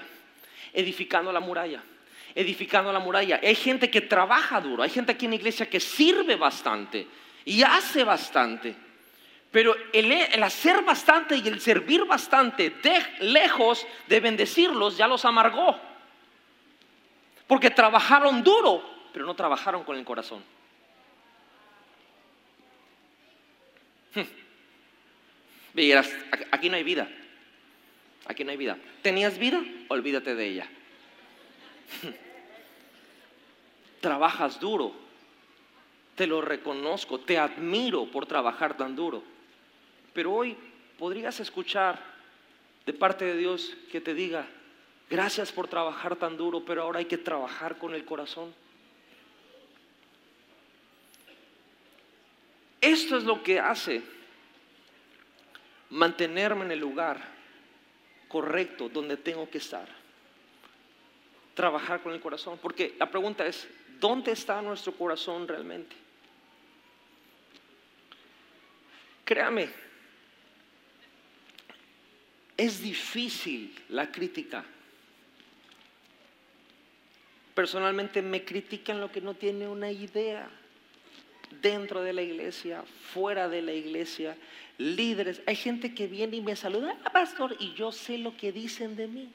edificando 0.73 1.31
la 1.31 1.39
muralla, 1.39 1.81
edificando 2.35 2.93
la 2.93 2.99
muralla. 2.99 3.39
Hay 3.41 3.55
gente 3.55 3.89
que 3.89 4.01
trabaja 4.01 4.61
duro, 4.61 4.83
hay 4.83 4.91
gente 4.91 5.13
aquí 5.13 5.25
en 5.25 5.31
la 5.31 5.37
iglesia 5.37 5.67
que 5.67 5.79
sirve 5.79 6.35
bastante 6.35 7.07
y 7.45 7.63
hace 7.63 8.03
bastante. 8.03 8.75
Pero 9.49 9.75
el, 9.91 10.11
el 10.11 10.43
hacer 10.43 10.83
bastante 10.83 11.35
y 11.35 11.47
el 11.47 11.61
servir 11.61 12.05
bastante, 12.05 12.69
de, 12.69 13.03
lejos 13.21 13.87
de 14.07 14.19
bendecirlos, 14.19 14.97
ya 14.97 15.07
los 15.07 15.25
amargó. 15.25 15.89
Porque 17.51 17.69
trabajaron 17.69 18.45
duro, 18.45 18.81
pero 19.11 19.25
no 19.25 19.35
trabajaron 19.35 19.83
con 19.83 19.97
el 19.97 20.05
corazón. 20.05 20.41
Hmm. 24.15 24.21
aquí 26.49 26.69
no 26.69 26.77
hay 26.77 26.83
vida. 26.83 27.09
Aquí 28.25 28.45
no 28.45 28.51
hay 28.51 28.57
vida. 28.57 28.77
¿Tenías 29.01 29.37
vida? 29.37 29.61
Olvídate 29.89 30.33
de 30.33 30.47
ella. 30.47 30.69
Trabajas 33.99 34.57
duro. 34.57 34.93
Te 36.15 36.27
lo 36.27 36.39
reconozco. 36.39 37.19
Te 37.19 37.37
admiro 37.37 38.05
por 38.05 38.27
trabajar 38.27 38.77
tan 38.77 38.95
duro. 38.95 39.23
Pero 40.13 40.31
hoy 40.31 40.55
podrías 40.97 41.37
escuchar 41.41 41.99
de 42.85 42.93
parte 42.93 43.25
de 43.25 43.35
Dios 43.35 43.75
que 43.91 43.99
te 43.99 44.13
diga, 44.13 44.47
Gracias 45.11 45.51
por 45.51 45.67
trabajar 45.67 46.15
tan 46.15 46.37
duro, 46.37 46.63
pero 46.63 46.83
ahora 46.83 46.99
hay 46.99 47.05
que 47.05 47.17
trabajar 47.17 47.77
con 47.77 47.93
el 47.93 48.05
corazón. 48.05 48.55
Esto 52.79 53.17
es 53.17 53.25
lo 53.25 53.43
que 53.43 53.59
hace 53.59 54.01
mantenerme 55.89 56.63
en 56.63 56.71
el 56.71 56.79
lugar 56.79 57.21
correcto 58.29 58.87
donde 58.87 59.17
tengo 59.17 59.49
que 59.49 59.57
estar. 59.57 59.85
Trabajar 61.55 62.01
con 62.01 62.13
el 62.13 62.21
corazón. 62.21 62.57
Porque 62.61 62.95
la 62.97 63.11
pregunta 63.11 63.45
es, 63.45 63.67
¿dónde 63.99 64.31
está 64.31 64.61
nuestro 64.61 64.93
corazón 64.93 65.45
realmente? 65.45 65.93
Créame, 69.25 69.69
es 72.55 72.81
difícil 72.81 73.77
la 73.89 74.09
crítica 74.09 74.63
personalmente 77.53 78.21
me 78.21 78.43
critican 78.43 78.99
lo 78.99 79.11
que 79.11 79.21
no 79.21 79.33
tiene 79.33 79.67
una 79.67 79.91
idea. 79.91 80.49
Dentro 81.61 82.01
de 82.01 82.13
la 82.13 82.21
iglesia, 82.21 82.83
fuera 83.13 83.49
de 83.49 83.61
la 83.61 83.73
iglesia, 83.73 84.37
líderes. 84.77 85.41
Hay 85.45 85.55
gente 85.55 85.93
que 85.93 86.07
viene 86.07 86.37
y 86.37 86.41
me 86.41 86.55
saluda, 86.55 86.97
ah, 87.03 87.11
pastor, 87.11 87.55
y 87.59 87.73
yo 87.73 87.91
sé 87.91 88.17
lo 88.17 88.37
que 88.37 88.51
dicen 88.51 88.95
de 88.95 89.07
mí. 89.07 89.29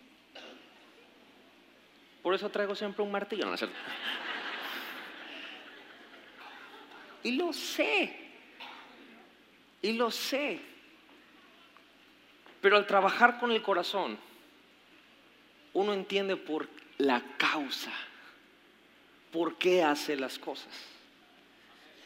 Por 2.23 2.35
eso 2.35 2.49
traigo 2.49 2.75
siempre 2.75 3.05
un 3.05 3.13
martillo. 3.13 3.47
y 7.23 7.33
lo 7.33 7.53
sé. 7.53 8.17
Y 9.83 9.93
lo 9.93 10.11
sé. 10.11 10.59
Pero 12.61 12.77
al 12.77 12.87
trabajar 12.87 13.39
con 13.39 13.53
el 13.53 13.63
corazón, 13.63 14.19
uno 15.73 15.93
entiende 15.93 16.37
por 16.37 16.69
la 16.99 17.23
causa 17.37 17.93
por 19.33 19.57
qué 19.59 19.83
hace 19.83 20.17
las 20.17 20.39
cosas. 20.39 20.73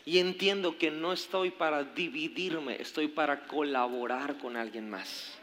Y 0.05 0.18
entiendo 0.18 0.78
que 0.78 0.91
no 0.91 1.12
estoy 1.12 1.51
para 1.51 1.84
dividirme, 1.84 2.80
estoy 2.80 3.09
para 3.09 3.47
colaborar 3.47 4.38
con 4.38 4.57
alguien 4.57 4.91
más. 4.91 5.38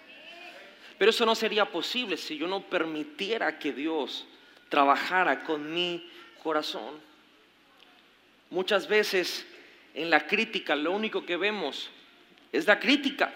Pero 0.97 1.11
eso 1.11 1.25
no 1.25 1.35
sería 1.35 1.65
posible 1.65 2.17
si 2.17 2.37
yo 2.37 2.47
no 2.47 2.63
permitiera 2.63 3.59
que 3.59 3.71
Dios 3.71 4.25
trabajara 4.67 5.43
con 5.43 5.73
mi 5.73 6.09
corazón. 6.43 6.95
Muchas 8.49 8.87
veces 8.87 9.45
en 9.93 10.09
la 10.09 10.27
crítica 10.27 10.75
lo 10.75 10.91
único 10.91 11.25
que 11.25 11.37
vemos 11.37 11.89
es 12.51 12.65
la 12.65 12.79
crítica. 12.79 13.33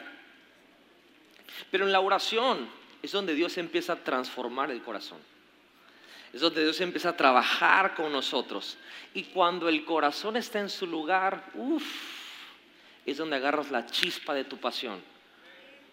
Pero 1.70 1.86
en 1.86 1.92
la 1.92 2.00
oración 2.00 2.68
es 3.02 3.12
donde 3.12 3.36
Dios 3.36 3.58
empieza 3.58 3.94
a 3.94 4.04
transformar 4.04 4.72
el 4.72 4.82
corazón 4.82 5.31
es 6.34 6.42
donde 6.42 6.64
Dios 6.64 6.80
empieza 6.80 7.10
a 7.10 7.18
trabajar 7.18 7.94
con 7.96 8.12
nosotros. 8.12 8.78
Y 9.14 9.24
cuando 9.24 9.68
el 9.68 9.84
corazón 9.84 10.38
está 10.38 10.60
en 10.60 10.70
su 10.70 10.88
lugar, 10.88 11.52
uff, 11.56 11.84
es 13.06 13.18
donde 13.18 13.36
agarras 13.36 13.72
la 13.72 13.86
chispa 13.86 14.34
de 14.34 14.46
tu 14.46 14.58
pasión 14.58 15.02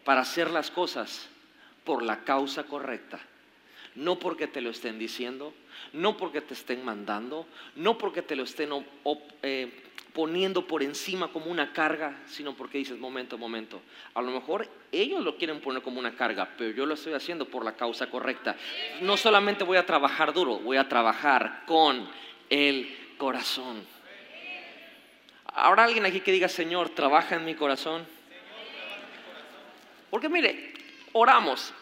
para 0.05 0.20
hacer 0.20 0.51
las 0.51 0.70
cosas 0.70 1.28
por 1.84 2.03
la 2.03 2.22
causa 2.24 2.64
correcta. 2.64 3.18
No 3.95 4.18
porque 4.18 4.47
te 4.47 4.61
lo 4.61 4.70
estén 4.70 4.99
diciendo, 4.99 5.53
no 5.93 6.16
porque 6.16 6.41
te 6.41 6.55
estén 6.55 6.84
mandando, 6.84 7.47
no 7.74 7.99
porque 7.99 8.22
te 8.22 8.36
lo 8.36 8.45
estén 8.45 8.70
eh, 9.43 9.82
poniendo 10.19 10.66
por 10.66 10.83
encima 10.83 11.29
como 11.29 11.47
una 11.47 11.73
carga, 11.73 12.12
sino 12.27 12.53
porque 12.53 12.79
dices, 12.79 12.99
momento, 12.99 13.39
momento, 13.39 13.81
a 14.14 14.21
lo 14.21 14.33
mejor 14.33 14.69
ellos 14.91 15.23
lo 15.23 15.37
quieren 15.37 15.61
poner 15.61 15.81
como 15.81 16.01
una 16.01 16.16
carga, 16.16 16.57
pero 16.59 16.73
yo 16.73 16.87
lo 16.87 16.95
estoy 16.95 17.12
haciendo 17.12 17.45
por 17.45 17.64
la 17.64 17.77
causa 17.77 18.11
correcta. 18.11 18.57
No 19.01 19.16
solamente 19.16 19.62
voy 19.62 19.77
a 19.77 19.87
trabajar 19.87 20.33
duro, 20.33 20.59
voy 20.59 20.77
a 20.77 20.89
trabajar 20.89 21.62
con 21.66 22.09
el 22.51 23.14
corazón. 23.16 23.87
¿Habrá 25.45 25.85
alguien 25.85 26.05
aquí 26.05 26.19
que 26.19 26.33
diga, 26.33 26.49
Señor, 26.49 26.89
trabaja 26.89 27.37
en 27.37 27.45
mi 27.45 27.55
corazón? 27.55 28.05
Porque 30.11 30.29
mire, 30.29 30.75
oramos 31.12 31.73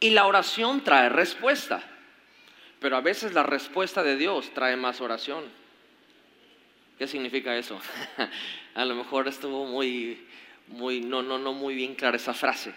y 0.00 0.10
la 0.10 0.26
oración 0.26 0.84
trae 0.84 1.08
respuesta, 1.08 1.82
pero 2.78 2.94
a 2.94 3.00
veces 3.00 3.32
la 3.32 3.42
respuesta 3.42 4.02
de 4.02 4.18
Dios 4.18 4.52
trae 4.52 4.76
más 4.76 5.00
oración. 5.00 5.61
¿Qué 7.02 7.08
significa 7.08 7.56
eso? 7.56 7.80
a 8.76 8.84
lo 8.84 8.94
mejor 8.94 9.26
estuvo 9.26 9.66
muy, 9.66 10.24
muy, 10.68 11.00
no, 11.00 11.20
no, 11.20 11.36
no 11.36 11.52
muy 11.52 11.74
bien 11.74 11.96
clara 11.96 12.16
esa 12.16 12.32
frase. 12.32 12.72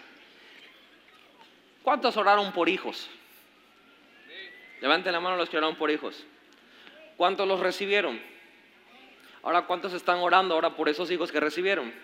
¿Cuántos 1.84 2.16
oraron 2.16 2.50
por 2.50 2.68
hijos? 2.68 3.08
Levanten 4.80 5.12
la 5.12 5.20
mano 5.20 5.36
los 5.36 5.48
que 5.48 5.58
oraron 5.58 5.76
por 5.76 5.92
hijos. 5.92 6.26
¿Cuántos 7.16 7.46
los 7.46 7.60
recibieron? 7.60 8.20
Ahora, 9.44 9.62
¿cuántos 9.62 9.92
están 9.92 10.18
orando 10.18 10.56
ahora 10.56 10.74
por 10.74 10.88
esos 10.88 11.08
hijos 11.12 11.30
que 11.30 11.38
recibieron? 11.38 11.94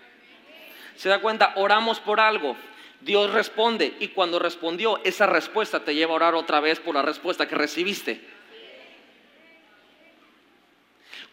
Se 0.95 1.09
da 1.09 1.19
cuenta, 1.19 1.55
oramos 1.57 1.99
por 1.99 2.21
algo, 2.21 2.57
Dios 3.01 3.33
responde 3.33 3.97
y 3.99 4.07
cuando 4.07 4.39
respondió, 4.39 5.01
esa 5.03 5.27
respuesta 5.27 5.81
te 5.81 5.97
lleva 5.97 6.13
a 6.13 6.15
orar 6.15 6.35
otra 6.37 6.61
vez 6.61 6.79
por 6.79 6.95
la 6.95 7.03
respuesta 7.03 7.49
que 7.49 7.57
recibiste. 7.57 8.21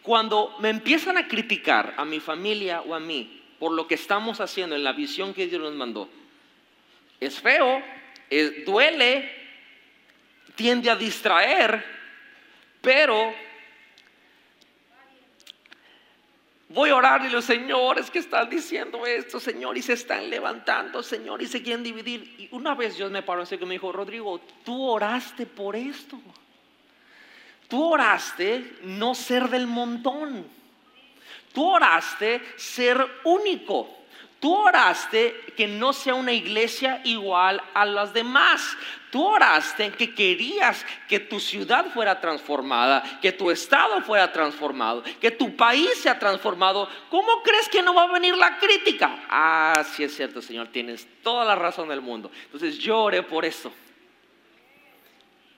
Cuando 0.02 0.56
me 0.60 0.70
empiezan 0.70 1.18
a 1.18 1.28
criticar 1.28 1.94
a 1.96 2.04
mi 2.04 2.20
familia 2.20 2.80
o 2.82 2.94
a 2.94 3.00
mí 3.00 3.42
por 3.58 3.72
lo 3.72 3.86
que 3.86 3.94
estamos 3.94 4.40
haciendo 4.40 4.74
en 4.74 4.84
la 4.84 4.92
visión 4.92 5.34
que 5.34 5.46
Dios 5.46 5.60
nos 5.60 5.74
mandó, 5.74 6.08
es 7.18 7.38
feo, 7.38 7.82
duele, 8.64 9.30
tiende 10.54 10.90
a 10.90 10.96
distraer, 10.96 11.84
pero 12.80 13.34
Voy 16.72 16.90
a 16.90 16.94
orar 16.94 17.24
y 17.24 17.30
los 17.30 17.44
señores 17.44 18.12
que 18.12 18.20
están 18.20 18.48
diciendo 18.48 19.04
esto, 19.04 19.40
Señor, 19.40 19.76
y 19.76 19.82
se 19.82 19.94
están 19.94 20.30
levantando, 20.30 21.02
Señor, 21.02 21.42
y 21.42 21.48
se 21.48 21.64
quieren 21.64 21.82
dividir. 21.82 22.36
Y 22.38 22.48
una 22.52 22.76
vez 22.76 22.96
Dios 22.96 23.10
me 23.10 23.22
paró 23.22 23.42
y 23.42 23.56
me 23.66 23.74
dijo, 23.74 23.90
Rodrigo, 23.90 24.40
tú 24.64 24.80
oraste 24.84 25.46
por 25.46 25.74
esto. 25.74 26.16
Tú 27.70 27.92
oraste 27.92 28.78
no 28.82 29.14
ser 29.14 29.48
del 29.48 29.68
montón. 29.68 30.44
Tú 31.54 31.66
oraste 31.66 32.42
ser 32.56 33.06
único. 33.22 33.96
Tú 34.40 34.52
oraste 34.54 35.52
que 35.56 35.68
no 35.68 35.92
sea 35.92 36.14
una 36.14 36.32
iglesia 36.32 37.00
igual 37.04 37.62
a 37.74 37.84
las 37.84 38.12
demás. 38.12 38.76
Tú 39.12 39.24
oraste 39.24 39.92
que 39.92 40.14
querías 40.14 40.84
que 41.08 41.20
tu 41.20 41.38
ciudad 41.38 41.86
fuera 41.92 42.20
transformada, 42.20 43.04
que 43.20 43.30
tu 43.30 43.52
estado 43.52 44.00
fuera 44.00 44.32
transformado, 44.32 45.04
que 45.20 45.30
tu 45.30 45.54
país 45.54 45.94
sea 46.00 46.18
transformado. 46.18 46.88
¿Cómo 47.08 47.42
crees 47.44 47.68
que 47.68 47.82
no 47.82 47.94
va 47.94 48.04
a 48.04 48.12
venir 48.12 48.36
la 48.36 48.58
crítica? 48.58 49.26
Ah, 49.28 49.84
sí 49.92 50.02
es 50.02 50.16
cierto, 50.16 50.42
Señor, 50.42 50.68
tienes 50.68 51.06
toda 51.22 51.44
la 51.44 51.54
razón 51.54 51.88
del 51.88 52.00
mundo. 52.00 52.32
Entonces 52.46 52.78
yo 52.78 52.98
oré 52.98 53.22
por 53.22 53.44
esto. 53.44 53.72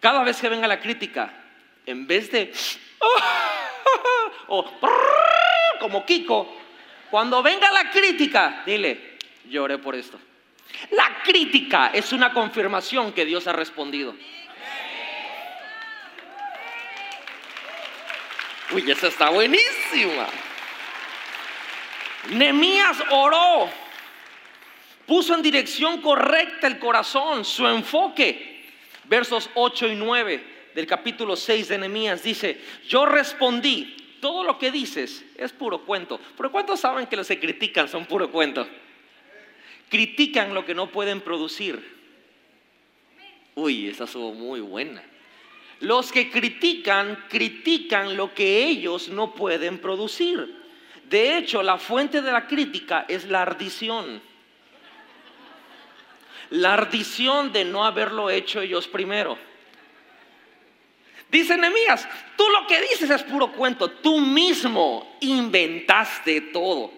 Cada 0.01 0.25
vez 0.25 0.41
que 0.41 0.49
venga 0.49 0.67
la 0.67 0.81
crítica, 0.81 1.42
en 1.87 2.07
vez 2.07 2.31
de... 2.31 2.53
o 4.49 4.71
como 5.81 6.07
Kiko, 6.07 6.57
cuando 7.11 7.43
venga 7.43 7.71
la 7.73 7.91
crítica, 7.91 8.63
dile, 8.65 9.19
lloré 9.49 9.79
por 9.79 9.95
esto. 9.95 10.19
La 10.91 11.23
crítica 11.23 11.91
es 11.93 12.13
una 12.13 12.33
confirmación 12.33 13.13
que 13.13 13.25
Dios 13.25 13.47
ha 13.47 13.53
respondido. 13.53 14.15
Uy, 18.71 18.91
esa 18.91 19.09
está 19.09 19.29
buenísima. 19.31 20.29
Nemías 22.31 23.03
oró, 23.11 23.69
puso 25.05 25.35
en 25.35 25.43
dirección 25.43 26.01
correcta 26.01 26.69
el 26.69 26.79
corazón, 26.79 27.45
su 27.45 27.67
enfoque. 27.67 28.51
Versos 29.05 29.51
8 29.55 29.89
y 29.89 29.95
9 29.97 30.52
del 30.75 30.87
capítulo 30.87 31.37
6 31.37 31.69
de 31.69 31.79
Nemías 31.79 32.23
dice, 32.23 32.61
yo 32.89 33.07
respondí, 33.07 33.97
todo 34.21 34.45
lo 34.45 34.57
que 34.57 34.71
dices 34.71 35.25
es 35.37 35.53
puro 35.53 35.85
cuento. 35.85 36.21
Pero 36.37 36.53
¿cuántos 36.53 36.81
saben 36.81 37.07
que 37.07 37.17
los 37.17 37.27
que 37.27 37.41
critican 37.41 37.89
son 37.89 38.07
puro 38.07 38.31
cuento? 38.31 38.67
Critican 39.89 40.55
lo 40.55 40.65
que 40.65 40.75
no 40.75 40.91
pueden 40.91 41.21
producir. 41.21 42.01
Uy, 43.57 43.89
esa 43.89 44.05
estuvo 44.05 44.33
muy 44.33 44.61
buena. 44.61 45.03
Los 45.81 46.13
que 46.13 46.31
critican, 46.31 47.25
critican 47.29 48.17
lo 48.17 48.33
que 48.33 48.65
ellos 48.65 49.09
no 49.09 49.35
pueden 49.35 49.79
producir. 49.79 50.63
De 51.11 51.37
hecho, 51.37 51.63
la 51.63 51.77
fuente 51.77 52.23
de 52.23 52.31
la 52.31 52.47
crítica 52.47 53.05
es 53.09 53.25
la 53.25 53.43
ardición. 53.43 54.23
La 56.51 56.75
ardición 56.75 57.53
de 57.53 57.65
no 57.65 57.85
haberlo 57.85 58.31
hecho 58.31 58.61
ellos 58.61 58.87
primero. 58.87 59.37
Dice 61.33 61.57
Nehemías, 61.57 62.07
tú 62.37 62.45
lo 62.51 62.67
que 62.67 62.79
dices 62.83 63.09
es 63.09 63.23
puro 63.23 63.53
cuento, 63.53 63.91
tú 63.91 64.21
mismo 64.21 65.17
inventaste 65.21 66.43
todo. 66.43 66.93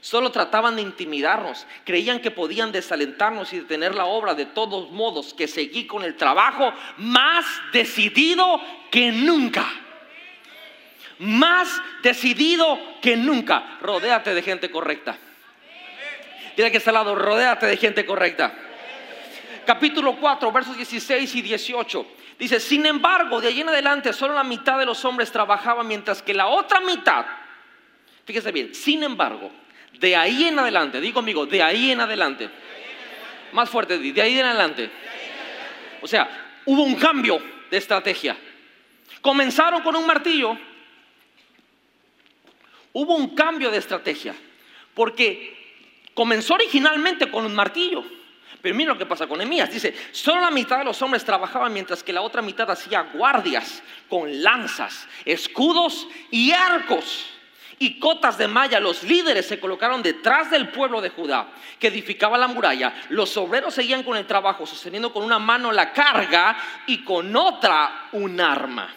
Solo 0.00 0.32
trataban 0.32 0.74
de 0.74 0.82
intimidarnos, 0.82 1.68
creían 1.84 2.18
que 2.18 2.32
podían 2.32 2.72
desalentarnos 2.72 3.52
y 3.52 3.60
detener 3.60 3.94
la 3.94 4.06
obra. 4.06 4.34
De 4.34 4.46
todos 4.46 4.90
modos, 4.90 5.34
que 5.34 5.46
seguí 5.46 5.86
con 5.86 6.02
el 6.02 6.16
trabajo 6.16 6.72
más 6.96 7.46
decidido 7.72 8.60
que 8.90 9.12
nunca. 9.12 9.64
Más 11.18 11.80
decidido 12.02 12.78
que 13.00 13.16
nunca. 13.16 13.78
Rodéate 13.80 14.34
de 14.34 14.42
gente 14.42 14.68
correcta. 14.68 15.16
Dile 16.56 16.72
que 16.72 16.78
está 16.78 16.90
al 16.90 16.94
lado, 16.94 17.14
rodéate 17.14 17.66
de 17.66 17.76
gente 17.76 18.04
correcta. 18.04 18.52
Capítulo 19.64 20.16
4, 20.16 20.50
versos 20.50 20.76
16 20.76 21.34
y 21.36 21.42
18. 21.42 22.15
Dice, 22.38 22.60
sin 22.60 22.84
embargo, 22.84 23.40
de 23.40 23.48
allí 23.48 23.62
en 23.62 23.68
adelante 23.68 24.12
solo 24.12 24.34
la 24.34 24.44
mitad 24.44 24.78
de 24.78 24.84
los 24.84 25.04
hombres 25.04 25.32
trabajaba, 25.32 25.82
mientras 25.82 26.22
que 26.22 26.34
la 26.34 26.48
otra 26.48 26.80
mitad, 26.80 27.24
fíjese 28.26 28.52
bien, 28.52 28.74
sin 28.74 29.02
embargo, 29.02 29.50
de 29.98 30.14
ahí 30.14 30.44
en 30.44 30.58
adelante, 30.58 31.00
digo 31.00 31.20
amigo, 31.20 31.46
de 31.46 31.62
ahí 31.62 31.92
en 31.92 32.00
adelante, 32.00 32.50
más 33.52 33.70
fuerte, 33.70 33.98
de 33.98 34.22
ahí 34.22 34.38
en 34.38 34.44
adelante. 34.44 34.90
O 36.02 36.06
sea, 36.06 36.60
hubo 36.66 36.82
un 36.82 36.96
cambio 36.96 37.40
de 37.70 37.76
estrategia. 37.78 38.36
Comenzaron 39.22 39.82
con 39.82 39.96
un 39.96 40.06
martillo, 40.06 40.58
hubo 42.92 43.16
un 43.16 43.34
cambio 43.34 43.70
de 43.70 43.78
estrategia, 43.78 44.34
porque 44.94 45.56
comenzó 46.12 46.54
originalmente 46.54 47.30
con 47.30 47.46
un 47.46 47.54
martillo. 47.54 48.04
Pero 48.62 48.74
mira 48.74 48.92
lo 48.92 48.98
que 48.98 49.06
pasa 49.06 49.26
con 49.26 49.40
Emías. 49.40 49.70
Dice, 49.70 49.94
solo 50.12 50.40
la 50.40 50.50
mitad 50.50 50.78
de 50.78 50.84
los 50.84 51.00
hombres 51.02 51.24
trabajaban 51.24 51.72
mientras 51.72 52.02
que 52.02 52.12
la 52.12 52.22
otra 52.22 52.42
mitad 52.42 52.70
hacía 52.70 53.02
guardias 53.02 53.82
con 54.08 54.42
lanzas, 54.42 55.06
escudos 55.24 56.06
y 56.30 56.52
arcos 56.52 57.26
y 57.78 57.98
cotas 57.98 58.38
de 58.38 58.48
malla. 58.48 58.80
Los 58.80 59.02
líderes 59.02 59.46
se 59.46 59.60
colocaron 59.60 60.02
detrás 60.02 60.50
del 60.50 60.68
pueblo 60.68 61.00
de 61.00 61.10
Judá 61.10 61.48
que 61.78 61.88
edificaba 61.88 62.38
la 62.38 62.48
muralla. 62.48 62.94
Los 63.10 63.36
obreros 63.36 63.74
seguían 63.74 64.02
con 64.02 64.16
el 64.16 64.26
trabajo, 64.26 64.66
sosteniendo 64.66 65.12
con 65.12 65.22
una 65.22 65.38
mano 65.38 65.72
la 65.72 65.92
carga 65.92 66.56
y 66.86 67.04
con 67.04 67.34
otra 67.36 68.08
un 68.12 68.40
arma. 68.40 68.94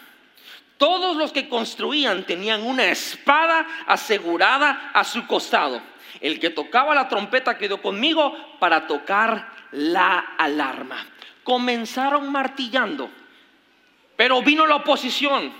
Todos 0.78 1.16
los 1.16 1.30
que 1.30 1.48
construían 1.48 2.24
tenían 2.24 2.62
una 2.62 2.86
espada 2.86 3.66
asegurada 3.86 4.90
a 4.94 5.04
su 5.04 5.26
costado. 5.26 5.82
El 6.20 6.40
que 6.40 6.50
tocaba 6.50 6.94
la 6.94 7.08
trompeta 7.08 7.58
quedó 7.58 7.80
conmigo 7.80 8.36
para 8.58 8.86
tocar 8.86 9.48
la 9.72 10.18
alarma. 10.38 11.06
Comenzaron 11.44 12.30
martillando, 12.30 13.10
pero 14.16 14.42
vino 14.42 14.66
la 14.66 14.76
oposición, 14.76 15.52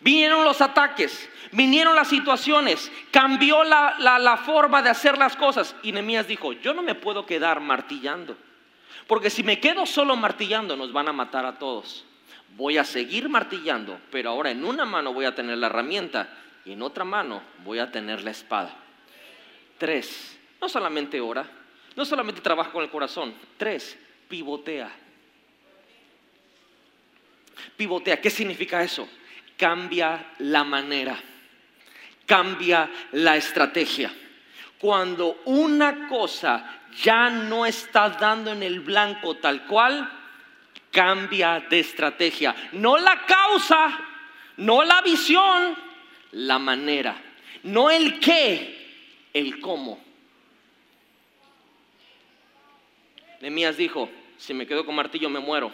vinieron 0.00 0.44
los 0.44 0.60
ataques, 0.60 1.28
vinieron 1.52 1.94
las 1.94 2.08
situaciones, 2.08 2.90
cambió 3.10 3.64
la, 3.64 4.40
forma 4.44 4.82
de 4.82 4.90
hacer 4.90 5.18
las 5.18 5.36
cosas. 5.36 5.74
Y 5.82 5.92
Nehemías 5.92 6.26
dijo, 6.26 6.52
yo 6.52 6.74
no 6.74 6.82
me 6.82 6.94
puedo 6.94 7.26
quedar 7.26 7.60
martillando, 7.60 8.36
porque 9.06 9.30
si 9.30 9.42
me 9.42 9.60
quedo 9.60 9.86
solo 9.86 10.16
martillando 10.16 10.76
nos 10.76 10.92
van 10.92 11.08
a 11.08 11.12
matar 11.12 11.44
a 11.46 11.58
todos. 11.58 12.04
Voy 12.56 12.78
a 12.78 12.84
seguir 12.84 13.28
martillando, 13.28 14.00
pero 14.10 14.30
ahora 14.30 14.50
en 14.50 14.64
una 14.64 14.84
mano 14.84 15.12
voy 15.12 15.26
a 15.26 15.34
tener 15.34 15.58
la 15.58 15.66
herramienta 15.66 16.28
y 16.64 16.72
en 16.72 16.82
otra 16.82 17.04
mano 17.04 17.40
voy 17.64 17.78
a 17.78 17.92
tener 17.92 18.24
la 18.24 18.30
espada. 18.30 18.74
Tres, 19.78 20.38
no 20.60 20.68
solamente 20.68 21.20
ora, 21.20 21.48
no 21.94 22.04
solamente 22.04 22.40
trabaja 22.40 22.70
con 22.70 22.82
el 22.82 22.90
corazón. 22.90 23.34
Tres, 23.56 23.96
pivotea. 24.28 24.90
Pivotea, 27.76 28.20
¿qué 28.20 28.30
significa 28.30 28.82
eso? 28.82 29.08
Cambia 29.56 30.32
la 30.38 30.64
manera, 30.64 31.18
cambia 32.26 32.90
la 33.12 33.36
estrategia. 33.36 34.12
Cuando 34.78 35.40
una 35.46 36.08
cosa 36.08 36.82
ya 37.02 37.30
no 37.30 37.66
está 37.66 38.10
dando 38.10 38.52
en 38.52 38.62
el 38.62 38.80
blanco 38.80 39.36
tal 39.36 39.66
cual, 39.66 40.08
cambia 40.90 41.60
de 41.68 41.80
estrategia. 41.80 42.54
No 42.72 42.96
la 42.96 43.26
causa, 43.26 43.98
no 44.58 44.84
la 44.84 45.02
visión, 45.02 45.76
la 46.32 46.58
manera. 46.58 47.16
No 47.64 47.90
el 47.90 48.20
qué, 48.20 48.77
el 49.32 49.60
cómo. 49.60 49.98
Nemías 53.40 53.76
dijo, 53.76 54.08
si 54.36 54.54
me 54.54 54.66
quedo 54.66 54.84
con 54.84 54.94
martillo 54.94 55.30
me 55.30 55.40
muero. 55.40 55.72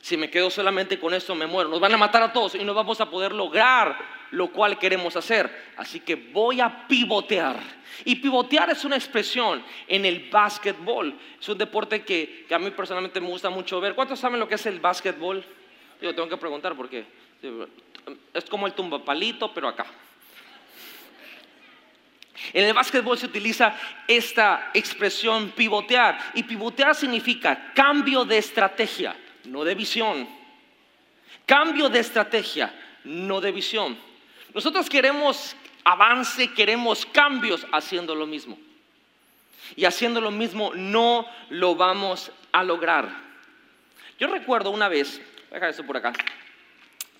Si 0.00 0.16
me 0.16 0.30
quedo 0.30 0.48
solamente 0.48 0.98
con 0.98 1.12
esto 1.12 1.34
me 1.34 1.46
muero. 1.46 1.68
Nos 1.68 1.80
van 1.80 1.92
a 1.92 1.98
matar 1.98 2.22
a 2.22 2.32
todos 2.32 2.54
y 2.54 2.64
no 2.64 2.72
vamos 2.72 3.00
a 3.00 3.10
poder 3.10 3.32
lograr 3.32 4.20
lo 4.32 4.52
cual 4.52 4.78
queremos 4.78 5.16
hacer. 5.16 5.50
Así 5.76 6.00
que 6.00 6.14
voy 6.14 6.60
a 6.60 6.86
pivotear. 6.86 7.58
Y 8.04 8.16
pivotear 8.16 8.70
es 8.70 8.84
una 8.84 8.96
expresión 8.96 9.62
en 9.88 10.04
el 10.04 10.30
básquetbol. 10.30 11.14
Es 11.40 11.48
un 11.48 11.58
deporte 11.58 12.02
que, 12.02 12.46
a 12.50 12.58
mí 12.58 12.70
personalmente 12.70 13.20
me 13.20 13.28
gusta 13.28 13.50
mucho 13.50 13.80
ver. 13.80 13.94
¿Cuántos 13.94 14.18
saben 14.18 14.40
lo 14.40 14.48
que 14.48 14.54
es 14.54 14.66
el 14.66 14.80
básquetbol? 14.80 15.44
Yo 16.00 16.14
tengo 16.14 16.28
que 16.28 16.36
preguntar 16.36 16.74
porque 16.76 17.04
es 18.32 18.44
como 18.46 18.66
el 18.66 18.72
tumbapalito, 18.72 19.52
pero 19.52 19.68
acá. 19.68 19.86
En 22.52 22.64
el 22.64 22.74
básquetbol 22.74 23.16
se 23.16 23.26
utiliza 23.26 23.76
esta 24.08 24.70
expresión 24.74 25.50
pivotear 25.50 26.32
y 26.34 26.42
pivotear 26.42 26.94
significa 26.94 27.72
cambio 27.74 28.24
de 28.24 28.38
estrategia, 28.38 29.14
no 29.44 29.62
de 29.64 29.74
visión. 29.74 30.28
Cambio 31.46 31.88
de 31.88 32.00
estrategia, 32.00 32.74
no 33.04 33.40
de 33.40 33.52
visión. 33.52 33.96
Nosotros 34.54 34.88
queremos 34.88 35.54
avance, 35.84 36.52
queremos 36.52 37.06
cambios 37.06 37.66
haciendo 37.72 38.14
lo 38.14 38.26
mismo. 38.26 38.58
Y 39.76 39.84
haciendo 39.84 40.20
lo 40.20 40.30
mismo 40.30 40.72
no 40.74 41.26
lo 41.50 41.76
vamos 41.76 42.32
a 42.52 42.64
lograr. 42.64 43.08
Yo 44.18 44.26
recuerdo 44.26 44.70
una 44.70 44.88
vez, 44.88 45.18
voy 45.18 45.52
a 45.52 45.54
dejar 45.54 45.70
esto 45.70 45.86
por 45.86 45.96
acá, 45.96 46.12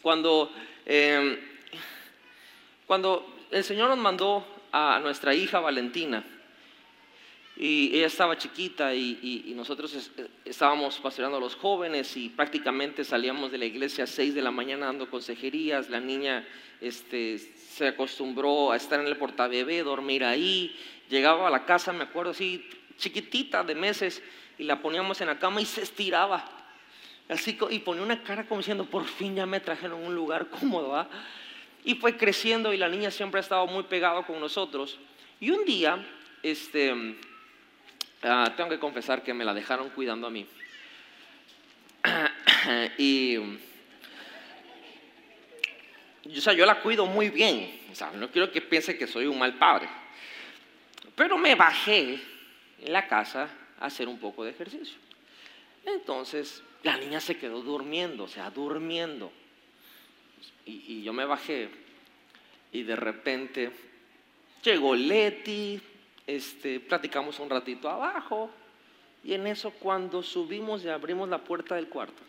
cuando, 0.03 0.53
eh, 0.87 1.59
cuando 2.87 3.47
el 3.51 3.62
Señor 3.62 3.89
nos 3.89 3.99
mandó 3.99 4.45
a 4.73 5.01
nuestra 5.01 5.35
hija 5.35 5.61
Valentina. 5.61 6.25
Y 7.57 7.95
ella 7.95 8.07
estaba 8.07 8.39
chiquita 8.39 8.95
y, 8.95 9.53
nosotros 9.55 10.11
estábamos 10.47 10.99
pastoreando 10.99 11.37
a 11.37 11.41
los 11.41 11.57
jóvenes 11.57 12.16
y 12.16 12.31
prácticamente 12.31 13.05
salíamos 13.05 13.53
de 13.53 13.59
la 13.59 13.66
iglesia 13.66 14.05
a 14.05 14.07
6 14.07 14.35
de 14.35 14.41
la 14.41 14.51
mañana 14.51 14.87
dando 14.87 15.11
consejerías. 15.11 15.91
La 15.91 16.01
niña 16.01 16.49
este, 16.81 17.37
se 17.39 17.89
acostumbró 17.89 18.73
a 18.73 18.77
estar 18.77 18.99
en 18.99 19.07
el 19.07 19.16
portabebé, 19.18 19.83
dormir 19.83 20.25
ahí. 20.25 20.75
Llegaba 21.11 21.49
a 21.49 21.51
la 21.51 21.66
casa, 21.66 21.93
me 21.93 22.05
acuerdo 22.05 22.31
así, 22.31 22.66
chiquitita 22.97 23.62
de 23.62 23.75
meses, 23.75 24.23
y 24.57 24.64
la 24.64 24.81
poníamos 24.81 25.21
en 25.21 25.27
la 25.27 25.39
cama 25.39 25.61
y 25.61 25.66
se 25.66 25.83
estiraba. 25.83 26.43
Así, 27.29 27.59
y 27.71 27.79
ponía 27.81 28.03
una 28.03 28.23
cara 28.23 28.47
como 28.47 28.61
diciendo, 28.61 28.87
por 28.87 29.05
fin 29.05 29.37
ya 29.37 29.45
me 29.45 29.61
trajeron 29.61 30.03
un 30.03 30.14
lugar 30.14 30.49
cómodo. 30.49 31.07
Y 31.85 31.95
fue 31.95 32.16
creciendo 32.16 32.72
y 32.72 32.76
la 32.76 32.89
niña 32.89 33.11
siempre 33.11 33.39
ha 33.39 33.43
estado 33.43 33.66
muy 33.66 33.85
pegada 33.85 34.22
con 34.24 34.41
nosotros. 34.41 34.99
Y 35.41 35.51
un 35.51 35.64
día, 35.64 36.07
este, 36.43 37.16
ah, 38.22 38.53
tengo 38.57 38.70
que 38.70 38.78
confesar 38.78 39.22
que 39.22 39.33
me 39.33 39.45
la 39.45 39.55
dejaron 39.55 39.91
cuidando 39.91 40.26
a 40.26 40.31
mí. 40.31 40.47
y, 42.99 43.37
o 43.37 43.59
sea, 46.41 46.53
yo 46.53 46.66
la 46.66 46.81
cuido 46.81 47.07
muy 47.07 47.31
bien. 47.31 47.81
O 47.91 47.95
sea, 47.95 48.11
no 48.12 48.31
quiero 48.31 48.53
que 48.53 48.61
piense 48.61 48.99
que 48.99 49.07
soy 49.07 49.26
un 49.26 49.39
mal 49.39 49.55
padre. 49.55 49.89
Pero 51.14 51.39
me 51.39 51.55
bajé 51.55 52.20
en 52.81 52.93
la 52.93 53.07
casa 53.07 53.49
a 53.78 53.87
hacer 53.87 54.09
un 54.09 54.18
poco 54.18 54.45
de 54.45 54.51
ejercicio. 54.51 54.99
Entonces, 55.87 56.62
la 56.83 56.97
niña 56.97 57.20
se 57.20 57.39
quedó 57.39 57.62
durmiendo, 57.62 58.24
o 58.24 58.28
sea, 58.28 58.51
durmiendo 58.51 59.33
y, 60.87 61.03
yo 61.03 61.12
me 61.12 61.25
bajé 61.25 61.68
y 62.73 62.83
de 62.83 62.97
repente 62.97 63.71
llegó 64.62 64.95
Leti, 64.95 65.81
este, 66.27 66.81
platicamos 66.81 67.39
un 67.41 67.51
ratito 67.51 67.89
abajo 67.89 68.51
y 69.25 69.35
en 69.35 69.47
eso 69.47 69.71
cuando 69.73 70.23
subimos 70.23 70.85
y 70.85 70.89
abrimos 70.89 71.29
la 71.29 71.39
puerta 71.39 71.75
del 71.75 71.89
cuarto, 71.89 72.23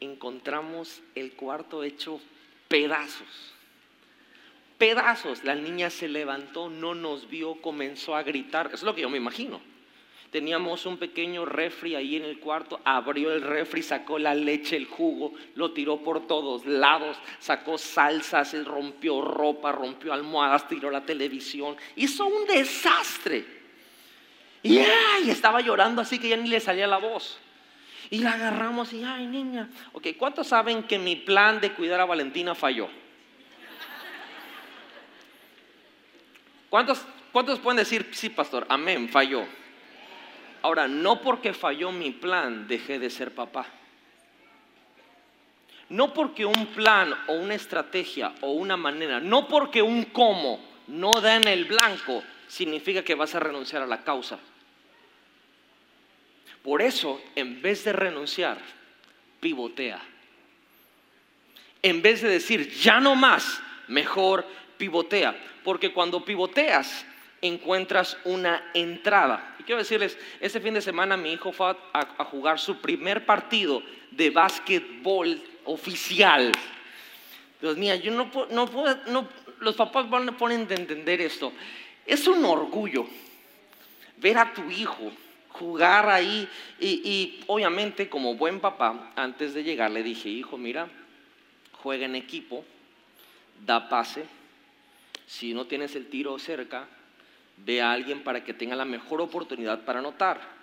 encontramos 0.00 1.00
el 1.14 1.32
cuarto 1.32 1.84
hecho 1.84 2.20
pedazos. 2.68 3.54
Pedazos. 4.78 5.44
La 5.44 5.54
niña 5.54 5.90
se 5.90 6.08
levantó, 6.08 6.70
no 6.70 6.94
nos 6.94 7.28
vio, 7.28 7.60
comenzó 7.60 8.16
a 8.16 8.22
gritar. 8.22 8.70
Es 8.72 8.82
lo 8.82 8.94
que 8.94 9.02
yo 9.02 9.10
me 9.10 9.18
imagino. 9.18 9.60
Teníamos 10.30 10.86
un 10.86 10.96
pequeño 10.96 11.44
refri 11.44 11.96
ahí 11.96 12.14
en 12.14 12.22
el 12.22 12.38
cuarto, 12.38 12.80
abrió 12.84 13.32
el 13.32 13.42
refri, 13.42 13.82
sacó 13.82 14.16
la 14.16 14.32
leche, 14.32 14.76
el 14.76 14.86
jugo, 14.86 15.34
lo 15.56 15.72
tiró 15.72 16.04
por 16.04 16.28
todos 16.28 16.64
lados, 16.66 17.16
sacó 17.40 17.76
salsas, 17.76 18.54
rompió 18.64 19.20
ropa, 19.22 19.72
rompió 19.72 20.12
almohadas, 20.12 20.68
tiró 20.68 20.88
la 20.88 21.04
televisión, 21.04 21.76
hizo 21.96 22.26
un 22.26 22.46
desastre. 22.46 23.44
Y 24.62 24.78
ay, 24.78 25.30
estaba 25.30 25.60
llorando 25.62 26.00
así 26.00 26.20
que 26.20 26.28
ya 26.28 26.36
ni 26.36 26.48
le 26.48 26.60
salía 26.60 26.86
la 26.86 26.98
voz. 26.98 27.40
Y 28.08 28.18
la 28.18 28.34
agarramos 28.34 28.92
y, 28.92 29.02
ay, 29.02 29.26
niña. 29.26 29.68
Ok, 29.92 30.08
¿cuántos 30.16 30.46
saben 30.46 30.84
que 30.84 30.98
mi 30.98 31.16
plan 31.16 31.60
de 31.60 31.72
cuidar 31.72 32.00
a 32.00 32.04
Valentina 32.04 32.54
falló? 32.54 32.88
¿Cuántos, 36.68 37.04
cuántos 37.32 37.58
pueden 37.58 37.78
decir, 37.78 38.08
sí, 38.12 38.28
pastor, 38.28 38.64
amén, 38.68 39.08
falló? 39.08 39.44
Ahora, 40.62 40.88
no 40.88 41.22
porque 41.22 41.52
falló 41.54 41.90
mi 41.92 42.10
plan 42.10 42.68
dejé 42.68 42.98
de 42.98 43.10
ser 43.10 43.34
papá. 43.34 43.66
No 45.88 46.14
porque 46.14 46.44
un 46.44 46.66
plan 46.66 47.12
o 47.26 47.32
una 47.32 47.54
estrategia 47.54 48.32
o 48.42 48.52
una 48.52 48.76
manera, 48.76 49.20
no 49.20 49.48
porque 49.48 49.82
un 49.82 50.04
cómo 50.04 50.60
no 50.86 51.20
da 51.20 51.36
en 51.36 51.48
el 51.48 51.64
blanco, 51.64 52.22
significa 52.46 53.02
que 53.02 53.14
vas 53.14 53.34
a 53.34 53.40
renunciar 53.40 53.82
a 53.82 53.86
la 53.86 54.02
causa. 54.02 54.38
Por 56.62 56.82
eso, 56.82 57.20
en 57.34 57.62
vez 57.62 57.84
de 57.84 57.92
renunciar, 57.92 58.58
pivotea. 59.40 60.00
En 61.82 62.02
vez 62.02 62.20
de 62.20 62.28
decir, 62.28 62.70
ya 62.70 63.00
no 63.00 63.14
más, 63.14 63.62
mejor 63.88 64.46
pivotea. 64.76 65.34
Porque 65.64 65.92
cuando 65.92 66.24
pivoteas, 66.24 67.06
encuentras 67.42 68.16
una 68.24 68.70
entrada. 68.74 69.56
Y 69.58 69.62
quiero 69.62 69.78
decirles, 69.78 70.18
este 70.40 70.60
fin 70.60 70.74
de 70.74 70.82
semana 70.82 71.16
mi 71.16 71.32
hijo 71.32 71.52
fue 71.52 71.76
a, 71.92 72.24
jugar 72.24 72.58
su 72.58 72.80
primer 72.80 73.24
partido 73.24 73.82
de 74.10 74.30
básquetbol 74.30 75.40
oficial. 75.64 76.52
Dios 77.60 77.76
mío, 77.76 77.94
yo 77.96 78.12
no, 78.12 78.30
no 78.50 78.66
puedo, 78.66 78.96
no, 79.06 79.28
los 79.60 79.76
papás 79.76 80.08
van 80.08 80.28
a 80.28 80.36
poner 80.36 80.66
de 80.66 80.74
entender 80.74 81.20
esto. 81.20 81.52
Es 82.06 82.26
un 82.26 82.44
orgullo 82.44 83.06
ver 84.18 84.38
a 84.38 84.52
tu 84.52 84.70
hijo 84.70 85.12
jugar 85.48 86.08
ahí 86.08 86.48
y, 86.78 86.88
y, 87.04 87.44
obviamente 87.46 88.08
como 88.08 88.34
buen 88.34 88.60
papá, 88.60 89.12
antes 89.16 89.52
de 89.52 89.62
llegar 89.62 89.90
le 89.90 90.02
dije, 90.02 90.28
hijo, 90.28 90.56
mira, 90.56 90.88
juega 91.82 92.06
en 92.06 92.14
equipo, 92.14 92.64
da 93.66 93.88
pase, 93.88 94.24
si 95.26 95.52
no 95.52 95.66
tienes 95.66 95.94
el 95.96 96.06
tiro 96.06 96.38
cerca, 96.38 96.88
ve 97.64 97.80
a 97.80 97.92
alguien 97.92 98.22
para 98.22 98.44
que 98.44 98.54
tenga 98.54 98.76
la 98.76 98.84
mejor 98.84 99.20
oportunidad 99.20 99.84
para 99.84 99.98
anotar. 99.98 100.60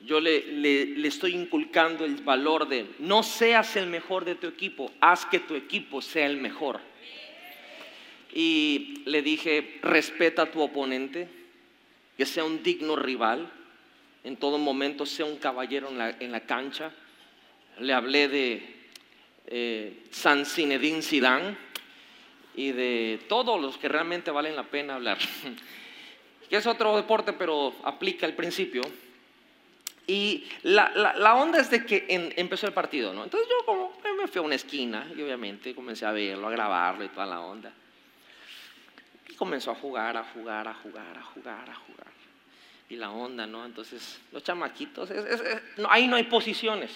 Yo 0.00 0.20
le, 0.20 1.06
estoy 1.06 1.34
inculcando 1.34 2.04
el 2.04 2.16
valor 2.16 2.68
de 2.68 2.86
no 3.00 3.22
seas 3.22 3.74
el 3.76 3.88
mejor 3.88 4.24
de 4.24 4.36
tu 4.36 4.46
equipo, 4.46 4.92
haz 5.00 5.26
que 5.26 5.40
tu 5.40 5.54
equipo 5.54 6.00
sea 6.00 6.26
el 6.26 6.36
mejor. 6.36 6.80
Y 8.32 9.02
le 9.06 9.22
dije, 9.22 9.80
respeta 9.82 10.42
a 10.42 10.50
tu 10.50 10.60
oponente, 10.60 11.28
que 12.16 12.26
sea 12.26 12.44
un 12.44 12.62
digno 12.62 12.94
rival, 12.94 13.50
en 14.22 14.36
todo 14.36 14.58
momento 14.58 15.06
sea 15.06 15.24
un 15.24 15.36
caballero 15.36 15.88
en 15.88 16.32
la, 16.32 16.40
cancha. 16.40 16.92
Le 17.80 17.92
hablé 17.92 18.28
de 18.28 18.76
eh, 19.46 20.02
San 20.10 20.44
Zinedine 20.44 21.02
Zidane 21.02 21.56
y 22.54 22.72
de 22.72 23.20
todos 23.28 23.60
los 23.60 23.78
que 23.78 23.88
realmente 23.88 24.30
valen 24.30 24.54
la 24.54 24.64
pena 24.64 24.96
hablar. 24.96 25.18
que 26.48 26.56
es 26.56 26.66
otro 26.66 26.96
deporte, 26.96 27.32
pero 27.32 27.74
aplica 27.84 28.26
el 28.26 28.34
principio. 28.34 28.82
Y 30.06 30.48
la, 30.62 31.34
onda 31.34 31.60
es 31.60 31.70
de 31.70 31.84
que 31.84 32.06
empezó 32.36 32.66
el 32.66 32.72
partido, 32.72 33.12
¿no? 33.12 33.24
Entonces 33.24 33.46
yo 33.48 33.66
como 33.66 33.92
me 34.18 34.26
fui 34.26 34.38
a 34.38 34.42
una 34.42 34.54
esquina 34.54 35.06
y 35.14 35.20
obviamente 35.20 35.74
comencé 35.74 36.06
a 36.06 36.12
verlo, 36.12 36.48
a 36.48 36.50
grabarlo 36.50 37.04
y 37.04 37.08
toda 37.08 37.26
la 37.26 37.40
onda. 37.40 37.70
Y 39.28 39.34
comenzó 39.34 39.72
a 39.72 39.74
jugar, 39.74 40.16
a 40.16 40.24
jugar, 40.24 40.66
a 40.66 40.74
jugar, 40.74 41.18
a 41.18 41.22
jugar, 41.22 41.70
a 41.70 41.74
jugar. 41.74 42.06
Y 42.88 42.96
la 42.96 43.10
onda, 43.10 43.46
¿no? 43.46 43.66
Entonces 43.66 44.18
los 44.32 44.42
chamaquitos, 44.42 45.10
ahí 45.90 46.08
no 46.08 46.16
hay 46.16 46.24
posiciones. 46.24 46.90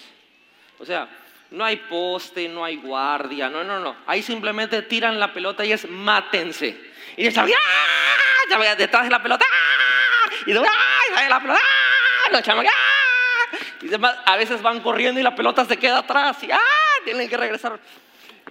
O 0.79 0.85
sea, 0.85 1.07
no 1.51 1.63
hay 1.63 1.77
poste, 1.77 2.49
no 2.49 2.65
hay 2.65 2.77
guardia, 2.77 3.47
no, 3.47 3.63
no, 3.63 3.79
no. 3.79 3.95
Ahí 4.07 4.23
simplemente 4.23 4.81
tiran 4.81 5.19
la 5.19 5.31
pelota 5.31 5.63
y 5.63 5.71
es 5.71 5.87
mátense. 5.87 6.75
Y 7.15 7.29
ya 7.29 7.43
¡ah! 7.43 8.32
Ya 8.49 8.75
detrás 8.75 9.03
de 9.03 9.09
la 9.09 9.21
pelota, 9.21 9.45
¡ah! 9.49 10.31
y 10.45 10.53
luego, 10.53 10.67
¡ay! 11.15 11.29
la 11.29 11.39
pelota, 11.39 11.59
¡ah! 11.61 12.29
los 12.31 12.41
chamos, 12.43 12.65
¡ah! 12.65 13.57
y 13.81 13.87
demás, 13.87 14.17
a 14.25 14.35
veces 14.35 14.61
van 14.61 14.79
corriendo 14.79 15.19
y 15.19 15.23
la 15.23 15.35
pelota 15.35 15.65
se 15.65 15.77
queda 15.77 15.99
atrás 15.99 16.41
y 16.43 16.51
¡ah! 16.51 16.59
tienen 17.03 17.29
que 17.29 17.37
regresar. 17.37 17.79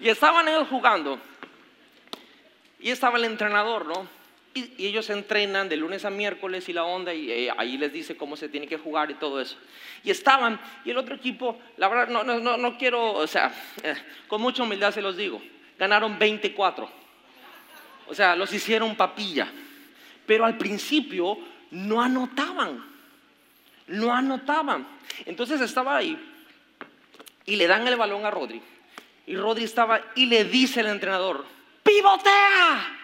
Y 0.01 0.09
estaban 0.09 0.49
ellos 0.49 0.69
jugando. 0.69 1.19
Y 2.81 2.91
estaba 2.91 3.17
el 3.19 3.25
entrenador, 3.25 3.87
¿no? 3.87 4.09
Y, 4.55 4.75
y 4.77 4.87
ellos 4.89 5.09
entrenan 5.11 5.69
de 5.69 5.77
lunes 5.77 6.05
a 6.05 6.11
miércoles 6.11 6.69
y 6.69 6.73
la 6.73 6.85
onda, 6.85 7.15
y 7.15 7.31
eh, 7.31 7.53
ahí 7.57 7.79
les 7.79 7.93
dice 7.93 8.17
cómo 8.17 8.37
se 8.37 8.49
tiene 8.49 8.67
que 8.67 8.77
jugar 8.77 9.11
y 9.11 9.15
todo 9.15 9.41
eso. 9.41 9.57
Y 10.05 10.11
estaban, 10.11 10.61
y 10.85 10.91
el 10.91 10.99
otro 10.99 11.15
equipo, 11.15 11.59
la 11.77 11.89
verdad, 11.89 12.09
no, 12.09 12.25
no, 12.25 12.41
no, 12.41 12.57
no 12.57 12.77
quiero, 12.77 13.13
o 13.13 13.27
sea, 13.27 13.55
eh, 13.83 13.95
con 14.27 14.43
mucha 14.43 14.65
humildad 14.65 14.93
se 14.93 15.01
los 15.01 15.17
digo, 15.17 15.41
ganaron 15.79 16.19
24. 16.19 16.91
O 18.09 18.15
sea, 18.15 18.37
los 18.37 18.53
hicieron 18.53 18.95
papilla. 18.97 19.49
Pero 20.27 20.45
al 20.45 20.57
principio 20.57 21.39
no 21.71 22.01
anotaban. 22.01 22.85
No 23.89 24.13
anotaban. 24.13 24.87
Entonces 25.27 25.61
estaba 25.61 25.97
ahí 25.97 26.17
y 27.45 27.57
le 27.57 27.67
dan 27.67 27.87
el 27.89 27.97
balón 27.97 28.25
a 28.25 28.31
Rodri. 28.31 28.63
Y 29.27 29.37
Rodri 29.37 29.65
estaba 29.65 30.01
y 30.15 30.27
le 30.27 30.45
dice 30.45 30.81
el 30.81 30.87
entrenador, 30.87 31.45
pivotea. 31.83 32.99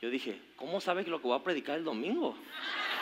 Yo 0.00 0.10
dije, 0.10 0.38
¿cómo 0.56 0.80
sabe 0.80 1.04
que 1.04 1.10
lo 1.10 1.20
que 1.20 1.28
voy 1.28 1.38
a 1.38 1.42
predicar 1.42 1.78
el 1.78 1.84
domingo? 1.84 2.36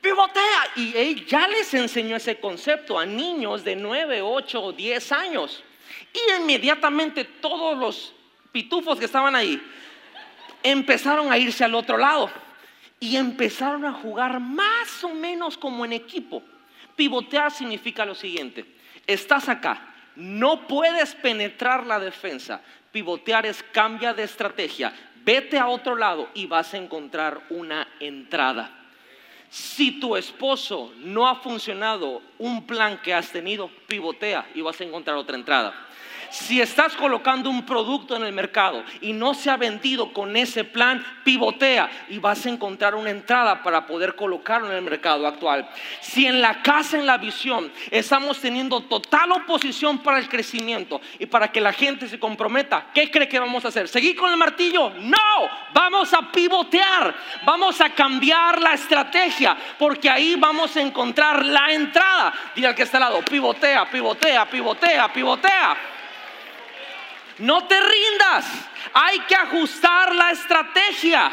pivotea. 0.00 0.70
Y 0.76 0.96
él 0.96 1.26
ya 1.26 1.48
les 1.48 1.72
enseñó 1.74 2.16
ese 2.16 2.38
concepto 2.38 2.98
a 2.98 3.06
niños 3.06 3.64
de 3.64 3.76
9, 3.76 4.22
8 4.22 4.62
o 4.62 4.72
10 4.72 5.12
años. 5.12 5.62
Y 6.12 6.40
inmediatamente 6.40 7.24
todos 7.24 7.78
los 7.78 8.12
pitufos 8.56 8.98
que 8.98 9.04
estaban 9.04 9.36
ahí 9.36 9.60
empezaron 10.62 11.30
a 11.30 11.36
irse 11.36 11.62
al 11.62 11.74
otro 11.74 11.98
lado 11.98 12.30
y 12.98 13.16
empezaron 13.16 13.84
a 13.84 13.92
jugar 13.92 14.40
más 14.40 15.04
o 15.04 15.10
menos 15.10 15.58
como 15.58 15.84
en 15.84 15.92
equipo. 15.92 16.42
Pivotear 16.96 17.52
significa 17.52 18.06
lo 18.06 18.14
siguiente, 18.14 18.64
estás 19.06 19.50
acá, 19.50 19.92
no 20.14 20.66
puedes 20.66 21.14
penetrar 21.16 21.84
la 21.84 22.00
defensa, 22.00 22.62
pivotear 22.92 23.44
es 23.44 23.62
cambia 23.62 24.14
de 24.14 24.22
estrategia, 24.22 24.90
vete 25.22 25.58
a 25.58 25.68
otro 25.68 25.94
lado 25.94 26.30
y 26.32 26.46
vas 26.46 26.72
a 26.72 26.78
encontrar 26.78 27.42
una 27.50 27.86
entrada. 28.00 28.70
Si 29.50 30.00
tu 30.00 30.16
esposo 30.16 30.94
no 31.00 31.28
ha 31.28 31.34
funcionado 31.34 32.22
un 32.38 32.66
plan 32.66 33.02
que 33.02 33.12
has 33.12 33.30
tenido, 33.30 33.70
pivotea 33.86 34.48
y 34.54 34.62
vas 34.62 34.80
a 34.80 34.84
encontrar 34.84 35.18
otra 35.18 35.36
entrada. 35.36 35.86
Si 36.30 36.60
estás 36.60 36.94
colocando 36.94 37.50
un 37.50 37.64
producto 37.64 38.16
en 38.16 38.24
el 38.24 38.32
mercado 38.32 38.84
y 39.00 39.12
no 39.12 39.34
se 39.34 39.50
ha 39.50 39.56
vendido 39.56 40.12
con 40.12 40.36
ese 40.36 40.64
plan, 40.64 41.04
pivotea 41.24 41.90
y 42.08 42.18
vas 42.18 42.44
a 42.46 42.50
encontrar 42.50 42.94
una 42.94 43.10
entrada 43.10 43.62
para 43.62 43.86
poder 43.86 44.14
colocarlo 44.14 44.70
en 44.70 44.76
el 44.76 44.82
mercado 44.82 45.26
actual. 45.26 45.68
Si 46.00 46.26
en 46.26 46.40
la 46.40 46.62
casa, 46.62 46.98
en 46.98 47.06
la 47.06 47.18
visión, 47.18 47.72
estamos 47.90 48.40
teniendo 48.40 48.80
total 48.82 49.32
oposición 49.32 49.98
para 49.98 50.18
el 50.18 50.28
crecimiento 50.28 51.00
y 51.18 51.26
para 51.26 51.50
que 51.50 51.60
la 51.60 51.72
gente 51.72 52.08
se 52.08 52.18
comprometa, 52.18 52.86
¿qué 52.94 53.10
cree 53.10 53.28
que 53.28 53.38
vamos 53.38 53.64
a 53.64 53.68
hacer? 53.68 53.88
¿Seguir 53.88 54.16
con 54.16 54.30
el 54.30 54.36
martillo? 54.36 54.90
No, 54.90 55.48
vamos 55.72 56.12
a 56.12 56.30
pivotear, 56.30 57.14
vamos 57.44 57.80
a 57.80 57.90
cambiar 57.90 58.60
la 58.60 58.74
estrategia, 58.74 59.56
porque 59.78 60.08
ahí 60.08 60.36
vamos 60.36 60.76
a 60.76 60.80
encontrar 60.80 61.44
la 61.44 61.72
entrada. 61.72 62.32
Dile 62.54 62.68
al 62.68 62.74
que 62.74 62.82
está 62.82 62.98
al 62.98 63.04
lado, 63.04 63.22
pivotea, 63.22 63.88
pivotea, 63.90 64.48
pivotea, 64.48 65.12
pivotea. 65.12 65.76
No 67.38 67.66
te 67.66 67.78
rindas. 67.80 68.46
Hay 68.94 69.20
que 69.20 69.34
ajustar 69.34 70.14
la 70.14 70.30
estrategia. 70.30 71.30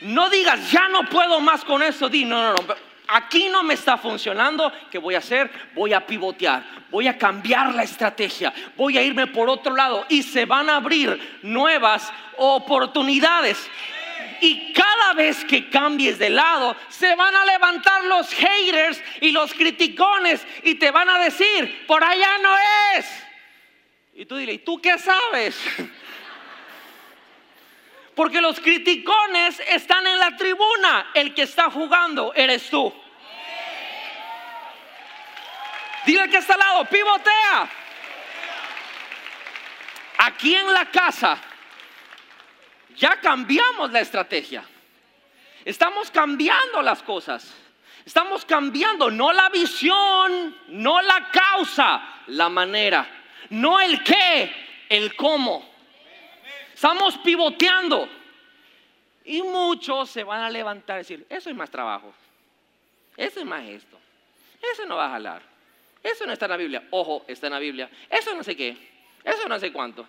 No 0.00 0.28
digas, 0.28 0.70
ya 0.70 0.88
no 0.88 1.04
puedo 1.08 1.40
más 1.40 1.64
con 1.64 1.82
eso. 1.82 2.08
Di, 2.08 2.24
no, 2.24 2.42
no, 2.42 2.54
no. 2.54 2.74
Aquí 3.08 3.48
no 3.48 3.62
me 3.62 3.74
está 3.74 3.96
funcionando. 3.96 4.72
¿Qué 4.90 4.98
voy 4.98 5.14
a 5.14 5.18
hacer? 5.18 5.50
Voy 5.74 5.92
a 5.92 6.04
pivotear. 6.04 6.62
Voy 6.90 7.08
a 7.08 7.16
cambiar 7.16 7.74
la 7.74 7.82
estrategia. 7.82 8.52
Voy 8.76 8.98
a 8.98 9.02
irme 9.02 9.26
por 9.26 9.48
otro 9.48 9.74
lado. 9.74 10.06
Y 10.08 10.22
se 10.22 10.44
van 10.44 10.68
a 10.68 10.76
abrir 10.76 11.38
nuevas 11.42 12.12
oportunidades. 12.36 13.70
Y 14.40 14.72
cada 14.72 15.14
vez 15.14 15.44
que 15.44 15.70
cambies 15.70 16.18
de 16.18 16.30
lado, 16.30 16.76
se 16.88 17.14
van 17.14 17.34
a 17.34 17.44
levantar 17.44 18.04
los 18.04 18.28
haters 18.34 19.02
y 19.20 19.30
los 19.30 19.52
criticones 19.54 20.46
y 20.62 20.74
te 20.74 20.90
van 20.90 21.08
a 21.08 21.18
decir, 21.18 21.86
por 21.86 22.04
allá 22.04 22.38
no 22.42 22.54
es. 22.96 23.25
Y 24.18 24.24
tú 24.24 24.36
dirás, 24.38 24.54
¿y 24.54 24.58
tú 24.60 24.80
qué 24.80 24.98
sabes? 24.98 25.62
Porque 28.14 28.40
los 28.40 28.58
criticones 28.60 29.60
están 29.60 30.06
en 30.06 30.18
la 30.18 30.34
tribuna. 30.34 31.10
El 31.12 31.34
que 31.34 31.42
está 31.42 31.70
jugando 31.70 32.32
eres 32.34 32.70
tú. 32.70 32.90
Dile 36.06 36.30
que 36.30 36.38
está 36.38 36.54
al 36.54 36.60
lado, 36.60 36.84
pivotea. 36.86 37.70
Aquí 40.16 40.54
en 40.54 40.72
la 40.72 40.86
casa 40.86 41.36
ya 42.96 43.20
cambiamos 43.20 43.92
la 43.92 44.00
estrategia. 44.00 44.64
Estamos 45.62 46.10
cambiando 46.10 46.80
las 46.80 47.02
cosas. 47.02 47.52
Estamos 48.06 48.46
cambiando 48.46 49.10
no 49.10 49.30
la 49.34 49.50
visión, 49.50 50.56
no 50.68 51.02
la 51.02 51.30
causa, 51.30 52.22
la 52.28 52.48
manera. 52.48 53.24
No 53.50 53.80
el 53.80 54.02
qué, 54.02 54.50
el 54.88 55.14
cómo. 55.16 55.68
Estamos 56.74 57.18
pivoteando. 57.18 58.08
Y 59.24 59.42
muchos 59.42 60.10
se 60.10 60.22
van 60.22 60.42
a 60.42 60.50
levantar 60.50 60.96
y 60.96 60.98
decir, 60.98 61.26
eso 61.28 61.50
es 61.50 61.56
más 61.56 61.70
trabajo. 61.70 62.12
Eso 63.16 63.40
es 63.40 63.46
más 63.46 63.64
esto. 63.64 63.98
Eso 64.72 64.86
no 64.86 64.96
va 64.96 65.06
a 65.06 65.10
jalar. 65.10 65.42
Eso 66.02 66.26
no 66.26 66.32
está 66.32 66.44
en 66.44 66.50
la 66.52 66.56
Biblia. 66.56 66.84
Ojo, 66.90 67.24
está 67.26 67.48
en 67.48 67.54
la 67.54 67.58
Biblia. 67.58 67.90
Eso 68.08 68.34
no 68.34 68.44
sé 68.44 68.56
qué. 68.56 68.76
Eso 69.24 69.48
no 69.48 69.58
sé 69.58 69.72
cuánto. 69.72 70.06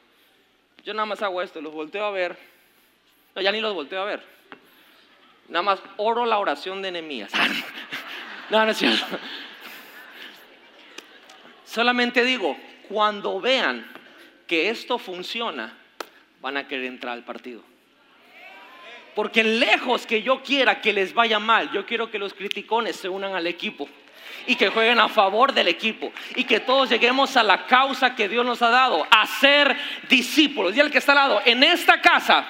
Yo 0.83 0.93
nada 0.93 1.05
más 1.05 1.21
hago 1.21 1.41
esto, 1.41 1.59
los 1.59 1.73
volteo 1.73 2.05
a 2.05 2.11
ver. 2.11 2.38
No, 3.35 3.41
ya 3.41 3.51
ni 3.51 3.59
los 3.59 3.73
volteo 3.73 4.01
a 4.01 4.05
ver. 4.05 4.23
Nada 5.47 5.63
más 5.63 5.79
oro 5.97 6.25
la 6.25 6.38
oración 6.38 6.81
de 6.81 6.89
enemías. 6.89 7.31
no, 8.49 8.63
no 8.63 8.71
es 8.71 8.77
cierto. 8.77 9.05
Solamente 11.65 12.23
digo, 12.23 12.57
cuando 12.88 13.39
vean 13.39 13.85
que 14.47 14.69
esto 14.69 14.97
funciona, 14.97 15.73
van 16.41 16.57
a 16.57 16.67
querer 16.67 16.85
entrar 16.85 17.13
al 17.13 17.23
partido. 17.23 17.61
Porque 19.15 19.43
lejos 19.43 20.05
que 20.05 20.21
yo 20.21 20.43
quiera 20.43 20.79
que 20.79 20.93
les 20.93 21.13
vaya 21.13 21.39
mal, 21.39 21.71
yo 21.71 21.85
quiero 21.85 22.11
que 22.11 22.19
los 22.19 22.33
criticones 22.33 22.95
se 22.95 23.09
unan 23.09 23.35
al 23.35 23.47
equipo 23.47 23.89
y 24.45 24.55
que 24.55 24.69
jueguen 24.69 24.99
a 24.99 25.09
favor 25.09 25.53
del 25.53 25.67
equipo 25.67 26.11
y 26.35 26.43
que 26.43 26.59
todos 26.59 26.89
lleguemos 26.89 27.35
a 27.35 27.43
la 27.43 27.65
causa 27.65 28.15
que 28.15 28.29
Dios 28.29 28.45
nos 28.45 28.61
ha 28.61 28.69
dado, 28.69 29.05
a 29.09 29.25
ser 29.25 29.75
discípulos. 30.07 30.75
Y 30.75 30.79
el 30.79 30.91
que 30.91 30.99
está 30.99 31.13
al 31.13 31.29
lado, 31.29 31.41
en 31.45 31.63
esta 31.63 31.99
casa 31.99 32.47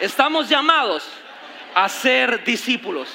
estamos 0.00 0.48
llamados 0.48 1.08
a 1.74 1.88
ser 1.88 2.44
discípulos. 2.44 3.12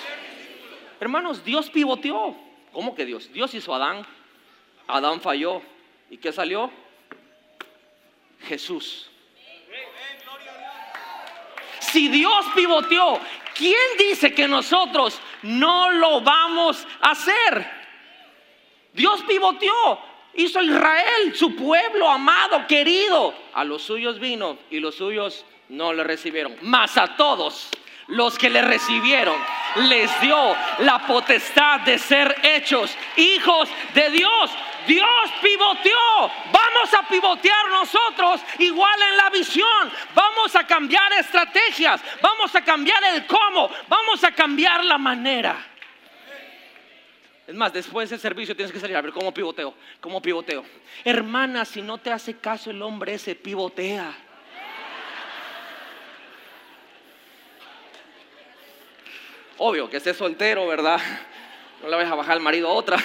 Hermanos, 0.99 1.43
Dios 1.43 1.69
pivoteó. 1.69 2.35
¿Cómo 2.71 2.93
que 2.93 3.05
Dios? 3.05 3.31
Dios 3.31 3.53
hizo 3.53 3.73
a 3.73 3.77
Adán. 3.77 4.05
Adán 4.87 5.21
falló. 5.21 5.61
¿Y 6.09 6.17
qué 6.17 6.31
salió? 6.31 6.71
Jesús. 8.47 9.09
Si 11.79 12.09
Dios 12.09 12.45
pivoteó, 12.53 13.19
¿quién 13.55 13.97
dice 13.97 14.33
que 14.33 14.47
nosotros 14.47 15.19
no 15.43 15.91
lo 15.91 16.21
vamos 16.21 16.85
a 17.01 17.11
hacer? 17.11 17.85
Dios 18.93 19.23
pivoteó, 19.27 19.99
hizo 20.33 20.61
Israel, 20.61 21.35
su 21.35 21.55
pueblo 21.55 22.09
amado, 22.09 22.65
querido. 22.67 23.33
A 23.53 23.63
los 23.63 23.81
suyos 23.81 24.19
vino 24.19 24.57
y 24.69 24.79
los 24.79 24.95
suyos 24.95 25.45
no 25.69 25.93
le 25.93 26.03
recibieron. 26.03 26.55
Más 26.61 26.97
a 26.97 27.15
todos 27.15 27.69
los 28.07 28.37
que 28.37 28.49
le 28.49 28.61
recibieron, 28.61 29.35
les 29.75 30.21
dio 30.21 30.55
la 30.79 31.05
potestad 31.07 31.81
de 31.81 31.97
ser 31.97 32.35
hechos 32.43 32.95
hijos 33.17 33.69
de 33.93 34.09
Dios. 34.11 34.51
Dios 34.87 35.31
pivoteó. 35.41 36.31
Vamos 36.51 36.93
a 36.97 37.07
pivotear 37.07 37.69
nosotros 37.69 38.41
igual 38.59 39.01
en 39.01 39.17
la 39.17 39.29
visión. 39.29 39.91
Vamos 40.13 40.55
a 40.55 40.65
cambiar 40.65 41.11
estrategias. 41.13 42.01
Vamos 42.21 42.53
a 42.55 42.63
cambiar 42.63 43.03
el 43.15 43.25
cómo. 43.25 43.69
Vamos 43.87 44.23
a 44.23 44.31
cambiar 44.31 44.83
la 44.83 44.97
manera. 44.97 45.71
Es 47.47 47.53
más, 47.53 47.71
después 47.71 48.09
del 48.09 48.19
servicio 48.19 48.55
tienes 48.55 48.71
que 48.71 48.79
salir 48.79 48.97
a 48.97 49.01
ver 49.01 49.11
cómo 49.11 49.31
pivoteo, 49.31 49.75
cómo 50.01 50.19
pivoteo. 50.19 50.65
Hermana, 51.03 51.63
si 51.63 51.81
no 51.81 51.99
te 51.99 52.11
hace 52.11 52.37
caso 52.37 52.71
el 52.71 52.81
hombre 52.81 53.13
ese, 53.13 53.35
pivotea. 53.35 54.15
Obvio 59.57 59.89
que 59.89 59.97
esté 59.97 60.13
soltero, 60.13 60.67
¿verdad? 60.67 60.99
No 61.81 61.89
le 61.89 61.95
vayas 61.95 62.11
a 62.11 62.15
bajar 62.15 62.33
al 62.33 62.41
marido 62.41 62.69
otra. 62.69 62.97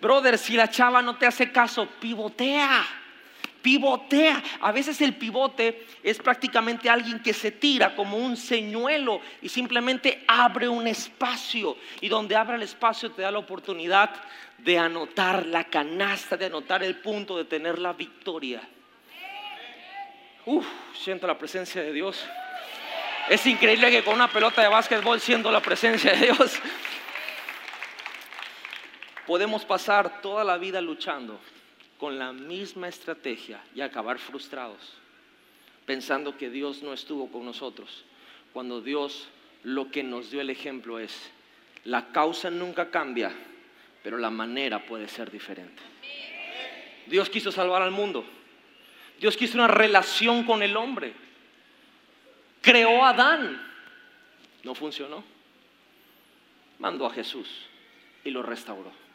Brother, 0.00 0.38
si 0.38 0.54
la 0.54 0.68
chava 0.68 1.02
no 1.02 1.16
te 1.16 1.26
hace 1.26 1.50
caso, 1.50 1.86
pivotea. 2.00 2.86
Pivotea. 3.62 4.42
A 4.60 4.70
veces 4.72 5.00
el 5.00 5.14
pivote 5.16 5.86
es 6.02 6.18
prácticamente 6.18 6.88
alguien 6.88 7.20
que 7.20 7.32
se 7.32 7.50
tira 7.50 7.94
como 7.96 8.16
un 8.16 8.36
señuelo 8.36 9.20
y 9.42 9.48
simplemente 9.48 10.24
abre 10.28 10.68
un 10.68 10.86
espacio. 10.86 11.76
Y 12.00 12.08
donde 12.08 12.36
abre 12.36 12.56
el 12.56 12.62
espacio 12.62 13.10
te 13.10 13.22
da 13.22 13.30
la 13.30 13.38
oportunidad 13.38 14.10
de 14.58 14.78
anotar 14.78 15.46
la 15.46 15.64
canasta, 15.64 16.36
de 16.36 16.46
anotar 16.46 16.82
el 16.82 16.96
punto, 16.96 17.36
de 17.36 17.44
tener 17.44 17.78
la 17.78 17.92
victoria. 17.92 18.62
Uf, 20.46 20.66
siento 20.94 21.26
la 21.26 21.36
presencia 21.36 21.82
de 21.82 21.92
Dios. 21.92 22.24
Es 23.28 23.44
increíble 23.44 23.90
que 23.90 24.02
con 24.02 24.14
una 24.14 24.28
pelota 24.28 24.62
de 24.62 24.68
básquetbol 24.68 25.20
siendo 25.20 25.52
la 25.52 25.60
presencia 25.60 26.12
de 26.12 26.26
Dios, 26.26 26.58
podemos 29.28 29.66
pasar 29.66 30.22
toda 30.22 30.42
la 30.42 30.56
vida 30.56 30.80
luchando 30.80 31.38
con 31.98 32.18
la 32.18 32.32
misma 32.32 32.88
estrategia 32.88 33.62
y 33.74 33.82
acabar 33.82 34.18
frustrados, 34.18 34.94
pensando 35.84 36.38
que 36.38 36.48
Dios 36.48 36.82
no 36.82 36.94
estuvo 36.94 37.30
con 37.30 37.44
nosotros, 37.44 38.06
cuando 38.54 38.80
Dios 38.80 39.28
lo 39.64 39.90
que 39.90 40.02
nos 40.02 40.30
dio 40.30 40.40
el 40.40 40.48
ejemplo 40.48 40.98
es, 40.98 41.30
la 41.84 42.10
causa 42.10 42.50
nunca 42.50 42.90
cambia, 42.90 43.30
pero 44.02 44.16
la 44.16 44.30
manera 44.30 44.86
puede 44.86 45.08
ser 45.08 45.30
diferente. 45.30 45.82
Dios 47.06 47.28
quiso 47.28 47.52
salvar 47.52 47.82
al 47.82 47.90
mundo, 47.90 48.24
Dios 49.20 49.36
quiso 49.36 49.58
una 49.58 49.68
relación 49.68 50.44
con 50.44 50.62
el 50.62 50.74
hombre, 50.74 51.12
creó 52.62 53.04
a 53.04 53.10
Adán, 53.10 53.60
no 54.64 54.74
funcionó, 54.74 55.22
mandó 56.78 57.04
a 57.04 57.12
Jesús 57.12 57.46
y 58.24 58.30
lo 58.30 58.42
restauró. 58.42 59.07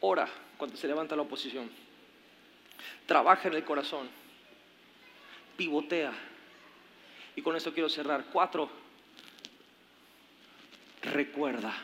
Ora 0.00 0.28
cuando 0.56 0.76
se 0.76 0.88
levanta 0.88 1.16
la 1.16 1.22
oposición. 1.22 1.70
Trabaja 3.06 3.48
en 3.48 3.54
el 3.54 3.64
corazón. 3.64 4.08
Pivotea. 5.56 6.12
Y 7.36 7.42
con 7.42 7.56
eso 7.56 7.72
quiero 7.72 7.88
cerrar. 7.88 8.26
Cuatro. 8.32 8.68
Recuerda. 11.02 11.74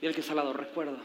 Y 0.00 0.06
el 0.06 0.14
que 0.14 0.20
está 0.20 0.32
al 0.32 0.38
lado, 0.38 0.52
recuerda. 0.52 0.98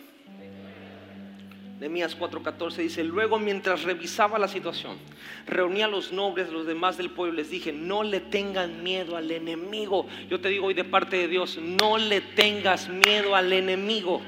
Nehemías 1.80 2.18
4:14 2.18 2.78
dice, 2.78 3.03
luego 3.03 3.38
mientras 3.38 3.84
revisaba 3.84 4.39
la 4.39 4.47
situación, 4.47 4.97
reuní 5.45 5.82
a 5.82 5.89
los 5.89 6.13
nobles, 6.13 6.49
los 6.49 6.66
demás 6.66 6.95
del 6.95 7.09
pueblo, 7.09 7.36
les 7.36 7.49
dije, 7.49 7.74
no 7.74 8.03
le 8.03 8.22
tengan 8.22 8.82
miedo 8.82 9.18
al 9.18 9.30
enemigo. 9.30 10.07
Yo 10.30 10.39
te 10.39 10.47
digo 10.47 10.68
hoy 10.68 10.74
de 10.74 10.86
parte 10.86 11.18
de 11.18 11.28
Dios, 11.28 11.57
no 11.57 11.97
le 11.97 12.22
tengas 12.22 12.88
miedo 12.88 13.36
al 13.36 13.51
enemigo. 13.51 14.22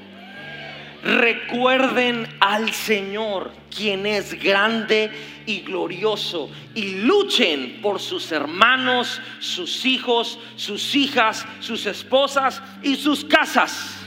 Recuerden 1.08 2.28
al 2.38 2.70
Señor, 2.70 3.50
quien 3.74 4.04
es 4.04 4.34
grande 4.34 5.10
y 5.46 5.60
glorioso, 5.60 6.50
y 6.74 6.96
luchen 6.96 7.78
por 7.80 7.98
sus 7.98 8.30
hermanos, 8.30 9.18
sus 9.40 9.86
hijos, 9.86 10.38
sus 10.56 10.94
hijas, 10.94 11.46
sus 11.60 11.86
esposas 11.86 12.60
y 12.82 12.94
sus 12.94 13.24
casas. 13.24 14.06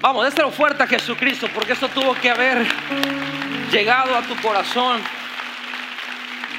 Vamos, 0.00 0.24
déselo 0.24 0.50
fuerte 0.50 0.82
a 0.82 0.88
Jesucristo, 0.88 1.48
porque 1.54 1.74
eso 1.74 1.86
tuvo 1.88 2.14
que 2.14 2.28
haber 2.28 2.66
llegado 3.70 4.16
a 4.16 4.22
tu 4.22 4.34
corazón. 4.42 5.00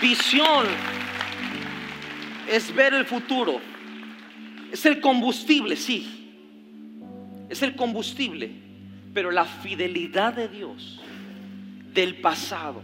Visión 0.02 0.66
es 2.48 2.74
ver 2.74 2.94
el 2.94 3.06
futuro, 3.06 3.60
es 4.72 4.86
el 4.86 5.02
combustible, 5.02 5.76
sí 5.76 6.17
es 7.50 7.62
el 7.62 7.76
combustible, 7.76 8.52
pero 9.14 9.32
la 9.32 9.46
fidelidad 9.46 10.34
de 10.34 10.48
Dios 10.48 11.00
del 11.94 12.18
pasado, 12.18 12.82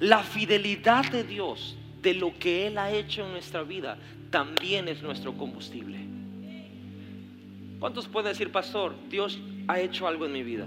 la 0.00 0.22
fidelidad 0.22 1.10
de 1.10 1.24
Dios 1.24 1.76
de 2.02 2.14
lo 2.14 2.38
que 2.38 2.66
Él 2.66 2.78
ha 2.78 2.90
hecho 2.90 3.24
en 3.24 3.32
nuestra 3.32 3.62
vida, 3.62 3.98
también 4.30 4.88
es 4.88 5.02
nuestro 5.02 5.34
combustible. 5.34 5.98
¿Cuántos 7.78 8.08
pueden 8.08 8.32
decir, 8.32 8.50
pastor, 8.50 8.94
Dios 9.08 9.38
ha 9.68 9.80
hecho 9.80 10.06
algo 10.06 10.26
en 10.26 10.32
mi 10.32 10.42
vida? 10.42 10.66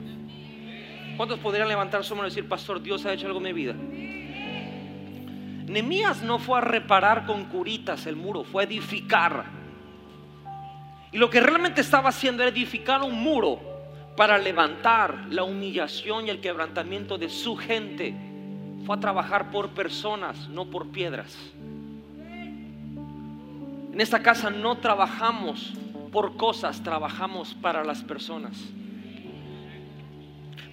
¿Cuántos 1.18 1.40
podrían 1.40 1.68
levantar 1.68 2.04
su 2.04 2.16
mano 2.16 2.28
y 2.28 2.32
decir, 2.32 2.48
pastor, 2.48 2.82
Dios 2.82 3.06
ha 3.06 3.14
hecho 3.14 3.28
algo 3.28 3.40
en 3.40 3.44
mi 3.44 3.54
vida? 3.54 3.76
Nemías 5.68 6.24
no 6.24 6.40
fue 6.40 6.58
a 6.58 6.62
reparar 6.62 7.26
con 7.26 7.46
curitas 7.46 8.06
el 8.08 8.16
muro, 8.16 8.44
fue 8.44 8.64
a 8.64 8.66
edificar. 8.66 9.61
Y 11.12 11.18
lo 11.18 11.30
que 11.30 11.42
realmente 11.42 11.82
estaba 11.82 12.10
haciendo 12.10 12.42
era 12.44 12.52
edificar 12.52 13.02
un 13.02 13.22
muro 13.22 13.60
para 14.16 14.38
levantar 14.38 15.26
la 15.30 15.44
humillación 15.44 16.28
y 16.28 16.30
el 16.30 16.40
quebrantamiento 16.40 17.18
de 17.18 17.30
su 17.30 17.58
gente. 17.58 18.16
Fue 18.86 18.96
a 18.96 19.00
trabajar 19.00 19.52
por 19.52 19.70
personas, 19.70 20.48
no 20.48 20.66
por 20.66 20.88
piedras. 20.90 21.38
En 23.94 24.00
esta 24.00 24.22
casa 24.22 24.50
no 24.50 24.78
trabajamos 24.78 25.74
por 26.14 26.38
cosas, 26.38 26.82
trabajamos 26.82 27.54
para 27.56 27.84
las 27.84 28.02
personas. 28.04 28.58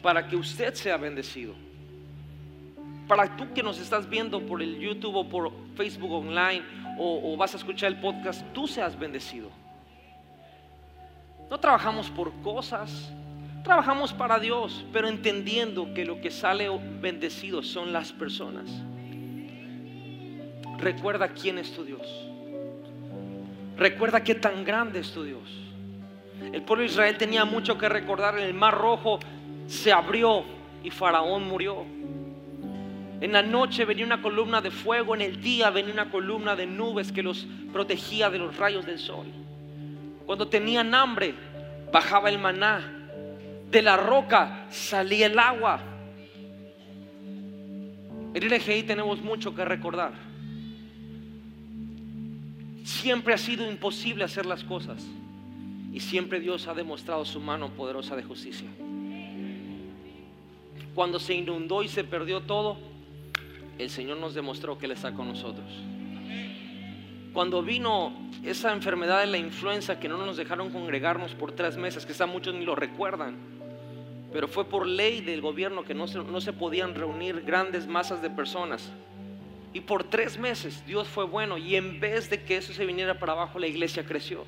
Para 0.02 0.28
que 0.28 0.36
usted 0.36 0.74
sea 0.74 0.96
bendecido. 0.96 1.54
Para 3.08 3.36
tú 3.36 3.52
que 3.52 3.62
nos 3.62 3.80
estás 3.80 4.08
viendo 4.08 4.40
por 4.46 4.62
el 4.62 4.78
YouTube 4.78 5.16
o 5.16 5.28
por 5.28 5.52
Facebook 5.74 6.12
online 6.12 6.62
o, 6.96 7.32
o 7.32 7.36
vas 7.36 7.54
a 7.54 7.56
escuchar 7.56 7.90
el 7.90 8.00
podcast, 8.00 8.44
tú 8.52 8.68
seas 8.68 8.96
bendecido. 8.96 9.57
No 11.50 11.58
trabajamos 11.58 12.10
por 12.10 12.32
cosas, 12.42 13.10
trabajamos 13.64 14.12
para 14.12 14.38
Dios, 14.38 14.84
pero 14.92 15.08
entendiendo 15.08 15.94
que 15.94 16.04
lo 16.04 16.20
que 16.20 16.30
sale 16.30 16.68
bendecido 17.00 17.62
son 17.62 17.92
las 17.92 18.12
personas. 18.12 18.66
Recuerda 20.78 21.28
quién 21.28 21.58
es 21.58 21.72
tu 21.74 21.84
Dios. 21.84 22.06
Recuerda 23.76 24.22
qué 24.22 24.34
tan 24.34 24.64
grande 24.64 25.00
es 25.00 25.12
tu 25.12 25.24
Dios. 25.24 25.42
El 26.52 26.62
pueblo 26.62 26.82
de 26.82 26.90
Israel 26.90 27.16
tenía 27.16 27.44
mucho 27.44 27.78
que 27.78 27.88
recordar. 27.88 28.38
En 28.38 28.44
el 28.44 28.54
mar 28.54 28.76
rojo 28.76 29.18
se 29.66 29.92
abrió 29.92 30.44
y 30.82 30.90
Faraón 30.90 31.48
murió. 31.48 31.84
En 33.20 33.32
la 33.32 33.42
noche 33.42 33.84
venía 33.84 34.04
una 34.04 34.22
columna 34.22 34.60
de 34.60 34.70
fuego, 34.70 35.14
en 35.14 35.22
el 35.22 35.40
día 35.40 35.70
venía 35.70 35.92
una 35.92 36.10
columna 36.10 36.54
de 36.54 36.66
nubes 36.66 37.10
que 37.10 37.22
los 37.22 37.46
protegía 37.72 38.30
de 38.30 38.38
los 38.38 38.56
rayos 38.56 38.86
del 38.86 38.98
sol. 38.98 39.26
Cuando 40.28 40.46
tenían 40.46 40.94
hambre, 40.94 41.34
bajaba 41.90 42.28
el 42.28 42.38
maná. 42.38 43.08
De 43.70 43.80
la 43.80 43.96
roca 43.96 44.66
salía 44.68 45.24
el 45.24 45.38
agua. 45.38 45.80
En 48.34 48.42
ILGI 48.42 48.82
tenemos 48.82 49.22
mucho 49.22 49.54
que 49.54 49.64
recordar. 49.64 50.12
Siempre 52.84 53.32
ha 53.32 53.38
sido 53.38 53.66
imposible 53.70 54.22
hacer 54.22 54.44
las 54.44 54.64
cosas. 54.64 55.02
Y 55.94 56.00
siempre 56.00 56.40
Dios 56.40 56.68
ha 56.68 56.74
demostrado 56.74 57.24
su 57.24 57.40
mano 57.40 57.70
poderosa 57.70 58.14
de 58.14 58.22
justicia. 58.22 58.68
Cuando 60.94 61.18
se 61.18 61.32
inundó 61.32 61.82
y 61.82 61.88
se 61.88 62.04
perdió 62.04 62.42
todo, 62.42 62.76
el 63.78 63.88
Señor 63.88 64.18
nos 64.18 64.34
demostró 64.34 64.76
que 64.76 64.84
Él 64.84 64.92
está 64.92 65.14
con 65.14 65.26
nosotros. 65.26 65.72
Cuando 67.32 67.62
vino 67.62 68.12
esa 68.44 68.72
enfermedad 68.72 69.20
de 69.20 69.26
la 69.26 69.38
influenza 69.38 70.00
que 70.00 70.08
no 70.08 70.18
nos 70.18 70.36
dejaron 70.36 70.70
congregarnos 70.70 71.34
por 71.34 71.52
tres 71.52 71.76
meses, 71.76 72.06
que 72.06 72.26
muchos 72.26 72.54
ni 72.54 72.64
lo 72.64 72.74
recuerdan, 72.74 73.36
pero 74.32 74.48
fue 74.48 74.64
por 74.64 74.86
ley 74.86 75.20
del 75.20 75.40
gobierno 75.40 75.84
que 75.84 75.94
no 75.94 76.06
se, 76.06 76.18
no 76.18 76.40
se 76.40 76.52
podían 76.52 76.94
reunir 76.94 77.42
grandes 77.42 77.86
masas 77.86 78.22
de 78.22 78.30
personas. 78.30 78.90
Y 79.72 79.80
por 79.80 80.04
tres 80.04 80.38
meses 80.38 80.84
Dios 80.86 81.08
fue 81.08 81.24
bueno 81.24 81.58
y 81.58 81.76
en 81.76 82.00
vez 82.00 82.30
de 82.30 82.42
que 82.42 82.56
eso 82.56 82.72
se 82.72 82.86
viniera 82.86 83.18
para 83.18 83.32
abajo, 83.32 83.58
la 83.58 83.66
iglesia 83.66 84.04
creció. 84.04 84.44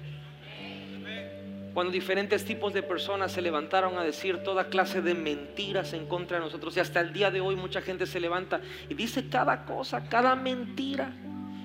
Cuando 1.74 1.93
diferentes 1.93 2.45
tipos 2.45 2.72
de 2.72 2.83
personas 2.83 3.31
se 3.31 3.43
levantaron 3.43 3.97
a 3.97 4.03
decir 4.03 4.39
toda 4.39 4.68
clase 4.68 5.03
de 5.03 5.14
mentiras 5.14 5.93
en 5.93 6.07
contra 6.07 6.39
de 6.39 6.45
nosotros 6.45 6.76
y 6.76 6.81
hasta 6.81 7.01
el 7.01 7.12
día 7.12 7.31
de 7.31 7.41
hoy 7.41 7.55
mucha 7.55 7.81
gente 7.81 8.07
se 8.07 8.18
levanta 8.18 8.61
y 8.89 8.95
dice 8.95 9.28
cada 9.28 9.64
cosa, 9.64 10.09
cada 10.09 10.35
mentira 10.35 11.12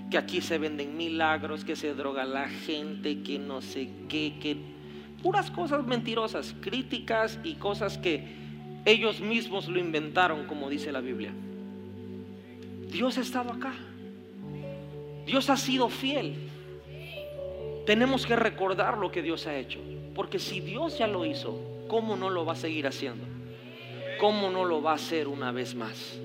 que 0.10 0.18
aquí 0.18 0.42
se 0.42 0.58
venden 0.58 0.98
milagros, 0.98 1.64
que 1.64 1.76
se 1.76 1.94
droga 1.94 2.26
la 2.26 2.48
gente, 2.48 3.22
que 3.22 3.40
no 3.40 3.62
sé 3.62 3.90
qué, 4.08 4.36
que 4.40 4.58
puras 5.24 5.50
cosas 5.50 5.86
mentirosas, 5.86 6.56
críticas 6.62 7.40
y 7.44 7.56
cosas 7.56 7.98
que 7.98 8.24
ellos 8.86 9.20
mismos 9.20 9.68
lo 9.68 9.80
inventaron, 9.80 10.46
como 10.46 10.70
dice 10.70 10.92
la 10.92 11.02
Biblia. 11.02 11.34
Dios 12.92 13.18
ha 13.18 13.22
estado 13.22 13.52
acá. 13.52 13.74
Dios 15.26 15.50
ha 15.50 15.58
sido 15.58 15.90
fiel. 15.90 16.36
Tenemos 17.86 18.26
que 18.26 18.36
recordar 18.36 18.98
lo 18.98 19.12
que 19.12 19.24
Dios 19.24 19.48
ha 19.48 19.58
hecho. 19.58 19.80
Porque 20.14 20.38
si 20.40 20.60
Dios 20.60 21.00
ya 21.00 21.08
lo 21.08 21.26
hizo, 21.26 21.60
¿cómo 21.88 22.16
no 22.16 22.30
lo 22.30 22.46
va 22.46 22.54
a 22.54 22.56
seguir 22.56 22.86
haciendo? 22.88 23.26
¿Cómo 24.20 24.50
no 24.50 24.64
lo 24.64 24.82
va 24.82 24.92
a 24.92 24.96
hacer 24.96 25.28
una 25.28 25.52
vez 25.52 25.76
más? 25.76 26.20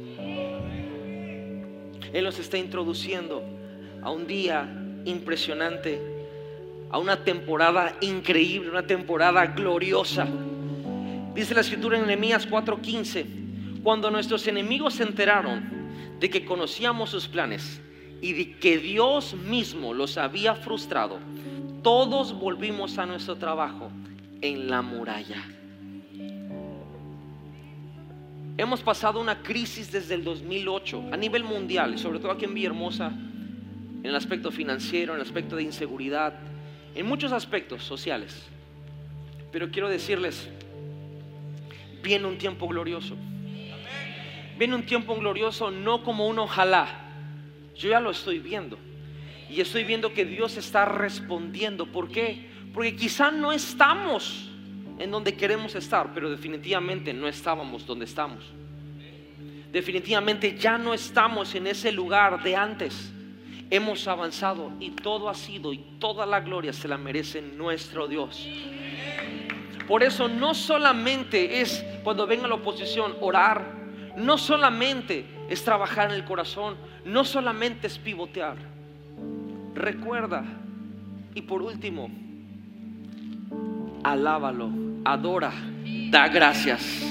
Él 2.12 2.24
nos 2.24 2.38
está 2.38 2.58
introduciendo 2.58 3.42
a 4.02 4.10
un 4.10 4.26
día 4.26 4.68
impresionante, 5.04 6.00
a 6.90 6.98
una 6.98 7.24
temporada 7.24 7.96
increíble, 8.00 8.70
una 8.70 8.86
temporada 8.86 9.46
gloriosa. 9.46 10.26
Dice 11.34 11.54
la 11.54 11.60
escritura 11.60 11.98
en 11.98 12.06
Nehemías 12.06 12.48
4:15, 12.48 13.26
cuando 13.82 14.10
nuestros 14.10 14.46
enemigos 14.46 14.94
se 14.94 15.04
enteraron 15.04 15.62
de 16.18 16.28
que 16.28 16.44
conocíamos 16.44 17.10
sus 17.10 17.28
planes 17.28 17.80
y 18.20 18.32
de 18.32 18.58
que 18.58 18.78
Dios 18.78 19.34
mismo 19.34 19.94
los 19.94 20.18
había 20.18 20.54
frustrado, 20.54 21.18
todos 21.82 22.38
volvimos 22.38 22.98
a 22.98 23.06
nuestro 23.06 23.36
trabajo 23.36 23.90
en 24.42 24.68
la 24.68 24.82
muralla. 24.82 25.42
Hemos 28.58 28.82
pasado 28.82 29.20
una 29.20 29.42
crisis 29.42 29.90
desde 29.90 30.14
el 30.14 30.24
2008 30.24 31.04
a 31.12 31.16
nivel 31.16 31.44
mundial, 31.44 31.98
sobre 31.98 32.18
todo 32.18 32.32
aquí 32.32 32.44
en 32.44 32.52
Villahermosa, 32.52 33.10
en 34.02 34.06
el 34.06 34.16
aspecto 34.16 34.50
financiero, 34.50 35.12
en 35.12 35.20
el 35.20 35.26
aspecto 35.26 35.56
de 35.56 35.62
inseguridad, 35.62 36.34
en 36.94 37.06
muchos 37.06 37.32
aspectos 37.32 37.84
sociales. 37.84 38.46
Pero 39.52 39.70
quiero 39.70 39.88
decirles, 39.88 40.48
viene 42.02 42.26
un 42.26 42.38
tiempo 42.38 42.66
glorioso. 42.68 43.16
Viene 44.58 44.74
un 44.74 44.84
tiempo 44.84 45.16
glorioso 45.16 45.70
no 45.70 46.02
como 46.02 46.26
un 46.26 46.38
ojalá. 46.38 46.86
Yo 47.76 47.90
ya 47.90 48.00
lo 48.00 48.10
estoy 48.10 48.38
viendo. 48.38 48.78
Y 49.48 49.60
estoy 49.60 49.84
viendo 49.84 50.12
que 50.12 50.24
Dios 50.24 50.56
está 50.56 50.84
respondiendo. 50.84 51.86
¿Por 51.86 52.10
qué? 52.10 52.48
Porque 52.72 52.94
quizá 52.94 53.30
no 53.30 53.52
estamos 53.52 54.50
en 54.98 55.10
donde 55.10 55.34
queremos 55.34 55.74
estar, 55.74 56.12
pero 56.14 56.30
definitivamente 56.30 57.12
no 57.12 57.26
estábamos 57.26 57.86
donde 57.86 58.04
estamos. 58.04 58.44
Definitivamente 59.72 60.56
ya 60.58 60.78
no 60.78 60.92
estamos 60.92 61.54
en 61.54 61.66
ese 61.66 61.90
lugar 61.90 62.42
de 62.42 62.54
antes. 62.54 63.12
Hemos 63.70 64.08
avanzado 64.08 64.72
y 64.80 64.90
todo 64.90 65.28
ha 65.28 65.34
sido 65.34 65.72
y 65.72 65.78
toda 65.98 66.26
la 66.26 66.40
gloria 66.40 66.72
se 66.72 66.88
la 66.88 66.98
merece 66.98 67.40
nuestro 67.40 68.08
Dios. 68.08 68.48
Por 69.86 70.02
eso 70.02 70.28
no 70.28 70.54
solamente 70.54 71.60
es 71.60 71.84
cuando 72.02 72.26
venga 72.26 72.48
la 72.48 72.56
oposición 72.56 73.14
orar, 73.20 73.80
no 74.16 74.38
solamente 74.38 75.24
es 75.48 75.64
trabajar 75.64 76.10
en 76.10 76.16
el 76.16 76.24
corazón, 76.24 76.76
no 77.04 77.24
solamente 77.24 77.86
es 77.86 77.98
pivotear. 77.98 78.56
Recuerda 79.74 80.44
y 81.34 81.42
por 81.42 81.62
último, 81.62 82.10
alábalo, 84.02 84.70
adora, 85.04 85.52
da 86.10 86.28
gracias. 86.28 87.02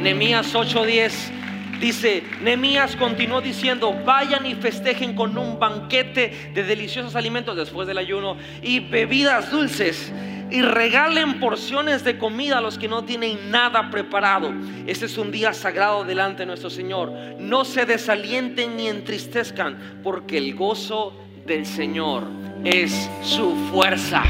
Nemías 0.00 0.54
8:10 0.54 1.32
dice, 1.80 2.22
Nemías 2.42 2.96
continuó 2.96 3.40
diciendo, 3.40 3.94
vayan 4.04 4.46
y 4.46 4.54
festejen 4.54 5.14
con 5.14 5.36
un 5.36 5.58
banquete 5.58 6.50
de 6.54 6.62
deliciosos 6.62 7.16
alimentos 7.16 7.56
después 7.56 7.86
del 7.86 7.98
ayuno 7.98 8.36
y 8.62 8.80
bebidas 8.80 9.50
dulces 9.50 10.12
y 10.50 10.62
regalen 10.62 11.40
porciones 11.40 12.04
de 12.04 12.18
comida 12.18 12.58
a 12.58 12.60
los 12.60 12.78
que 12.78 12.88
no 12.88 13.04
tienen 13.04 13.50
nada 13.50 13.90
preparado. 13.90 14.52
Este 14.86 15.06
es 15.06 15.18
un 15.18 15.30
día 15.32 15.52
sagrado 15.52 16.04
delante 16.04 16.42
de 16.42 16.46
nuestro 16.46 16.70
Señor. 16.70 17.12
No 17.38 17.64
se 17.64 17.84
desalienten 17.84 18.76
ni 18.76 18.88
entristezcan, 18.88 20.00
porque 20.02 20.38
el 20.38 20.54
gozo 20.54 21.12
del 21.46 21.66
Señor 21.66 22.24
es 22.64 23.10
su 23.22 23.54
fuerza. 23.72 24.22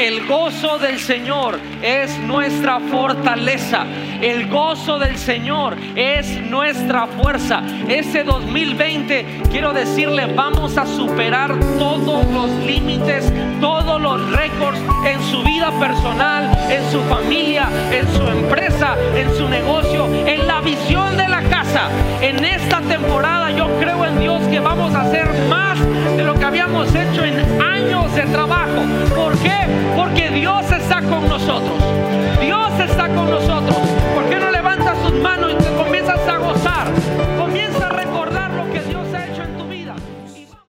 El 0.00 0.26
gozo 0.26 0.78
del 0.78 0.98
Señor 0.98 1.60
es 1.82 2.18
nuestra 2.20 2.80
fortaleza. 2.80 3.84
El 4.22 4.48
gozo 4.48 4.98
del 4.98 5.18
Señor 5.18 5.76
es 5.94 6.40
nuestra 6.40 7.06
fuerza. 7.06 7.62
Ese 7.86 8.24
2020, 8.24 9.42
quiero 9.50 9.74
decirle, 9.74 10.24
vamos 10.34 10.78
a 10.78 10.86
superar 10.86 11.54
todos 11.78 12.26
los 12.28 12.50
límites, 12.64 13.30
todos 13.60 14.00
los 14.00 14.32
récords 14.32 14.80
en 15.04 15.22
su 15.24 15.42
vida 15.42 15.70
personal, 15.78 16.48
en 16.70 16.90
su 16.90 17.02
familia, 17.02 17.68
en 17.92 18.08
su 18.14 18.26
empresa, 18.26 18.96
en 19.14 19.36
su 19.36 19.50
negocio, 19.50 20.06
en 20.26 20.46
la 20.46 20.62
visión 20.62 21.14
de 21.18 21.28
la 21.28 21.42
casa. 21.42 21.90
En 22.22 22.42
esta 22.42 22.80
temporada 22.80 23.50
yo 23.50 23.68
creo 23.78 24.06
en 24.06 24.18
Dios 24.18 24.40
que 24.48 24.60
vamos 24.60 24.94
a 24.94 25.02
hacer 25.02 25.28
más 25.50 25.78
de 26.16 26.24
lo 26.24 26.36
que 26.36 26.44
habíamos 26.46 26.88
hecho 26.88 27.22
en 27.22 27.60
años 27.60 28.14
de 28.14 28.22
trabajo. 28.22 28.80
¿Por 29.14 29.36
qué? 29.40 29.89
Porque 29.96 30.30
Dios 30.30 30.70
está 30.70 31.00
con 31.02 31.28
nosotros. 31.28 31.78
Dios 32.40 32.80
está 32.80 33.08
con 33.08 33.30
nosotros. 33.30 33.76
¿Por 34.14 34.24
qué 34.28 34.38
no 34.38 34.50
levantas 34.50 34.98
tus 35.02 35.14
manos 35.20 35.52
y 35.52 35.54
te 35.56 35.70
comienzas 35.76 36.20
a 36.28 36.39